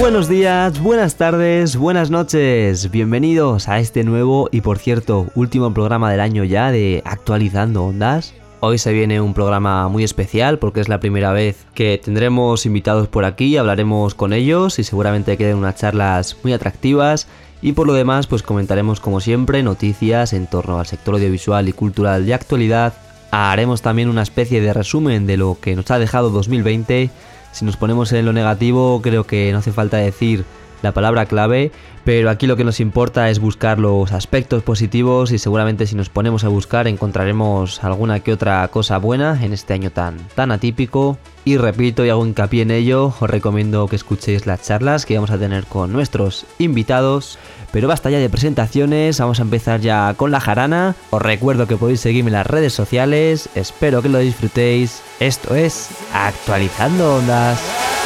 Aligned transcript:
Buenos 0.00 0.28
días, 0.28 0.80
buenas 0.80 1.16
tardes, 1.16 1.76
buenas 1.76 2.10
noches, 2.10 2.90
bienvenidos 2.90 3.68
a 3.68 3.78
este 3.78 4.02
nuevo 4.02 4.48
y 4.50 4.60
por 4.60 4.78
cierto 4.78 5.28
último 5.34 5.72
programa 5.72 6.10
del 6.10 6.20
año 6.20 6.42
ya 6.42 6.72
de 6.72 7.00
Actualizando 7.04 7.84
Ondas. 7.84 8.34
Hoy 8.66 8.78
se 8.78 8.94
viene 8.94 9.20
un 9.20 9.34
programa 9.34 9.88
muy 9.88 10.04
especial 10.04 10.58
porque 10.58 10.80
es 10.80 10.88
la 10.88 10.98
primera 10.98 11.34
vez 11.34 11.66
que 11.74 12.00
tendremos 12.02 12.64
invitados 12.64 13.08
por 13.08 13.26
aquí, 13.26 13.58
hablaremos 13.58 14.14
con 14.14 14.32
ellos 14.32 14.78
y 14.78 14.84
seguramente 14.84 15.36
queden 15.36 15.58
unas 15.58 15.74
charlas 15.74 16.38
muy 16.42 16.54
atractivas 16.54 17.26
y 17.60 17.72
por 17.72 17.86
lo 17.86 17.92
demás 17.92 18.26
pues 18.26 18.42
comentaremos 18.42 19.00
como 19.00 19.20
siempre 19.20 19.62
noticias 19.62 20.32
en 20.32 20.46
torno 20.46 20.80
al 20.80 20.86
sector 20.86 21.16
audiovisual 21.16 21.68
y 21.68 21.74
cultural 21.74 22.24
de 22.24 22.32
actualidad. 22.32 22.94
Haremos 23.30 23.82
también 23.82 24.08
una 24.08 24.22
especie 24.22 24.62
de 24.62 24.72
resumen 24.72 25.26
de 25.26 25.36
lo 25.36 25.58
que 25.60 25.76
nos 25.76 25.90
ha 25.90 25.98
dejado 25.98 26.30
2020 26.30 27.10
si 27.54 27.64
nos 27.64 27.76
ponemos 27.76 28.10
en 28.12 28.26
lo 28.26 28.32
negativo, 28.32 29.00
creo 29.00 29.28
que 29.28 29.52
no 29.52 29.58
hace 29.58 29.70
falta 29.70 29.98
decir 29.98 30.44
la 30.84 30.92
palabra 30.92 31.26
clave, 31.26 31.72
pero 32.04 32.30
aquí 32.30 32.46
lo 32.46 32.56
que 32.56 32.64
nos 32.64 32.78
importa 32.78 33.30
es 33.30 33.40
buscar 33.40 33.78
los 33.78 34.12
aspectos 34.12 34.62
positivos 34.62 35.32
y 35.32 35.38
seguramente 35.38 35.86
si 35.86 35.96
nos 35.96 36.10
ponemos 36.10 36.44
a 36.44 36.48
buscar 36.48 36.86
encontraremos 36.86 37.82
alguna 37.82 38.20
que 38.20 38.32
otra 38.32 38.68
cosa 38.68 38.98
buena 38.98 39.42
en 39.42 39.52
este 39.52 39.74
año 39.74 39.90
tan, 39.90 40.18
tan 40.34 40.52
atípico. 40.52 41.18
Y 41.46 41.58
repito 41.58 42.04
y 42.04 42.08
hago 42.08 42.24
hincapié 42.24 42.62
en 42.62 42.70
ello, 42.70 43.12
os 43.20 43.28
recomiendo 43.28 43.86
que 43.86 43.96
escuchéis 43.96 44.46
las 44.46 44.62
charlas 44.62 45.04
que 45.04 45.16
vamos 45.16 45.30
a 45.30 45.38
tener 45.38 45.64
con 45.64 45.92
nuestros 45.92 46.46
invitados. 46.58 47.38
Pero 47.70 47.88
basta 47.88 48.08
ya 48.08 48.18
de 48.18 48.30
presentaciones, 48.30 49.18
vamos 49.18 49.40
a 49.40 49.42
empezar 49.42 49.80
ya 49.80 50.14
con 50.16 50.30
la 50.30 50.40
jarana. 50.40 50.94
Os 51.10 51.20
recuerdo 51.20 51.66
que 51.66 51.76
podéis 51.76 52.00
seguirme 52.00 52.28
en 52.28 52.34
las 52.34 52.46
redes 52.46 52.72
sociales, 52.72 53.48
espero 53.54 54.00
que 54.00 54.08
lo 54.08 54.18
disfrutéis. 54.18 55.02
Esto 55.20 55.54
es 55.54 55.88
Actualizando 56.12 57.16
Ondas. 57.16 58.03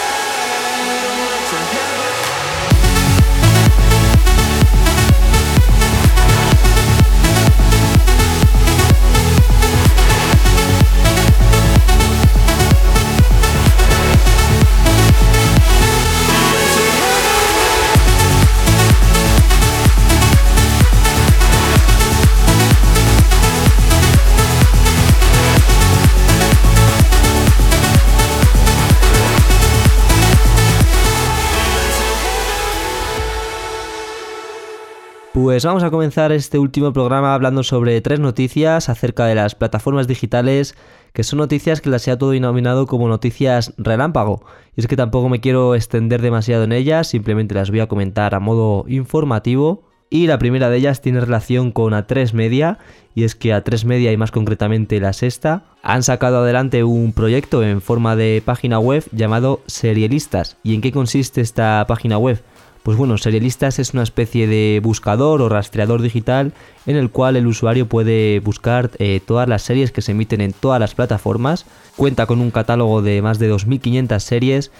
Pues 35.59 35.64
vamos 35.64 35.83
a 35.83 35.91
comenzar 35.91 36.31
este 36.31 36.56
último 36.61 36.92
programa 36.92 37.34
hablando 37.34 37.64
sobre 37.64 38.01
tres 38.01 38.20
noticias 38.20 38.89
acerca 38.89 39.27
de 39.27 39.34
las 39.34 39.56
plataformas 39.56 40.06
digitales, 40.06 40.77
que 41.12 41.25
son 41.25 41.41
noticias 41.41 41.81
que 41.81 41.91
las 41.91 42.06
ha 42.06 42.17
todo 42.17 42.31
denominado 42.31 42.87
como 42.87 43.09
noticias 43.09 43.75
relámpago. 43.77 44.45
Y 44.77 44.83
es 44.83 44.87
que 44.87 44.95
tampoco 44.95 45.28
me 45.28 45.41
quiero 45.41 45.75
extender 45.75 46.23
demasiado 46.23 46.62
en 46.62 46.70
ellas, 46.70 47.09
simplemente 47.09 47.56
las 47.56 47.70
voy 47.70 47.81
a 47.81 47.89
comentar 47.89 48.37
a 48.37 48.39
modo 48.39 48.84
informativo. 48.87 49.83
Y 50.10 50.28
la 50.28 50.38
primera 50.38 50.71
de 50.71 50.77
ellas 50.77 51.00
tiene 51.00 51.19
relación 51.19 51.72
con 51.72 51.93
A3 51.93 52.34
Media, 52.34 52.78
y 53.16 53.25
es 53.25 53.34
que 53.34 53.53
A3 53.53 53.84
Media 53.84 54.12
y 54.12 54.16
más 54.16 54.31
concretamente 54.31 55.00
la 55.00 55.12
sexta 55.12 55.65
han 55.83 56.04
sacado 56.04 56.38
adelante 56.38 56.84
un 56.84 57.12
proyecto 57.12 57.65
en 57.65 57.81
forma 57.81 58.15
de 58.15 58.41
página 58.44 58.78
web 58.78 59.04
llamado 59.10 59.62
Serielistas. 59.66 60.56
¿Y 60.62 60.77
en 60.77 60.83
qué 60.83 60.93
consiste 60.93 61.41
esta 61.41 61.84
página 61.88 62.16
web? 62.16 62.41
Pues 62.88 62.97
bueno, 62.97 63.19
Serialistas 63.19 63.78
es 63.81 63.93
una 63.93 64.03
especie 64.03 64.47
de 64.47 64.81
buscador 64.82 65.43
o 65.43 65.50
rastreador 65.50 66.00
digital 66.00 66.54
en 66.87 66.97
el 66.97 67.10
cual 67.10 67.37
el 67.37 67.47
usuario 67.47 67.87
puede 67.87 68.41
buscar 68.41 68.91
eh, 68.99 69.21
todas 69.26 69.47
las 69.47 69.60
series 69.60 69.93
que 69.93 70.00
se 70.00 70.12
emiten 70.12 70.41
en 70.41 70.54
todas 70.54 70.81
las 70.81 70.94
plataformas. 70.94 71.66
Cuenta 71.98 72.25
con 72.25 72.41
un 72.41 72.50
catálogo 72.50 73.03
de 73.03 73.21
más 73.21 73.38
de 73.38 73.53
2.500 73.53 74.21
series 74.21 74.71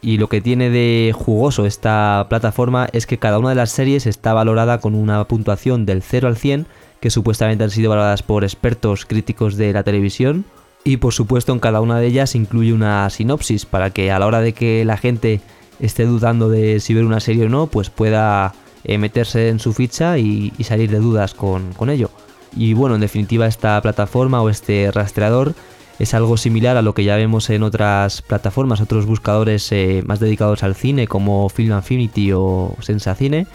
y 0.00 0.16
lo 0.16 0.30
que 0.30 0.40
tiene 0.40 0.70
de 0.70 1.12
jugoso 1.14 1.66
esta 1.66 2.24
plataforma 2.30 2.88
es 2.94 3.06
que 3.06 3.18
cada 3.18 3.38
una 3.38 3.50
de 3.50 3.56
las 3.56 3.70
series 3.70 4.06
está 4.06 4.32
valorada 4.32 4.80
con 4.80 4.94
una 4.94 5.22
puntuación 5.24 5.84
del 5.84 6.00
0 6.00 6.26
al 6.26 6.38
100 6.38 6.66
que 7.00 7.10
supuestamente 7.10 7.64
han 7.64 7.70
sido 7.70 7.90
valoradas 7.90 8.22
por 8.22 8.44
expertos 8.44 9.04
críticos 9.04 9.58
de 9.58 9.74
la 9.74 9.82
televisión 9.82 10.46
y 10.84 10.96
por 10.96 11.12
supuesto 11.12 11.52
en 11.52 11.58
cada 11.58 11.82
una 11.82 12.00
de 12.00 12.06
ellas 12.06 12.34
incluye 12.34 12.72
una 12.72 13.10
sinopsis 13.10 13.66
para 13.66 13.90
que 13.90 14.10
a 14.10 14.18
la 14.18 14.26
hora 14.26 14.40
de 14.40 14.54
que 14.54 14.86
la 14.86 14.96
gente 14.96 15.42
esté 15.80 16.04
dudando 16.06 16.48
de 16.48 16.80
si 16.80 16.94
ver 16.94 17.04
una 17.04 17.20
serie 17.20 17.46
o 17.46 17.48
no, 17.48 17.66
pues 17.66 17.90
pueda 17.90 18.54
eh, 18.84 18.98
meterse 18.98 19.48
en 19.48 19.58
su 19.58 19.72
ficha 19.72 20.18
y, 20.18 20.52
salir 20.62 20.90
de 20.90 20.98
dudas 20.98 21.34
con, 21.34 21.74
ello. 21.88 22.10
Y 22.56 22.74
bueno, 22.74 22.94
en 22.94 23.00
definitiva 23.00 23.46
esta 23.46 23.80
plataforma 23.82 24.42
o 24.42 24.48
este 24.48 24.90
rastreador 24.90 25.54
es 25.98 26.14
algo 26.14 26.36
similar 26.36 26.76
a 26.76 26.82
lo 26.82 26.94
que 26.94 27.04
ya 27.04 27.16
vemos 27.16 27.50
en 27.50 27.62
otras 27.62 28.22
plataformas, 28.22 28.80
otros 28.80 29.04
buscadores 29.04 29.70
eh, 29.72 30.02
más 30.06 30.20
dedicados 30.20 30.62
al 30.62 30.74
cine 30.74 31.06
como 31.06 31.48
Film 31.48 31.72
Affinity 31.72 32.32
o 32.32 32.76
Sensacine. 32.80 33.46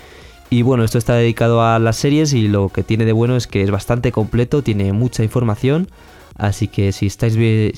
Y 0.50 0.62
bueno, 0.62 0.84
esto 0.84 0.98
está 0.98 1.16
dedicado 1.16 1.64
a 1.64 1.80
las 1.80 1.96
series 1.96 2.34
y 2.34 2.48
lo 2.48 2.70
que 2.70 2.84
tiene 2.84 3.06
de 3.06 3.14
bueno 3.14 3.36
es 3.36 3.48
que 3.48 3.64
es 3.64 3.72
bastante 3.72 4.12
completo, 4.12 4.62
tiene 4.62 4.94
mucha 4.94 5.24
información 5.24 5.88
Así 6.36 6.68
que 6.68 6.92
si 6.92 7.06
estáis 7.06 7.38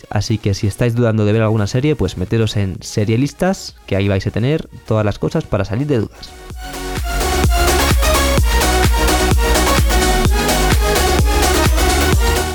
así 0.10 0.38
que 0.38 0.54
si 0.54 0.68
estáis 0.68 0.96
dudando 0.96 1.26
de 1.26 1.34
ver 1.34 1.42
alguna 1.42 1.68
serie, 1.68 1.96
pues 1.96 2.18
meteros 2.18 2.56
en 2.56 2.78
serielistas, 2.82 3.76
que 3.86 3.96
ahí 3.96 4.08
vais 4.08 4.26
a 4.26 4.32
tener 4.32 4.68
todas 4.88 5.06
las 5.06 5.20
cosas 5.20 5.44
para 5.44 5.66
salir 5.66 5.88
de 5.88 6.00
dudas. 6.00 6.32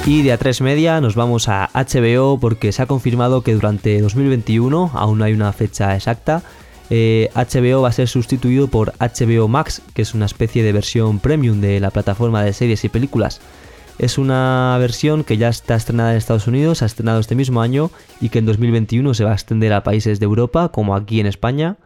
Y 0.06 0.22
de 0.22 0.36
A3 0.36 0.62
Media 0.62 1.00
nos 1.00 1.14
vamos 1.14 1.48
a 1.48 1.68
HBO 1.74 2.40
porque 2.40 2.72
se 2.72 2.82
ha 2.82 2.86
confirmado 2.86 3.42
que 3.42 3.54
durante 3.54 4.00
2021, 4.00 4.90
aún 4.94 5.18
no 5.18 5.24
hay 5.24 5.34
una 5.34 5.52
fecha 5.52 5.94
exacta, 5.94 6.42
HBO 6.88 6.90
eh, 6.90 7.80
va 7.80 7.88
a 7.88 7.92
ser 7.92 8.08
sustituido 8.08 8.66
por 8.66 8.92
HBO 8.98 9.46
Max, 9.46 9.82
que 9.94 10.02
es 10.02 10.14
una 10.14 10.26
especie 10.26 10.64
de 10.64 10.72
versión 10.72 11.20
premium 11.20 11.60
de 11.60 11.78
la 11.78 11.90
plataforma 11.90 12.42
de 12.42 12.52
series 12.52 12.82
y 12.84 12.88
películas. 12.88 13.40
Es 14.00 14.16
una 14.16 14.78
versión 14.80 15.24
que 15.24 15.36
ya 15.36 15.50
está 15.50 15.74
estrenada 15.74 16.12
en 16.12 16.16
Estados 16.16 16.46
Unidos, 16.46 16.80
ha 16.80 16.86
estrenado 16.86 17.20
este 17.20 17.34
mismo 17.34 17.60
año 17.60 17.90
y 18.18 18.30
que 18.30 18.38
en 18.38 18.46
2021 18.46 19.12
se 19.12 19.24
va 19.24 19.32
a 19.32 19.34
extender 19.34 19.74
a 19.74 19.82
países 19.82 20.18
de 20.18 20.24
Europa, 20.24 20.70
como 20.70 20.96
aquí 20.96 21.20
en 21.20 21.26
España. 21.26 21.76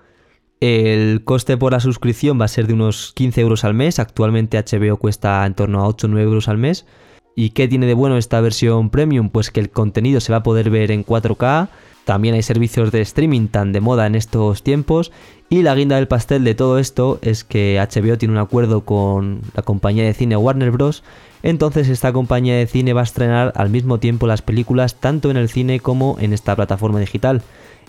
El 0.60 1.24
coste 1.24 1.56
por 1.56 1.72
la 1.72 1.80
suscripción 1.80 2.40
va 2.40 2.44
a 2.44 2.48
ser 2.48 2.68
de 2.68 2.74
unos 2.74 3.12
15 3.16 3.40
euros 3.40 3.64
al 3.64 3.74
mes, 3.74 3.98
actualmente 3.98 4.62
HBO 4.62 4.96
cuesta 4.96 5.44
en 5.44 5.54
torno 5.54 5.80
a 5.80 5.88
8 5.88 6.06
o 6.06 6.10
9 6.10 6.24
euros 6.24 6.46
al 6.46 6.56
mes. 6.56 6.86
¿Y 7.34 7.50
qué 7.50 7.66
tiene 7.66 7.86
de 7.86 7.94
bueno 7.94 8.16
esta 8.16 8.40
versión 8.40 8.90
premium? 8.90 9.28
Pues 9.28 9.50
que 9.50 9.58
el 9.58 9.70
contenido 9.70 10.20
se 10.20 10.30
va 10.30 10.38
a 10.38 10.42
poder 10.44 10.70
ver 10.70 10.92
en 10.92 11.04
4K, 11.04 11.66
también 12.04 12.34
hay 12.34 12.42
servicios 12.42 12.92
de 12.92 13.00
streaming 13.00 13.48
tan 13.48 13.72
de 13.72 13.80
moda 13.80 14.06
en 14.06 14.14
estos 14.14 14.62
tiempos 14.62 15.12
y 15.48 15.62
la 15.62 15.74
guinda 15.74 15.96
del 15.96 16.08
pastel 16.08 16.44
de 16.44 16.54
todo 16.54 16.78
esto 16.78 17.18
es 17.22 17.44
que 17.44 17.78
HBO 17.78 18.18
tiene 18.18 18.32
un 18.32 18.38
acuerdo 18.38 18.84
con 18.84 19.40
la 19.54 19.62
compañía 19.62 20.04
de 20.04 20.14
cine 20.14 20.36
Warner 20.36 20.70
Bros 20.70 21.02
entonces 21.44 21.90
esta 21.90 22.10
compañía 22.10 22.56
de 22.56 22.66
cine 22.66 22.94
va 22.94 23.02
a 23.02 23.04
estrenar 23.04 23.52
al 23.54 23.68
mismo 23.68 23.98
tiempo 23.98 24.26
las 24.26 24.40
películas 24.40 24.94
tanto 24.94 25.30
en 25.30 25.36
el 25.36 25.50
cine 25.50 25.78
como 25.78 26.16
en 26.18 26.32
esta 26.32 26.56
plataforma 26.56 26.98
digital. 26.98 27.42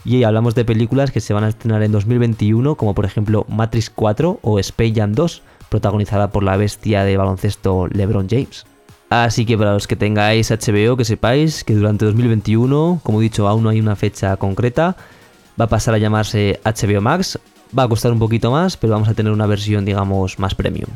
Y 0.03 0.23
hablamos 0.23 0.55
de 0.55 0.65
películas 0.65 1.09
que 1.09 1.21
se 1.21 1.33
van 1.33 1.45
a 1.45 1.47
estrenar 1.47 1.81
en 1.81 1.93
2021, 1.93 2.75
como 2.75 2.93
por 2.93 3.05
ejemplo 3.05 3.45
Matrix 3.47 3.89
4 3.89 4.39
o 4.41 4.59
Space 4.59 4.93
Jam 4.93 5.13
2, 5.13 5.41
protagonizada 5.69 6.31
por 6.31 6.43
la 6.43 6.57
bestia 6.57 7.05
de 7.05 7.15
baloncesto 7.15 7.87
LeBron 7.87 8.27
James. 8.29 8.65
Así 9.09 9.45
que 9.45 9.57
para 9.57 9.73
los 9.73 9.87
que 9.87 9.95
tengáis 9.95 10.49
HBO, 10.49 10.97
que 10.97 11.05
sepáis 11.05 11.63
que 11.63 11.75
durante 11.75 12.05
2021, 12.05 13.01
como 13.03 13.21
he 13.21 13.23
dicho, 13.23 13.47
aún 13.47 13.63
no 13.63 13.69
hay 13.69 13.79
una 13.79 13.95
fecha 13.95 14.35
concreta, 14.37 14.95
va 15.59 15.65
a 15.65 15.69
pasar 15.69 15.93
a 15.93 15.97
llamarse 15.97 16.59
HBO 16.63 17.01
Max. 17.01 17.39
Va 17.77 17.83
a 17.83 17.87
costar 17.87 18.11
un 18.11 18.19
poquito 18.19 18.51
más, 18.51 18.77
pero 18.77 18.93
vamos 18.93 19.09
a 19.09 19.13
tener 19.13 19.31
una 19.31 19.47
versión, 19.47 19.85
digamos, 19.85 20.39
más 20.39 20.55
premium. 20.55 20.89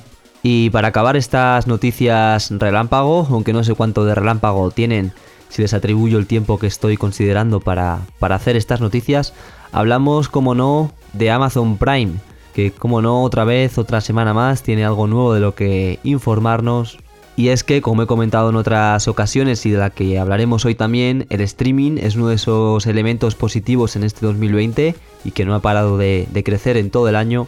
Y 0.44 0.70
para 0.70 0.90
acabar 0.90 1.18
estas 1.18 1.68
noticias 1.68 2.50
relámpago, 2.52 3.28
aunque 3.30 3.52
no 3.52 3.64
sé 3.64 3.74
cuánto 3.74 4.06
de 4.06 4.16
relámpago 4.16 4.72
tienen, 4.72 5.12
si 5.50 5.62
les 5.62 5.74
atribuyo 5.74 6.18
el 6.18 6.28
tiempo 6.28 6.60
que 6.60 6.68
estoy 6.68 6.96
considerando 6.96 7.60
para, 7.60 8.02
hacer 8.22 8.56
estas 8.56 8.80
noticias, 8.80 9.34
hablamos, 9.72 10.30
como 10.30 10.56
no, 10.56 10.92
de 11.14 11.32
Amazon 11.32 11.78
Prime, 11.78 12.14
que 12.54 12.72
como 12.72 13.02
no, 13.02 13.24
otra 13.24 13.44
vez, 13.44 13.78
otra 13.78 14.00
semana 14.00 14.34
más, 14.34 14.64
tiene 14.64 14.86
algo 14.86 15.08
nuevo 15.08 15.34
de 15.34 15.40
lo 15.42 15.56
que 15.56 16.00
informarnos. 16.04 17.00
Y 17.40 17.48
es 17.48 17.64
que, 17.64 17.82
como 17.82 18.04
he 18.04 18.06
comentado 18.06 18.50
en 18.50 18.58
otras 18.58 19.08
ocasiones 19.08 19.66
y 19.66 19.72
de 19.72 19.78
la 19.78 19.92
que 19.92 20.20
hablaremos 20.20 20.66
hoy 20.66 20.76
también, 20.76 21.26
el 21.30 21.40
streaming 21.40 21.98
es 21.98 22.18
uno 22.18 22.28
de 22.28 22.36
esos 22.36 22.86
elementos 22.86 23.36
positivos 23.36 23.96
en 23.96 24.04
este 24.04 24.26
2020 24.26 24.94
y 25.24 25.32
que 25.32 25.46
no 25.46 25.56
ha 25.56 25.62
parado 25.62 25.98
de, 25.98 26.28
de 26.34 26.44
crecer 26.44 26.76
en 26.76 26.90
todo 26.90 27.08
el 27.08 27.16
año. 27.16 27.48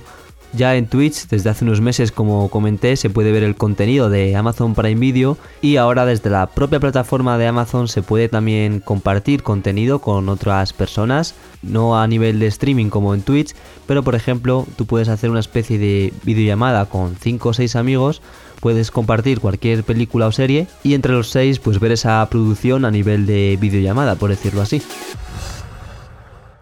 Ya 0.54 0.78
en 0.78 0.88
Twitch, 0.88 1.28
desde 1.28 1.50
hace 1.50 1.66
unos 1.66 1.82
meses, 1.82 2.14
como 2.14 2.50
comenté, 2.50 2.96
se 2.96 3.10
puede 3.10 3.34
ver 3.34 3.44
el 3.44 3.58
contenido 3.58 4.10
de 4.10 4.34
Amazon 4.34 4.76
Prime 4.76 5.00
Video 5.00 5.38
y 5.62 5.76
ahora 5.76 6.06
desde 6.06 6.30
la 6.30 6.48
propia 6.48 6.80
plataforma 6.80 7.38
de 7.38 7.48
Amazon 7.48 7.90
se 7.90 8.02
puede 8.02 8.30
también 8.30 8.80
compartir 8.80 9.44
contenido 9.44 10.00
con 10.00 10.30
otras 10.30 10.72
personas, 10.72 11.36
no 11.64 12.00
a 12.00 12.08
nivel 12.08 12.40
de 12.40 12.48
streaming 12.48 12.90
como 12.90 13.14
en 13.14 13.24
Twitch, 13.24 13.56
pero 13.88 14.04
por 14.04 14.16
ejemplo, 14.16 14.66
tú 14.78 14.86
puedes 14.86 15.10
hacer 15.10 15.30
una 15.30 15.42
especie 15.42 15.78
de 15.78 16.14
videollamada 16.24 16.86
con 16.86 17.16
5 17.16 17.50
o 17.50 17.54
6 17.54 17.76
amigos, 17.76 18.22
puedes 18.62 18.92
compartir 18.92 19.42
cualquier 19.42 19.84
película 19.84 20.28
o 20.28 20.32
serie 20.32 20.68
y 20.84 20.94
entre 20.94 21.12
los 21.12 21.30
6 21.30 21.60
pues 21.60 21.80
ver 21.80 21.92
esa 21.92 22.26
producción 22.30 22.86
a 22.86 22.92
nivel 22.92 23.26
de 23.26 23.58
videollamada, 23.60 24.16
por 24.16 24.30
decirlo 24.30 24.62
así. 24.62 24.82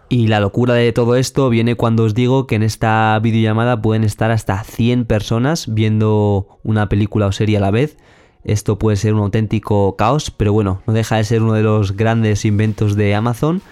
Y 0.08 0.26
la 0.26 0.40
locura 0.40 0.74
de 0.74 0.92
todo 0.92 1.14
esto 1.14 1.48
viene 1.50 1.76
cuando 1.76 2.02
os 2.02 2.14
digo 2.14 2.48
que 2.48 2.56
en 2.56 2.64
esta 2.64 3.16
videollamada 3.22 3.80
pueden 3.80 4.02
estar 4.02 4.32
hasta 4.32 4.64
100 4.64 5.04
personas 5.04 5.72
viendo 5.72 6.58
una 6.64 6.88
película 6.88 7.26
o 7.26 7.32
serie 7.32 7.58
a 7.58 7.60
la 7.60 7.70
vez. 7.70 7.96
Esto 8.42 8.76
puede 8.76 8.96
ser 8.96 9.14
un 9.14 9.20
auténtico 9.20 9.94
caos, 9.94 10.32
pero 10.32 10.52
bueno, 10.52 10.82
no 10.86 10.94
deja 10.94 11.16
de 11.16 11.24
ser 11.24 11.42
uno 11.42 11.52
de 11.52 11.62
los 11.62 11.96
grandes 11.96 12.44
inventos 12.44 12.96
de 12.96 13.14
Amazon. 13.14 13.62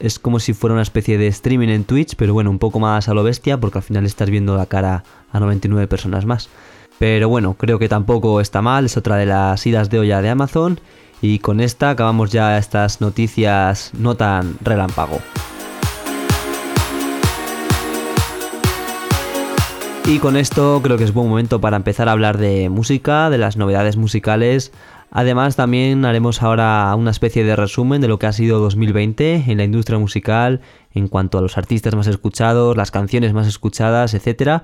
Es 0.00 0.18
como 0.18 0.40
si 0.40 0.52
fuera 0.52 0.72
una 0.72 0.82
especie 0.82 1.16
de 1.16 1.28
streaming 1.28 1.68
en 1.68 1.84
Twitch, 1.84 2.16
pero 2.16 2.32
bueno, 2.32 2.50
un 2.50 2.58
poco 2.58 2.80
más 2.80 3.08
a 3.08 3.14
lo 3.14 3.22
bestia 3.22 3.60
porque 3.60 3.78
al 3.78 3.84
final 3.84 4.04
estás 4.04 4.30
viendo 4.30 4.56
la 4.56 4.66
cara 4.66 5.04
a 5.30 5.38
99 5.38 5.86
personas 5.86 6.26
más. 6.26 6.48
Pero 6.98 7.28
bueno, 7.28 7.54
creo 7.54 7.78
que 7.78 7.88
tampoco 7.88 8.40
está 8.40 8.62
mal, 8.62 8.86
es 8.86 8.96
otra 8.96 9.16
de 9.16 9.26
las 9.26 9.66
idas 9.66 9.90
de 9.90 9.98
olla 9.98 10.22
de 10.22 10.30
Amazon. 10.30 10.80
Y 11.20 11.38
con 11.38 11.60
esta 11.60 11.90
acabamos 11.90 12.30
ya 12.30 12.58
estas 12.58 13.00
noticias 13.00 13.92
no 13.98 14.14
tan 14.14 14.56
relámpago. 14.62 15.20
Y 20.06 20.18
con 20.18 20.36
esto 20.36 20.80
creo 20.82 20.98
que 20.98 21.04
es 21.04 21.14
buen 21.14 21.30
momento 21.30 21.62
para 21.62 21.78
empezar 21.78 22.10
a 22.10 22.12
hablar 22.12 22.36
de 22.36 22.68
música, 22.68 23.30
de 23.30 23.38
las 23.38 23.56
novedades 23.56 23.96
musicales. 23.96 24.70
Además 25.10 25.56
también 25.56 26.04
haremos 26.04 26.42
ahora 26.42 26.94
una 26.94 27.10
especie 27.10 27.42
de 27.42 27.56
resumen 27.56 28.02
de 28.02 28.08
lo 28.08 28.18
que 28.18 28.26
ha 28.26 28.32
sido 28.32 28.58
2020 28.58 29.44
en 29.46 29.56
la 29.56 29.64
industria 29.64 29.98
musical 29.98 30.60
en 30.92 31.08
cuanto 31.08 31.38
a 31.38 31.40
los 31.40 31.56
artistas 31.56 31.94
más 31.94 32.06
escuchados, 32.06 32.76
las 32.76 32.90
canciones 32.90 33.32
más 33.32 33.46
escuchadas, 33.46 34.12
etc. 34.12 34.62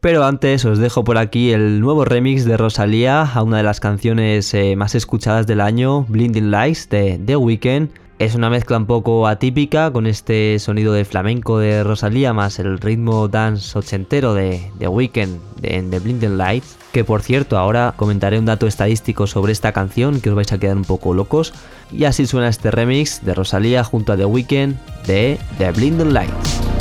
Pero 0.00 0.24
antes 0.24 0.64
os 0.64 0.78
dejo 0.78 1.04
por 1.04 1.18
aquí 1.18 1.52
el 1.52 1.80
nuevo 1.80 2.06
remix 2.06 2.46
de 2.46 2.56
Rosalía 2.56 3.20
a 3.22 3.42
una 3.42 3.58
de 3.58 3.62
las 3.62 3.80
canciones 3.80 4.54
eh, 4.54 4.74
más 4.74 4.94
escuchadas 4.94 5.46
del 5.46 5.60
año, 5.60 6.06
Blinding 6.08 6.50
Lights 6.50 6.88
de 6.88 7.20
The 7.22 7.36
Weeknd. 7.36 7.90
Es 8.18 8.34
una 8.34 8.48
mezcla 8.48 8.78
un 8.78 8.86
poco 8.86 9.26
atípica 9.26 9.90
con 9.92 10.06
este 10.06 10.58
sonido 10.58 10.94
de 10.94 11.04
flamenco 11.04 11.58
de 11.58 11.84
Rosalía 11.84 12.32
más 12.32 12.58
el 12.58 12.78
ritmo 12.78 13.28
dance 13.28 13.78
ochentero 13.78 14.32
de 14.32 14.70
The 14.78 14.88
Weeknd 14.88 15.38
en 15.62 15.90
The 15.90 15.98
Blinding 15.98 16.38
Lights. 16.38 16.78
Que 16.92 17.04
por 17.04 17.20
cierto, 17.20 17.58
ahora 17.58 17.92
comentaré 17.94 18.38
un 18.38 18.46
dato 18.46 18.66
estadístico 18.66 19.26
sobre 19.26 19.52
esta 19.52 19.72
canción 19.72 20.22
que 20.22 20.30
os 20.30 20.34
vais 20.34 20.50
a 20.52 20.58
quedar 20.58 20.78
un 20.78 20.84
poco 20.84 21.12
locos. 21.12 21.52
Y 21.92 22.04
así 22.04 22.26
suena 22.26 22.48
este 22.48 22.70
remix 22.70 23.22
de 23.22 23.34
Rosalía 23.34 23.84
junto 23.84 24.14
a 24.14 24.16
The 24.16 24.24
Weeknd 24.24 24.76
de 25.06 25.38
The 25.58 25.72
Blinding 25.72 26.14
Lights. 26.14 26.79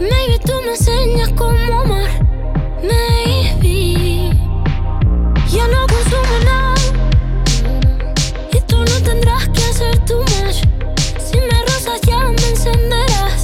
Maybe 0.00 0.38
tú 0.44 0.52
me 0.64 0.70
enseñas 0.72 1.30
cómo. 1.30 1.58
Maybe 2.82 4.30
no 5.66 5.86
consumo 5.86 6.38
nada. 6.44 6.74
Y 8.52 8.60
tú 8.60 8.78
no 8.78 9.02
tendrás 9.02 9.48
que 9.48 9.64
hacer 9.64 9.98
tu 10.04 10.20
match. 10.20 10.62
Ya 12.06 12.24
me 12.24 12.48
encenderás. 12.48 13.42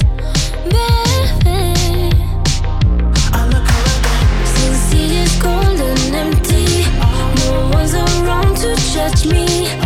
Since 4.55 4.93
it 4.93 5.11
is 5.11 5.37
and 5.81 6.15
empty, 6.15 6.85
no 7.37 7.69
one's 7.73 7.93
around 7.93 8.55
to 8.57 8.75
judge 8.93 9.25
me. 9.25 9.84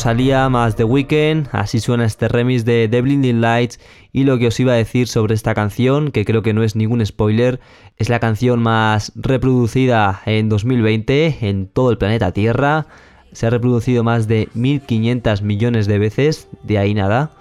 Rosalía 0.00 0.48
más 0.48 0.76
The 0.76 0.84
Weeknd, 0.84 1.48
así 1.52 1.78
suena 1.78 2.06
este 2.06 2.26
remix 2.26 2.64
de 2.64 2.88
The 2.90 3.02
Blinding 3.02 3.42
Lights 3.42 3.78
y 4.14 4.24
lo 4.24 4.38
que 4.38 4.46
os 4.46 4.58
iba 4.58 4.72
a 4.72 4.76
decir 4.76 5.08
sobre 5.08 5.34
esta 5.34 5.54
canción, 5.54 6.10
que 6.10 6.24
creo 6.24 6.40
que 6.40 6.54
no 6.54 6.62
es 6.62 6.74
ningún 6.74 7.04
spoiler, 7.04 7.60
es 7.98 8.08
la 8.08 8.18
canción 8.18 8.62
más 8.62 9.12
reproducida 9.14 10.22
en 10.24 10.48
2020 10.48 11.40
en 11.42 11.66
todo 11.66 11.90
el 11.90 11.98
planeta 11.98 12.32
Tierra, 12.32 12.86
se 13.32 13.46
ha 13.46 13.50
reproducido 13.50 14.02
más 14.02 14.26
de 14.26 14.48
1500 14.54 15.42
millones 15.42 15.86
de 15.86 15.98
veces, 15.98 16.48
de 16.62 16.78
ahí 16.78 16.94
nada, 16.94 17.32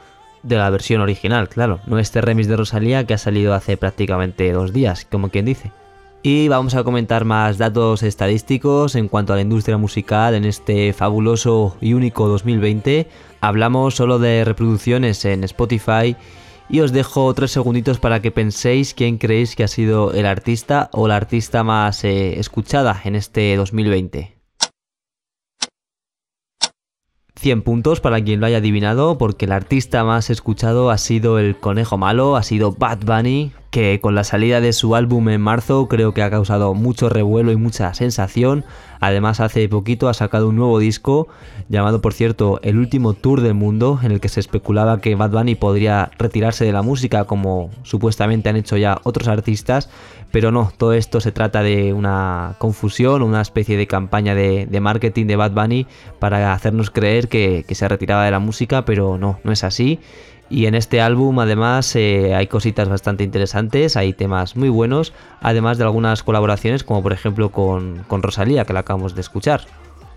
de 0.43 0.57
la 0.57 0.69
versión 0.69 0.99
original, 0.99 1.47
claro, 1.47 1.79
no 1.87 1.97
este 1.97 2.19
remix 2.19 2.49
de 2.49 2.57
Rosalía 2.57 3.05
que 3.05 3.13
ha 3.13 3.17
salido 3.17 3.53
hace 3.53 3.77
prácticamente 3.77 4.51
dos 4.51 4.73
días, 4.73 5.07
como 5.09 5.29
quien 5.29 5.45
dice. 5.45 5.71
Y 6.21 6.49
vamos 6.49 6.75
a 6.75 6.83
comentar 6.83 7.23
más 7.23 7.57
datos 7.57 8.03
estadísticos 8.03 8.95
en 8.95 9.07
cuanto 9.07 9.31
a 9.31 9.38
la 9.38 9.41
industria 9.41 9.77
musical 9.77 10.35
en 10.35 10.43
este 10.43 10.91
fabuloso 10.91 11.77
y 11.79 11.93
único 11.93 12.27
2020. 12.27 13.07
Hablamos 13.39 13.95
solo 13.95 14.19
de 14.19 14.43
reproducciones 14.43 15.23
en 15.23 15.45
Spotify 15.45 16.17
y 16.67 16.81
os 16.81 16.91
dejo 16.91 17.33
tres 17.33 17.51
segunditos 17.51 17.99
para 17.99 18.21
que 18.21 18.31
penséis 18.31 18.93
quién 18.93 19.17
creéis 19.17 19.55
que 19.55 19.63
ha 19.63 19.69
sido 19.69 20.11
el 20.11 20.25
artista 20.25 20.89
o 20.91 21.07
la 21.07 21.15
artista 21.15 21.63
más 21.63 22.03
eh, 22.03 22.38
escuchada 22.38 22.99
en 23.05 23.15
este 23.15 23.55
2020. 23.55 24.35
100 27.38 27.61
puntos 27.61 28.01
para 28.01 28.21
quien 28.21 28.41
lo 28.41 28.47
haya 28.47 28.57
adivinado, 28.57 29.17
porque 29.17 29.45
el 29.45 29.53
artista 29.53 30.03
más 30.03 30.29
escuchado 30.29 30.91
ha 30.91 30.97
sido 30.97 31.39
el 31.39 31.57
conejo 31.57 31.97
malo, 31.97 32.35
ha 32.35 32.43
sido 32.43 32.73
Bad 32.73 33.05
Bunny, 33.05 33.53
que 33.69 33.99
con 34.01 34.15
la 34.15 34.23
salida 34.23 34.61
de 34.61 34.73
su 34.73 34.95
álbum 34.95 35.29
en 35.29 35.41
marzo 35.41 35.88
creo 35.88 36.13
que 36.13 36.23
ha 36.23 36.29
causado 36.29 36.73
mucho 36.73 37.09
revuelo 37.09 37.51
y 37.51 37.55
mucha 37.55 37.93
sensación. 37.93 38.65
Además 38.99 39.39
hace 39.39 39.69
poquito 39.69 40.09
ha 40.09 40.13
sacado 40.13 40.49
un 40.49 40.55
nuevo 40.55 40.79
disco 40.79 41.27
llamado 41.69 42.01
por 42.01 42.13
cierto 42.13 42.59
El 42.63 42.77
último 42.77 43.13
tour 43.13 43.41
del 43.41 43.53
mundo 43.53 43.99
en 44.03 44.11
el 44.11 44.19
que 44.19 44.27
se 44.27 44.39
especulaba 44.39 44.99
que 44.99 45.15
Bad 45.15 45.31
Bunny 45.31 45.55
podría 45.55 46.11
retirarse 46.17 46.65
de 46.65 46.73
la 46.73 46.81
música 46.81 47.25
como 47.25 47.69
supuestamente 47.83 48.49
han 48.49 48.55
hecho 48.55 48.75
ya 48.75 48.99
otros 49.03 49.27
artistas. 49.27 49.89
Pero 50.31 50.51
no, 50.51 50.71
todo 50.77 50.93
esto 50.93 51.21
se 51.21 51.31
trata 51.31 51.63
de 51.63 51.91
una 51.91 52.55
confusión, 52.59 53.23
una 53.23 53.41
especie 53.41 53.77
de 53.77 53.88
campaña 53.88 54.35
de, 54.35 54.67
marketing 54.79 55.25
de 55.25 55.35
Bad 55.35 55.53
Bunny 55.53 55.88
para 56.19 56.53
hacernos 56.53 56.91
creer 56.91 57.29
que, 57.29 57.65
que 57.67 57.73
se 57.73 57.88
retiraba 57.88 58.25
de 58.25 58.31
la 58.31 58.39
música, 58.39 58.85
pero 58.85 59.17
no, 59.17 59.39
no 59.43 59.51
es 59.51 59.63
así. 59.63 59.99
Y 60.50 60.65
en 60.65 60.75
este 60.75 61.00
álbum 61.00 61.39
además 61.39 61.96
eh, 61.96 62.34
hay 62.34 62.48
cositas 62.48 62.89
bastante 62.89 63.24
interesantes, 63.24 63.96
hay 63.96 64.13
temas 64.13 64.56
muy 64.56 64.70
buenos, 64.70 65.13
además 65.41 65.77
de 65.77 65.84
algunas 65.84 66.24
colaboraciones 66.24 66.84
como 66.84 67.03
por 67.03 67.13
ejemplo 67.13 67.50
con, 67.51 68.03
con 68.08 68.24
Rosalía 68.24 68.65
que 68.65 68.74
la 68.74 68.79
acabamos 68.79 69.13
de 69.13 69.22
escuchar. 69.22 69.62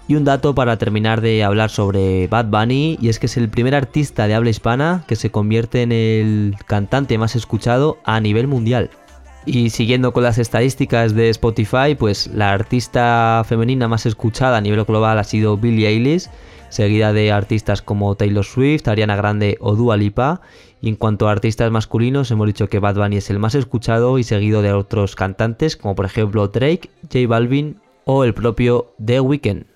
Y 0.09 0.17
un 0.17 0.25
dato 0.25 0.55
para 0.55 0.79
terminar 0.79 1.21
de 1.21 1.45
hablar 1.45 1.71
sobre 1.71 2.27
Bad 2.27 2.47
Bunny, 2.47 2.99
y 3.01 3.09
es 3.09 3.19
que 3.19 3.27
es 3.27 3.37
el 3.37 3.49
primer 3.49 3.75
artista 3.75 4.27
de 4.27 4.35
habla 4.35 4.51
hispana 4.51 5.05
que 5.07 5.17
se 5.17 5.31
convierte 5.31 5.83
en 5.83 5.93
el 5.93 6.57
cantante 6.67 7.19
más 7.19 7.37
escuchado 7.37 7.99
a 8.05 8.21
nivel 8.21 8.49
mundial. 8.49 8.91
Y 9.45 9.71
siguiendo 9.71 10.12
con 10.12 10.23
las 10.23 10.39
estadísticas 10.39 11.15
de 11.15 11.29
Spotify, 11.31 11.95
pues 11.99 12.29
la 12.29 12.53
artista 12.53 13.43
femenina 13.49 13.89
más 13.89 14.07
escuchada 14.07 14.57
a 14.57 14.61
nivel 14.61 14.85
global 14.85 15.19
ha 15.19 15.25
sido 15.25 15.57
Billie 15.57 15.89
Eilish, 15.89 16.29
seguida 16.73 17.12
de 17.12 17.31
artistas 17.31 17.83
como 17.83 18.14
Taylor 18.14 18.45
Swift, 18.45 18.88
Ariana 18.88 19.14
Grande 19.14 19.59
o 19.61 19.76
Dua 19.76 19.99
Lipa. 19.99 20.41
Y 20.81 20.88
en 20.88 20.97
cuanto 20.97 21.29
a 21.29 21.33
artistas 21.33 21.71
masculinos, 21.71 22.31
hemos 22.31 22.47
dicho 22.47 22.69
que 22.69 22.79
Bad 22.79 22.97
Bunny 22.97 23.19
es 23.19 23.31
el 23.31 23.38
más 23.38 23.55
escuchado 23.55 24.19
y 24.19 24.25
seguido 24.25 24.62
de 24.62 24.73
otros 24.73 25.14
cantantes 25.14 25.76
como 25.76 25.95
por 25.95 26.07
ejemplo 26.07 26.49
Drake, 26.49 26.91
J 27.02 27.29
Balvin 27.29 27.76
o 28.05 28.25
el 28.25 28.33
propio 28.33 28.95
The 29.05 29.21
Weeknd. 29.21 29.72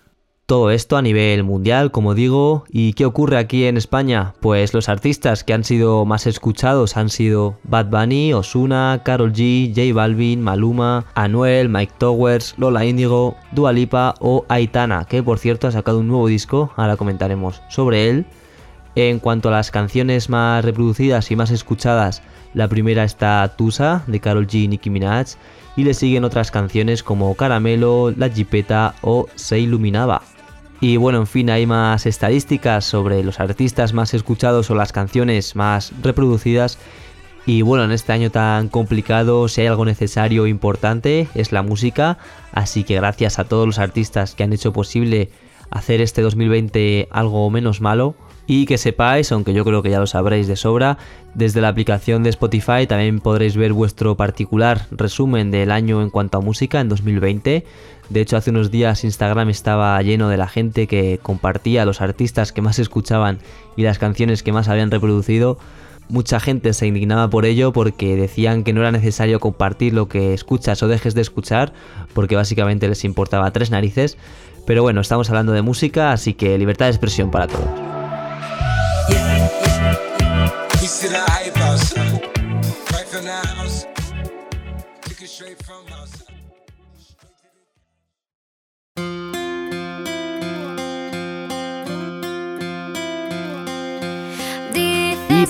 Todo 0.46 0.70
esto 0.70 0.96
a 0.96 1.02
nivel 1.02 1.42
mundial, 1.42 1.90
como 1.90 2.14
digo. 2.14 2.66
¿Y 2.68 2.92
qué 2.92 3.04
ocurre 3.04 3.36
aquí 3.36 3.64
en 3.64 3.76
España? 3.76 4.32
Pues 4.38 4.74
los 4.74 4.88
artistas 4.88 5.42
que 5.42 5.52
han 5.52 5.64
sido 5.64 6.04
más 6.04 6.28
escuchados 6.28 6.96
han 6.96 7.08
sido 7.08 7.58
Bad 7.64 7.86
Bunny, 7.86 8.32
Osuna, 8.32 9.00
Karol 9.04 9.32
G, 9.32 9.72
J 9.74 9.92
Balvin, 9.92 10.40
Maluma, 10.40 11.06
Anuel, 11.16 11.68
Mike 11.68 11.94
Towers, 11.98 12.54
Lola 12.58 12.84
Índigo, 12.84 13.34
Dua 13.50 13.72
Lipa 13.72 14.14
o 14.20 14.44
Aitana, 14.48 15.04
que 15.06 15.20
por 15.20 15.40
cierto 15.40 15.66
ha 15.66 15.72
sacado 15.72 15.98
un 15.98 16.06
nuevo 16.06 16.28
disco, 16.28 16.72
ahora 16.76 16.96
comentaremos 16.96 17.60
sobre 17.68 18.08
él. 18.08 18.24
En 18.94 19.18
cuanto 19.18 19.48
a 19.48 19.52
las 19.52 19.72
canciones 19.72 20.30
más 20.30 20.64
reproducidas 20.64 21.28
y 21.32 21.34
más 21.34 21.50
escuchadas, 21.50 22.22
la 22.54 22.68
primera 22.68 23.02
está 23.02 23.52
Tusa 23.56 24.04
de 24.06 24.20
Karol 24.20 24.46
G 24.46 24.62
y 24.62 24.68
Nicki 24.68 24.90
Minaj 24.90 25.26
y 25.76 25.82
le 25.82 25.92
siguen 25.92 26.22
otras 26.22 26.52
canciones 26.52 27.02
como 27.02 27.34
Caramelo, 27.34 28.12
La 28.16 28.30
Jipeta 28.30 28.94
o 29.02 29.26
Se 29.34 29.58
Iluminaba. 29.58 30.22
Y 30.80 30.98
bueno, 30.98 31.18
en 31.18 31.26
fin, 31.26 31.48
hay 31.50 31.66
más 31.66 32.04
estadísticas 32.06 32.84
sobre 32.84 33.22
los 33.22 33.40
artistas 33.40 33.92
más 33.92 34.12
escuchados 34.12 34.70
o 34.70 34.74
las 34.74 34.92
canciones 34.92 35.56
más 35.56 35.92
reproducidas. 36.02 36.78
Y 37.46 37.62
bueno, 37.62 37.84
en 37.84 37.92
este 37.92 38.12
año 38.12 38.30
tan 38.30 38.68
complicado, 38.68 39.48
si 39.48 39.62
hay 39.62 39.68
algo 39.68 39.84
necesario 39.84 40.46
e 40.46 40.50
importante, 40.50 41.28
es 41.34 41.52
la 41.52 41.62
música. 41.62 42.18
Así 42.52 42.84
que 42.84 42.96
gracias 42.96 43.38
a 43.38 43.44
todos 43.44 43.66
los 43.66 43.78
artistas 43.78 44.34
que 44.34 44.42
han 44.42 44.52
hecho 44.52 44.72
posible 44.72 45.30
hacer 45.70 46.00
este 46.00 46.22
2020 46.22 47.08
algo 47.10 47.48
menos 47.50 47.80
malo. 47.80 48.14
Y 48.48 48.66
que 48.66 48.78
sepáis, 48.78 49.32
aunque 49.32 49.52
yo 49.54 49.64
creo 49.64 49.82
que 49.82 49.90
ya 49.90 49.98
lo 49.98 50.06
sabréis 50.06 50.46
de 50.46 50.54
sobra, 50.54 50.98
desde 51.34 51.60
la 51.60 51.68
aplicación 51.68 52.22
de 52.22 52.30
Spotify 52.30 52.86
también 52.86 53.18
podréis 53.18 53.56
ver 53.56 53.72
vuestro 53.72 54.16
particular 54.16 54.86
resumen 54.92 55.50
del 55.50 55.72
año 55.72 56.00
en 56.00 56.10
cuanto 56.10 56.38
a 56.38 56.40
música 56.40 56.80
en 56.80 56.88
2020. 56.88 57.64
De 58.08 58.20
hecho, 58.20 58.36
hace 58.36 58.50
unos 58.50 58.70
días 58.70 59.04
Instagram 59.04 59.48
estaba 59.48 60.00
lleno 60.02 60.28
de 60.28 60.36
la 60.36 60.48
gente 60.48 60.86
que 60.86 61.18
compartía 61.22 61.84
los 61.84 62.00
artistas 62.00 62.52
que 62.52 62.62
más 62.62 62.78
escuchaban 62.78 63.38
y 63.76 63.82
las 63.82 63.98
canciones 63.98 64.42
que 64.42 64.52
más 64.52 64.68
habían 64.68 64.90
reproducido. 64.90 65.58
Mucha 66.08 66.38
gente 66.38 66.72
se 66.72 66.86
indignaba 66.86 67.28
por 67.28 67.44
ello 67.44 67.72
porque 67.72 68.14
decían 68.14 68.62
que 68.62 68.72
no 68.72 68.80
era 68.80 68.92
necesario 68.92 69.40
compartir 69.40 69.92
lo 69.92 70.08
que 70.08 70.34
escuchas 70.34 70.80
o 70.84 70.88
dejes 70.88 71.14
de 71.14 71.22
escuchar, 71.22 71.72
porque 72.14 72.36
básicamente 72.36 72.88
les 72.88 73.04
importaba 73.04 73.50
tres 73.50 73.72
narices. 73.72 74.16
Pero 74.66 74.82
bueno, 74.82 75.00
estamos 75.00 75.28
hablando 75.30 75.52
de 75.52 75.62
música, 75.62 76.12
así 76.12 76.34
que 76.34 76.58
libertad 76.58 76.86
de 76.86 76.92
expresión 76.92 77.32
para 77.32 77.48
todos. 77.48 77.68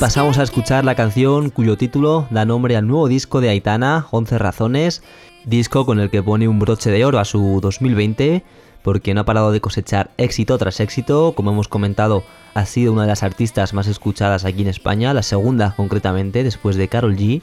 Pasamos 0.00 0.36
a 0.36 0.42
escuchar 0.42 0.84
la 0.84 0.94
canción 0.94 1.48
cuyo 1.48 1.78
título 1.78 2.28
da 2.30 2.44
nombre 2.44 2.76
al 2.76 2.86
nuevo 2.86 3.08
disco 3.08 3.40
de 3.40 3.48
Aitana, 3.48 4.08
11 4.10 4.36
razones, 4.36 5.02
disco 5.46 5.86
con 5.86 6.00
el 6.00 6.10
que 6.10 6.22
pone 6.22 6.48
un 6.48 6.58
broche 6.58 6.90
de 6.90 7.02
oro 7.06 7.18
a 7.18 7.24
su 7.24 7.60
2020, 7.62 8.44
porque 8.82 9.14
no 9.14 9.22
ha 9.22 9.24
parado 9.24 9.52
de 9.52 9.62
cosechar 9.62 10.10
éxito 10.18 10.58
tras 10.58 10.80
éxito, 10.80 11.32
como 11.34 11.50
hemos 11.50 11.68
comentado, 11.68 12.24
ha 12.52 12.66
sido 12.66 12.92
una 12.92 13.02
de 13.02 13.08
las 13.08 13.22
artistas 13.22 13.72
más 13.72 13.86
escuchadas 13.86 14.44
aquí 14.44 14.60
en 14.60 14.68
España, 14.68 15.14
la 15.14 15.22
segunda 15.22 15.74
concretamente, 15.74 16.44
después 16.44 16.76
de 16.76 16.88
Carol 16.88 17.16
G. 17.16 17.40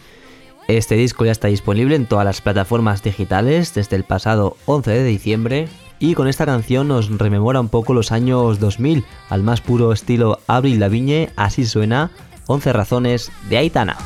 Este 0.67 0.93
disco 0.93 1.25
ya 1.25 1.31
está 1.31 1.47
disponible 1.47 1.95
en 1.95 2.05
todas 2.05 2.23
las 2.23 2.41
plataformas 2.41 3.01
digitales 3.01 3.73
desde 3.73 3.95
el 3.95 4.03
pasado 4.03 4.57
11 4.67 4.91
de 4.91 5.03
diciembre 5.03 5.67
y 5.97 6.13
con 6.13 6.27
esta 6.27 6.45
canción 6.45 6.87
nos 6.87 7.09
rememora 7.17 7.59
un 7.59 7.69
poco 7.69 7.95
los 7.95 8.11
años 8.11 8.59
2000 8.59 9.03
al 9.29 9.41
más 9.41 9.59
puro 9.61 9.91
estilo 9.91 10.39
Avril 10.47 10.79
Lavigne, 10.79 11.31
así 11.35 11.65
suena 11.65 12.11
11 12.47 12.73
razones 12.73 13.31
de 13.49 13.57
Aitana. 13.57 13.97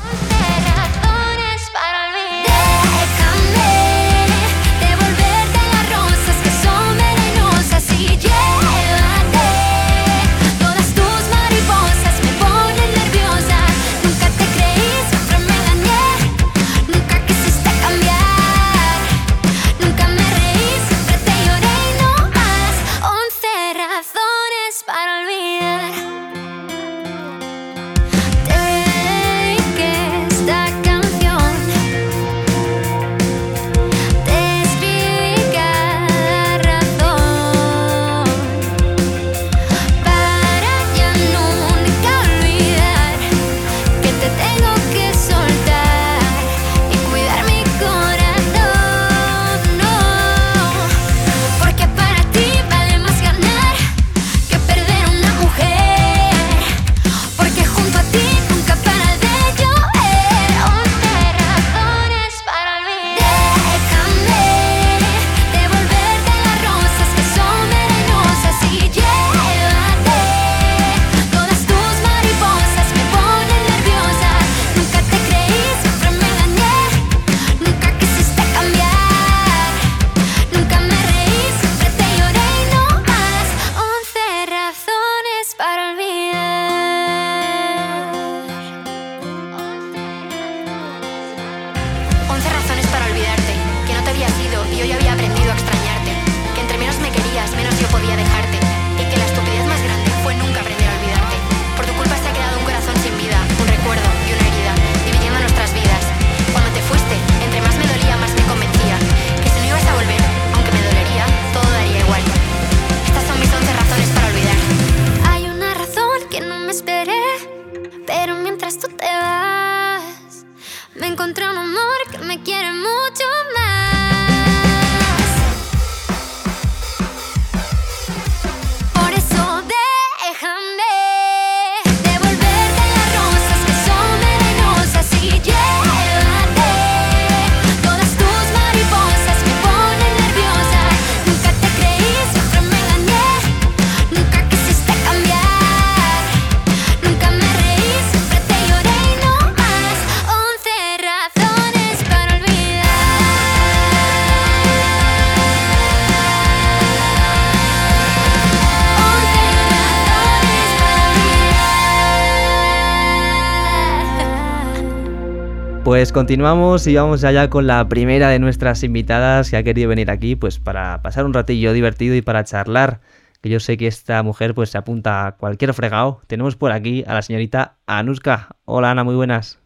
Pues 165.98 166.12
continuamos 166.12 166.86
y 166.86 166.94
vamos 166.94 167.24
allá 167.24 167.50
con 167.50 167.66
la 167.66 167.88
primera 167.88 168.28
de 168.28 168.38
nuestras 168.38 168.84
invitadas 168.84 169.50
que 169.50 169.56
ha 169.56 169.64
querido 169.64 169.88
venir 169.88 170.12
aquí 170.12 170.36
pues 170.36 170.60
para 170.60 171.02
pasar 171.02 171.24
un 171.24 171.34
ratillo 171.34 171.72
divertido 171.72 172.14
y 172.14 172.22
para 172.22 172.44
charlar. 172.44 173.00
Que 173.40 173.48
yo 173.48 173.58
sé 173.58 173.76
que 173.76 173.88
esta 173.88 174.22
mujer 174.22 174.54
pues 174.54 174.70
se 174.70 174.78
apunta 174.78 175.26
a 175.26 175.32
cualquier 175.32 175.74
fregado. 175.74 176.20
Tenemos 176.28 176.54
por 176.54 176.70
aquí 176.70 177.02
a 177.08 177.14
la 177.14 177.22
señorita 177.22 177.78
Anuska. 177.86 178.50
Hola 178.64 178.92
Ana, 178.92 179.02
muy 179.02 179.16
buenas. 179.16 179.58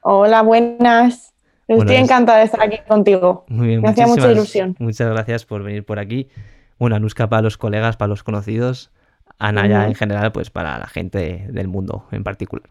Hola, 0.00 0.40
buenas. 0.40 1.34
Estoy 1.68 1.84
Buenas. 1.84 2.02
encantada 2.02 2.38
de 2.38 2.44
estar 2.44 2.62
aquí 2.62 2.78
contigo. 2.88 3.44
Muy 3.48 3.66
bien, 3.66 3.82
Me 3.82 3.90
hacía 3.90 4.06
mucha 4.06 4.32
ilusión. 4.32 4.76
Muchas 4.78 5.10
gracias 5.10 5.44
por 5.44 5.62
venir 5.62 5.84
por 5.84 5.98
aquí. 5.98 6.30
Bueno, 6.78 6.96
Anuska 6.96 7.28
para 7.28 7.42
los 7.42 7.58
colegas, 7.58 7.98
para 7.98 8.08
los 8.08 8.22
conocidos. 8.22 8.90
Ana 9.38 9.66
ya 9.66 9.86
en 9.86 9.94
general, 9.94 10.32
pues 10.32 10.48
para 10.48 10.78
la 10.78 10.86
gente 10.86 11.46
del 11.50 11.68
mundo 11.68 12.06
en 12.10 12.24
particular. 12.24 12.70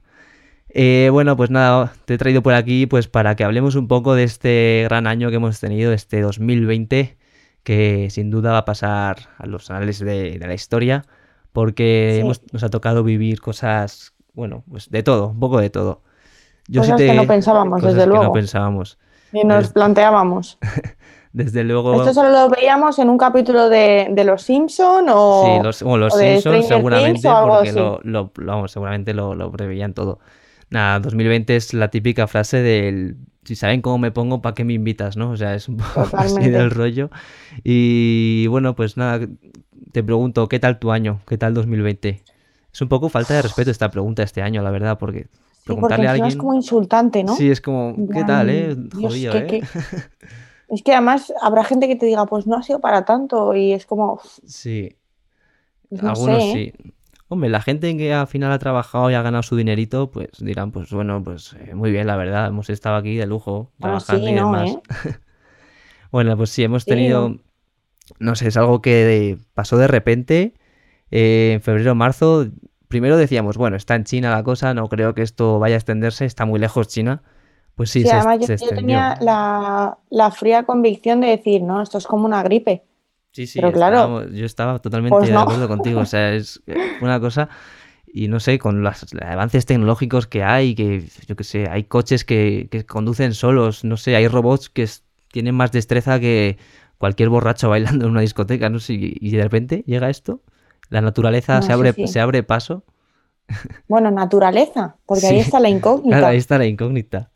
Eh, 0.75 1.09
bueno, 1.11 1.37
pues 1.37 1.51
nada, 1.51 1.93
te 2.05 2.15
he 2.15 2.17
traído 2.17 2.41
por 2.41 2.53
aquí 2.55 2.87
pues 2.87 3.07
para 3.07 3.35
que 3.35 3.43
hablemos 3.43 3.75
un 3.75 3.87
poco 3.87 4.15
de 4.15 4.23
este 4.23 4.81
gran 4.89 5.05
año 5.05 5.29
que 5.29 5.35
hemos 5.35 5.59
tenido, 5.59 5.93
este 5.93 6.21
2020, 6.21 7.15
que 7.63 8.07
sin 8.09 8.31
duda 8.31 8.51
va 8.53 8.57
a 8.59 8.65
pasar 8.65 9.17
a 9.37 9.45
los 9.45 9.69
anales 9.69 9.99
de, 9.99 10.39
de 10.39 10.47
la 10.47 10.53
historia, 10.55 11.05
porque 11.51 12.13
Sí. 12.15 12.21
hemos- 12.21 12.41
nos 12.51 12.63
ha 12.63 12.69
tocado 12.69 13.03
vivir 13.03 13.39
cosas, 13.39 14.13
bueno, 14.33 14.63
pues 14.69 14.89
de 14.89 15.03
todo, 15.03 15.27
un 15.29 15.39
poco 15.39 15.59
de 15.59 15.69
todo. 15.69 16.01
Cosas 16.75 16.97
que 16.99 17.13
no 17.13 17.27
pensábamos, 17.27 17.81
cosas 17.81 17.93
desde 17.95 18.05
que 18.07 18.13
no 18.13 18.15
luego. 18.21 18.33
pensábamos. 18.33 18.97
Y 19.31 19.43
nos 19.43 19.69
planteábamos. 19.69 20.57
Desde 21.33 21.63
luego... 21.63 21.95
¿Esto 21.95 22.13
solo 22.13 22.29
lo 22.29 22.47
veíamos 22.49 22.99
en 22.99 23.09
un 23.09 23.17
capítulo 23.17 23.67
de, 23.67 24.07
de 24.11 24.23
Los 24.23 24.43
Simpson 24.43 25.05
o...? 25.09 25.43
Sí, 25.43 25.63
los, 25.63 25.81
o 25.81 26.09
Simpsons 26.11 26.67
seguramente, 26.67 27.13
Things 27.13 27.25
o 27.25 27.35
algo 27.35 27.53
porque 27.55 27.69
así? 27.69 27.79
lo, 27.79 27.99
lo- 28.03 28.31
lo- 28.35 28.45
vamos, 28.51 28.71
seguramente 28.71 29.15
lo, 29.15 29.33
lo 29.33 29.51
preveían 29.51 29.95
todo. 29.95 30.19
Nada, 30.73 30.99
2020 30.99 31.55
es 31.55 31.73
la 31.75 31.89
típica 31.91 32.25
frase 32.25 32.57
del 32.57 33.17
si 33.43 33.55
saben 33.55 33.81
cómo 33.83 33.99
me 33.99 34.09
pongo, 34.11 34.41
¿para 34.41 34.55
qué 34.55 34.63
me 34.63 34.73
invitas? 34.73 35.17
¿no? 35.17 35.29
O 35.29 35.37
sea, 35.37 35.53
es 35.53 35.69
un 35.69 35.77
poco 35.77 36.09
así 36.17 36.49
del 36.49 36.71
rollo. 36.71 37.11
Y 37.63 38.47
bueno, 38.47 38.75
pues 38.75 38.97
nada, 38.97 39.27
te 39.91 40.03
pregunto, 40.03 40.49
¿qué 40.49 40.59
tal 40.59 40.79
tu 40.79 40.91
año? 40.91 41.19
¿Qué 41.27 41.37
tal 41.37 41.53
2020? 41.53 42.23
Es 42.73 42.81
un 42.81 42.87
poco 42.89 43.07
falta 43.09 43.35
de 43.35 43.43
respeto 43.43 43.69
esta 43.69 43.91
pregunta 43.91 44.23
este 44.23 44.41
año, 44.41 44.63
la 44.63 44.71
verdad, 44.71 44.97
porque 44.97 45.23
Sí, 45.25 45.29
porque 45.29 45.63
preguntarle 45.65 46.07
a 46.07 46.11
alguien... 46.13 46.29
es 46.29 46.35
como 46.37 46.55
insultante, 46.55 47.23
¿no? 47.23 47.35
Sí, 47.35 47.51
es 47.51 47.61
como, 47.61 47.95
¿qué 48.11 48.23
tal, 48.23 48.49
eh? 48.49 48.75
Dios, 48.75 49.11
Jodido, 49.13 49.33
que- 49.33 49.37
¿eh? 49.37 49.47
que- 49.47 49.63
Es 50.69 50.81
que 50.81 50.93
además 50.93 51.31
habrá 51.39 51.63
gente 51.63 51.87
que 51.87 51.95
te 51.95 52.07
diga, 52.07 52.25
pues 52.25 52.47
no 52.47 52.55
ha 52.57 52.63
sido 52.63 52.79
para 52.79 53.05
tanto 53.05 53.53
y 53.53 53.73
es 53.73 53.85
como, 53.85 54.19
Sí. 54.47 54.95
pues 55.89 56.01
no 56.01 56.09
Algunos 56.09 56.43
sé, 56.43 56.49
¿eh? 56.49 56.73
sí. 56.73 56.93
Hombre, 57.33 57.49
la 57.49 57.61
gente 57.61 57.97
que 57.97 58.13
al 58.13 58.27
final 58.27 58.51
ha 58.51 58.59
trabajado 58.59 59.09
y 59.09 59.15
ha 59.15 59.21
ganado 59.23 59.41
su 59.41 59.55
dinerito, 59.55 60.11
pues 60.11 60.29
dirán, 60.39 60.71
pues 60.71 60.91
bueno, 60.91 61.23
pues 61.23 61.55
eh, 61.59 61.73
muy 61.73 61.91
bien, 61.91 62.05
la 62.05 62.15
verdad, 62.15 62.47
hemos 62.47 62.69
estado 62.69 62.95
aquí 62.95 63.15
de 63.15 63.25
lujo, 63.25 63.71
trabajando 63.79 64.25
sí, 64.25 64.31
y 64.31 64.35
no, 64.35 64.51
demás. 64.51 64.77
¿eh? 65.05 65.15
Bueno, 66.11 66.37
pues 66.37 66.51
sí, 66.51 66.63
hemos 66.63 66.85
tenido, 66.85 67.29
no. 67.29 67.39
no 68.19 68.35
sé, 68.35 68.49
es 68.49 68.57
algo 68.57 68.83
que 68.83 69.39
pasó 69.55 69.77
de 69.77 69.87
repente, 69.87 70.53
eh, 71.09 71.53
en 71.55 71.61
febrero, 71.61 71.95
marzo, 71.95 72.45
primero 72.87 73.17
decíamos, 73.17 73.57
bueno, 73.57 73.77
está 73.77 73.95
en 73.95 74.03
China 74.03 74.29
la 74.29 74.43
cosa, 74.43 74.75
no 74.75 74.87
creo 74.89 75.15
que 75.15 75.23
esto 75.23 75.57
vaya 75.57 75.73
a 75.73 75.79
extenderse, 75.79 76.25
está 76.25 76.45
muy 76.45 76.59
lejos 76.59 76.87
China. 76.87 77.23
Pues 77.73 77.89
sí, 77.89 78.03
Sí, 78.03 78.09
se, 78.09 78.13
además 78.13 78.45
se 78.45 78.57
yo 78.57 78.69
tenía 78.69 79.17
la, 79.19 79.97
la 80.11 80.29
fría 80.29 80.61
convicción 80.61 81.19
de 81.21 81.29
decir, 81.29 81.63
no, 81.63 81.81
esto 81.81 81.97
es 81.97 82.05
como 82.05 82.25
una 82.25 82.43
gripe. 82.43 82.83
Sí, 83.33 83.47
sí, 83.47 83.59
Pero 83.59 83.71
claro, 83.73 84.29
yo 84.29 84.45
estaba 84.45 84.79
totalmente 84.79 85.17
pues 85.17 85.29
de 85.29 85.35
acuerdo 85.35 85.67
contigo. 85.67 85.99
O 86.01 86.05
sea, 86.05 86.33
es 86.33 86.61
una 87.01 87.19
cosa. 87.19 87.49
Y 88.13 88.27
no 88.27 88.39
sé, 88.39 88.59
con 88.59 88.83
los 88.83 89.05
avances 89.23 89.65
tecnológicos 89.65 90.27
que 90.27 90.43
hay, 90.43 90.75
que 90.75 91.03
yo 91.27 91.35
qué 91.35 91.43
sé, 91.43 91.67
hay 91.69 91.85
coches 91.85 92.25
que, 92.25 92.67
que 92.71 92.85
conducen 92.85 93.33
solos, 93.33 93.83
no 93.83 93.97
sé, 93.97 94.15
hay 94.15 94.27
robots 94.27 94.69
que 94.69 94.83
es- 94.83 95.03
tienen 95.31 95.55
más 95.55 95.71
destreza 95.71 96.19
que 96.19 96.57
cualquier 96.99 97.29
borracho 97.29 97.69
bailando 97.69 98.05
en 98.05 98.11
una 98.11 98.21
discoteca, 98.21 98.69
no 98.69 98.79
sé, 98.79 98.93
y, 98.93 99.17
y 99.19 99.31
de 99.31 99.43
repente 99.43 99.83
llega 99.87 100.11
esto, 100.11 100.41
la 100.89 101.01
naturaleza 101.01 101.55
No, 101.55 101.61
se 101.63 101.67
sí, 101.67 101.73
abre, 101.73 101.93
sí. 101.93 102.07
se 102.07 102.19
abre 102.19 102.43
paso. 102.43 102.83
Bueno, 103.87 104.11
naturaleza, 104.11 104.97
porque 105.05 105.21
Sí. 105.21 105.33
ahí 105.33 105.39
está 105.39 105.59
la 105.59 105.69
incógnita. 105.69 106.09
Claro, 106.09 106.27
ahí 106.27 106.37
está 106.37 106.57
la 106.57 106.65
incógnita. 106.65 107.31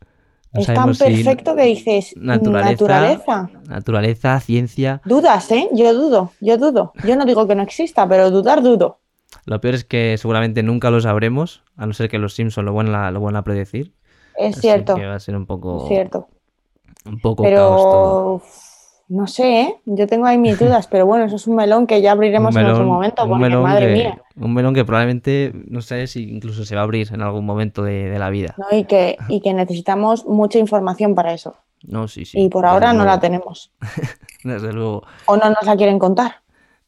No 0.52 0.60
es 0.60 0.66
tan 0.66 0.94
si 0.94 1.04
perfecto 1.04 1.54
que 1.54 1.62
dices, 1.62 2.14
naturaleza, 2.16 2.70
naturaleza. 2.70 3.50
naturaleza, 3.68 4.40
ciencia. 4.40 5.02
Dudas, 5.04 5.50
¿eh? 5.52 5.68
Yo 5.72 5.92
dudo, 5.92 6.32
yo 6.40 6.56
dudo. 6.56 6.92
Yo 7.04 7.16
no 7.16 7.26
digo 7.26 7.46
que 7.46 7.54
no 7.54 7.62
exista, 7.62 8.08
pero 8.08 8.30
dudar 8.30 8.62
dudo. 8.62 8.98
Lo 9.44 9.60
peor 9.60 9.74
es 9.74 9.84
que 9.84 10.16
seguramente 10.16 10.62
nunca 10.62 10.90
lo 10.90 11.00
sabremos, 11.00 11.62
a 11.76 11.86
no 11.86 11.92
ser 11.92 12.08
que 12.08 12.18
los 12.18 12.34
Simpsons 12.34 12.64
lo 12.64 12.72
van 12.72 12.94
a, 12.94 13.10
lo 13.10 13.20
van 13.20 13.36
a 13.36 13.44
predecir. 13.44 13.92
Es 14.36 14.52
Así 14.52 14.62
cierto, 14.62 14.94
que 14.94 15.06
va 15.06 15.16
a 15.16 15.20
ser 15.20 15.36
un 15.36 15.46
poco, 15.46 15.82
es 15.82 15.88
cierto. 15.88 16.28
un 17.04 17.20
poco 17.20 17.42
caos 17.42 17.82
todo. 17.82 18.42
No 19.08 19.26
sé, 19.26 19.60
¿eh? 19.62 19.74
Yo 19.86 20.06
tengo 20.06 20.26
ahí 20.26 20.38
mis 20.38 20.58
dudas, 20.60 20.86
pero 20.86 21.06
bueno, 21.06 21.24
eso 21.24 21.36
es 21.36 21.46
un 21.46 21.56
melón 21.56 21.86
que 21.86 22.02
ya 22.02 22.12
abriremos 22.12 22.54
en 22.54 22.66
otro 22.66 22.84
momento, 22.84 23.24
un 23.24 23.40
melón 23.40 23.62
madre 23.62 23.86
que, 23.86 23.92
mía. 23.92 24.22
un 24.36 24.54
melón 24.54 24.74
que 24.74 24.84
probablemente 24.84 25.52
no 25.68 25.80
sé 25.80 26.06
si 26.06 26.28
incluso 26.30 26.64
se 26.64 26.74
va 26.74 26.82
a 26.82 26.84
abrir 26.84 27.08
en 27.12 27.22
algún 27.22 27.46
momento 27.46 27.82
de, 27.82 28.10
de 28.10 28.18
la 28.18 28.30
vida. 28.30 28.54
¿no? 28.58 28.76
Y 28.76 28.84
que, 28.84 29.16
y 29.28 29.40
que 29.40 29.54
necesitamos 29.54 30.26
mucha 30.26 30.58
información 30.58 31.14
para 31.14 31.32
eso. 31.32 31.56
No, 31.82 32.08
sí, 32.08 32.24
sí. 32.24 32.40
y 32.40 32.48
por 32.48 32.66
ahora 32.66 32.92
no 32.92 33.04
la 33.04 33.20
tenemos. 33.20 33.72
Desde 34.44 34.72
luego. 34.72 35.04
O 35.26 35.36
no 35.36 35.48
nos 35.48 35.64
la 35.64 35.76
quieren 35.76 35.98
contar. 35.98 36.36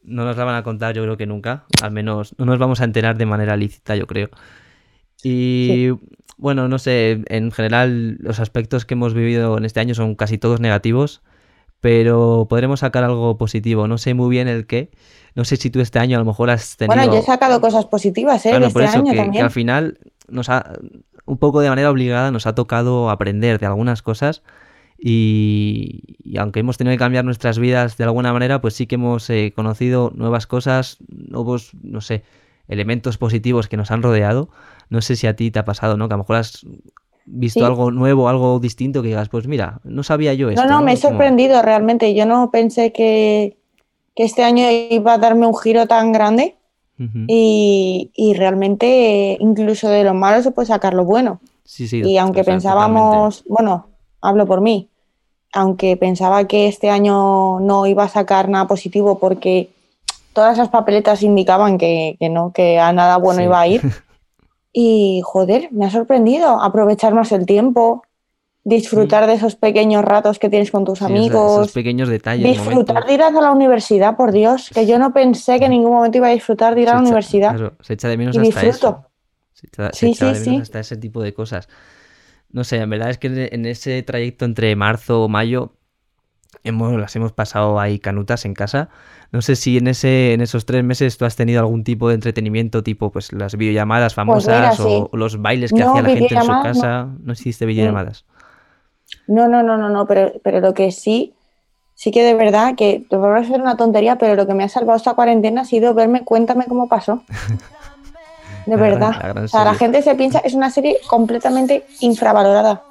No 0.02 0.24
nos 0.24 0.36
la 0.36 0.44
van 0.44 0.56
a 0.56 0.62
contar, 0.62 0.94
yo 0.94 1.02
creo 1.02 1.16
que 1.16 1.26
nunca. 1.26 1.64
Al 1.82 1.90
menos 1.90 2.34
no 2.38 2.46
nos 2.46 2.58
vamos 2.58 2.80
a 2.80 2.84
enterar 2.84 3.16
de 3.16 3.26
manera 3.26 3.56
lícita, 3.56 3.96
yo 3.96 4.06
creo. 4.06 4.30
Y 5.22 5.90
bueno, 6.38 6.68
no 6.68 6.78
sé, 6.78 7.22
en 7.26 7.50
general 7.50 8.16
los 8.20 8.40
aspectos 8.40 8.84
que 8.84 8.94
hemos 8.94 9.14
vivido 9.14 9.58
en 9.58 9.64
este 9.64 9.80
año 9.80 9.94
son 9.94 10.14
casi 10.14 10.38
todos 10.38 10.60
negativos, 10.60 11.22
pero 11.80 12.46
podremos 12.48 12.80
sacar 12.80 13.04
algo 13.04 13.36
positivo. 13.36 13.88
No 13.88 13.98
sé 13.98 14.14
muy 14.14 14.30
bien 14.30 14.48
el 14.48 14.66
qué. 14.66 14.90
No 15.34 15.44
sé 15.44 15.56
si 15.56 15.70
tú 15.70 15.80
este 15.80 15.98
año 15.98 16.16
a 16.16 16.20
lo 16.20 16.24
mejor 16.24 16.50
has 16.50 16.76
tenido... 16.76 16.94
Bueno, 16.94 17.12
yo 17.12 17.20
he 17.20 17.22
sacado 17.22 17.60
cosas 17.60 17.86
positivas, 17.86 18.44
¿eh? 18.46 18.50
Claro, 18.50 18.66
de 18.66 18.72
por 18.72 18.82
este 18.82 18.96
eso, 18.96 19.04
año 19.04 19.12
que, 19.12 19.16
que 19.16 19.22
también. 19.22 19.44
al 19.44 19.50
final 19.50 19.98
nos 20.28 20.48
ha, 20.48 20.72
un 21.24 21.38
poco 21.38 21.60
de 21.60 21.68
manera 21.68 21.90
obligada 21.90 22.30
nos 22.30 22.46
ha 22.46 22.54
tocado 22.54 23.10
aprender 23.10 23.58
de 23.58 23.66
algunas 23.66 24.02
cosas 24.02 24.42
y, 24.98 26.16
y 26.22 26.36
aunque 26.38 26.60
hemos 26.60 26.76
tenido 26.76 26.92
que 26.94 26.98
cambiar 26.98 27.24
nuestras 27.24 27.58
vidas 27.58 27.96
de 27.96 28.04
alguna 28.04 28.32
manera, 28.32 28.60
pues 28.60 28.74
sí 28.74 28.86
que 28.86 28.96
hemos 28.96 29.30
eh, 29.30 29.52
conocido 29.56 30.12
nuevas 30.14 30.46
cosas, 30.46 30.98
nuevos, 31.08 31.70
no 31.82 32.00
sé, 32.02 32.22
elementos 32.68 33.16
positivos 33.16 33.68
que 33.68 33.78
nos 33.78 33.90
han 33.90 34.02
rodeado. 34.02 34.50
No 34.90 35.00
sé 35.00 35.16
si 35.16 35.26
a 35.26 35.36
ti 35.36 35.50
te 35.50 35.58
ha 35.58 35.64
pasado, 35.64 35.96
¿no? 35.96 36.08
Que 36.08 36.14
a 36.14 36.16
lo 36.16 36.24
mejor 36.24 36.36
has 36.36 36.66
visto 37.32 37.60
Sí. 37.60 37.66
algo 37.66 37.90
nuevo, 37.90 38.28
algo 38.28 38.58
distinto 38.60 39.02
que 39.02 39.08
digas, 39.08 39.28
pues 39.28 39.46
mira, 39.46 39.80
no 39.84 40.02
sabía 40.02 40.34
yo 40.34 40.50
esto. 40.50 40.64
No, 40.64 40.68
no, 40.70 40.82
me 40.82 40.92
he 40.92 40.96
sorprendido 40.96 41.62
realmente. 41.62 42.12
Yo 42.14 42.26
no 42.26 42.50
pensé 42.50 42.92
que, 42.92 43.56
que 44.16 44.24
este 44.24 44.42
año 44.44 44.64
iba 44.90 45.14
a 45.14 45.18
darme 45.18 45.46
un 45.46 45.56
giro 45.56 45.86
tan 45.86 46.12
grande 46.12 46.56
y, 47.28 48.10
y 48.14 48.34
realmente 48.34 49.36
incluso 49.40 49.88
de 49.88 50.04
lo 50.04 50.12
malo 50.12 50.42
se 50.42 50.50
puede 50.50 50.66
sacar 50.66 50.92
lo 50.94 51.04
bueno. 51.04 51.40
Sí, 51.64 51.88
sí, 51.88 52.02
Y 52.04 52.18
aunque 52.18 52.44
pensábamos, 52.44 53.44
bueno, 53.48 53.86
hablo 54.20 54.44
por 54.46 54.60
mí, 54.60 54.88
aunque 55.52 55.96
pensaba 55.96 56.46
que 56.46 56.66
este 56.68 56.90
año 56.90 57.58
no 57.60 57.86
iba 57.86 58.04
a 58.04 58.08
sacar 58.08 58.48
nada 58.48 58.66
positivo 58.66 59.18
porque 59.18 59.70
todas 60.32 60.54
esas 60.54 60.68
papeletas 60.68 61.22
indicaban 61.22 61.78
que, 61.78 62.16
que 62.20 62.28
no, 62.28 62.52
que 62.52 62.78
a 62.78 62.92
nada 62.92 63.16
bueno 63.18 63.38
Sí. 63.38 63.44
iba 63.44 63.60
a 63.60 63.66
ir. 63.66 63.80
Y 64.72 65.20
joder, 65.24 65.68
me 65.72 65.86
ha 65.86 65.90
sorprendido 65.90 66.60
aprovechar 66.62 67.14
más 67.14 67.32
el 67.32 67.46
tiempo, 67.46 68.04
disfrutar 68.62 69.26
de 69.26 69.34
esos 69.34 69.56
pequeños 69.56 70.04
ratos 70.04 70.38
que 70.38 70.48
tienes 70.48 70.70
con 70.70 70.84
tus. 70.84 70.98
Sí, 70.98 71.04
amigos, 71.04 71.62
esos 71.62 71.72
pequeños 71.72 72.08
detalles, 72.08 72.44
disfrutar 72.52 73.04
de 73.06 73.14
ir 73.14 73.22
a 73.22 73.30
la 73.30 73.52
universidad, 73.52 74.16
por 74.16 74.32
Dios, 74.32 74.70
que 74.72 74.86
yo 74.86 74.98
no 74.98 75.12
pensé 75.12 75.58
que 75.58 75.64
en 75.64 75.72
ningún 75.72 75.92
momento 75.92 76.18
iba 76.18 76.28
a 76.28 76.32
disfrutar 76.32 76.74
de 76.74 76.82
ir 76.82 76.88
a 76.88 76.94
la 76.94 76.98
echa- 77.00 77.04
universidad. 77.06 77.56
claro, 77.56 77.76
se 77.80 77.94
echa 77.94 78.08
de 78.08 78.16
menos 78.16 78.36
Y 78.36 78.38
hasta 78.38 78.62
disfruto. 78.62 78.88
eso. 78.88 79.06
Se 79.54 79.66
echa, 79.66 79.92
se 79.92 80.06
Sí, 80.06 80.14
echa 80.14 80.26
sí, 80.26 80.34
de 80.34 80.40
menos 80.40 80.56
sí. 80.56 80.62
hasta 80.62 80.80
ese 80.80 80.96
tipo 80.96 81.22
de 81.22 81.34
cosas. 81.34 81.68
No 82.50 82.64
sé, 82.64 82.76
en 82.78 82.90
verdad 82.90 83.10
es 83.10 83.18
que 83.18 83.48
en 83.52 83.66
ese 83.66 84.02
trayecto 84.02 84.44
entre 84.44 84.74
marzo 84.76 85.24
o 85.24 85.28
mayo 85.28 85.74
hemos, 86.64 86.92
las 87.00 87.14
hemos 87.16 87.32
pasado 87.32 87.78
ahí 87.80 87.98
canutas 87.98 88.44
en 88.44 88.54
casa. 88.54 88.88
No 89.32 89.42
sé 89.42 89.54
si 89.56 89.78
en 89.78 89.86
ese, 89.86 90.32
en 90.32 90.40
esos 90.40 90.66
tres 90.66 90.82
meses 90.84 91.16
tú 91.16 91.24
has 91.24 91.36
tenido 91.36 91.60
algún 91.60 91.84
tipo 91.84 92.08
de 92.08 92.14
entretenimiento, 92.16 92.82
tipo 92.82 93.10
pues 93.10 93.32
las 93.32 93.56
videollamadas 93.56 94.14
famosas 94.14 94.76
Pues 94.76 94.80
mira, 94.80 94.90
o, 94.90 94.98
sí. 95.04 95.08
o 95.12 95.16
los 95.16 95.40
bailes 95.40 95.72
que 95.72 95.78
No, 95.80 95.90
hacía 95.90 96.02
la 96.02 96.08
gente 96.08 96.22
en 96.24 96.28
su 96.28 96.34
videollamadas 96.34 96.76
no. 96.76 96.82
casa. 96.82 97.08
No, 97.22 97.32
hiciste 97.32 97.66
videollamadas. 97.66 98.24
No, 99.26 99.48
no, 99.48 99.62
no, 99.62 99.76
no, 99.76 99.88
no, 99.88 100.06
pero, 100.06 100.32
pero 100.42 100.60
lo 100.60 100.74
que 100.74 100.90
sí, 100.92 101.34
sí 101.94 102.10
que 102.10 102.22
de 102.24 102.34
verdad, 102.34 102.74
que 102.76 103.04
te 103.08 103.16
va 103.16 103.36
a 103.38 103.44
ser 103.44 103.60
una 103.60 103.76
tontería, 103.76 104.16
pero 104.18 104.34
lo 104.34 104.46
que 104.46 104.54
me 104.54 104.64
ha 104.64 104.68
salvado 104.68 104.96
esta 104.96 105.14
cuarentena 105.14 105.60
ha 105.62 105.64
sido 105.64 105.94
verme 105.94 106.24
Cuéntame 106.24 106.66
cómo 106.66 106.88
pasó. 106.88 107.22
De 108.66 108.76
La 108.76 108.82
gran- 108.82 108.90
verdad. 109.00 109.10
la 109.22 109.28
gran 109.28 109.44
o 109.44 109.48
sea, 109.48 109.64
la 109.64 109.74
gente 109.74 110.02
se 110.02 110.14
piensa, 110.16 110.38
es 110.40 110.52
una 110.54 110.70
serie 110.70 110.98
completamente 111.08 111.86
infravalorada. 112.00 112.82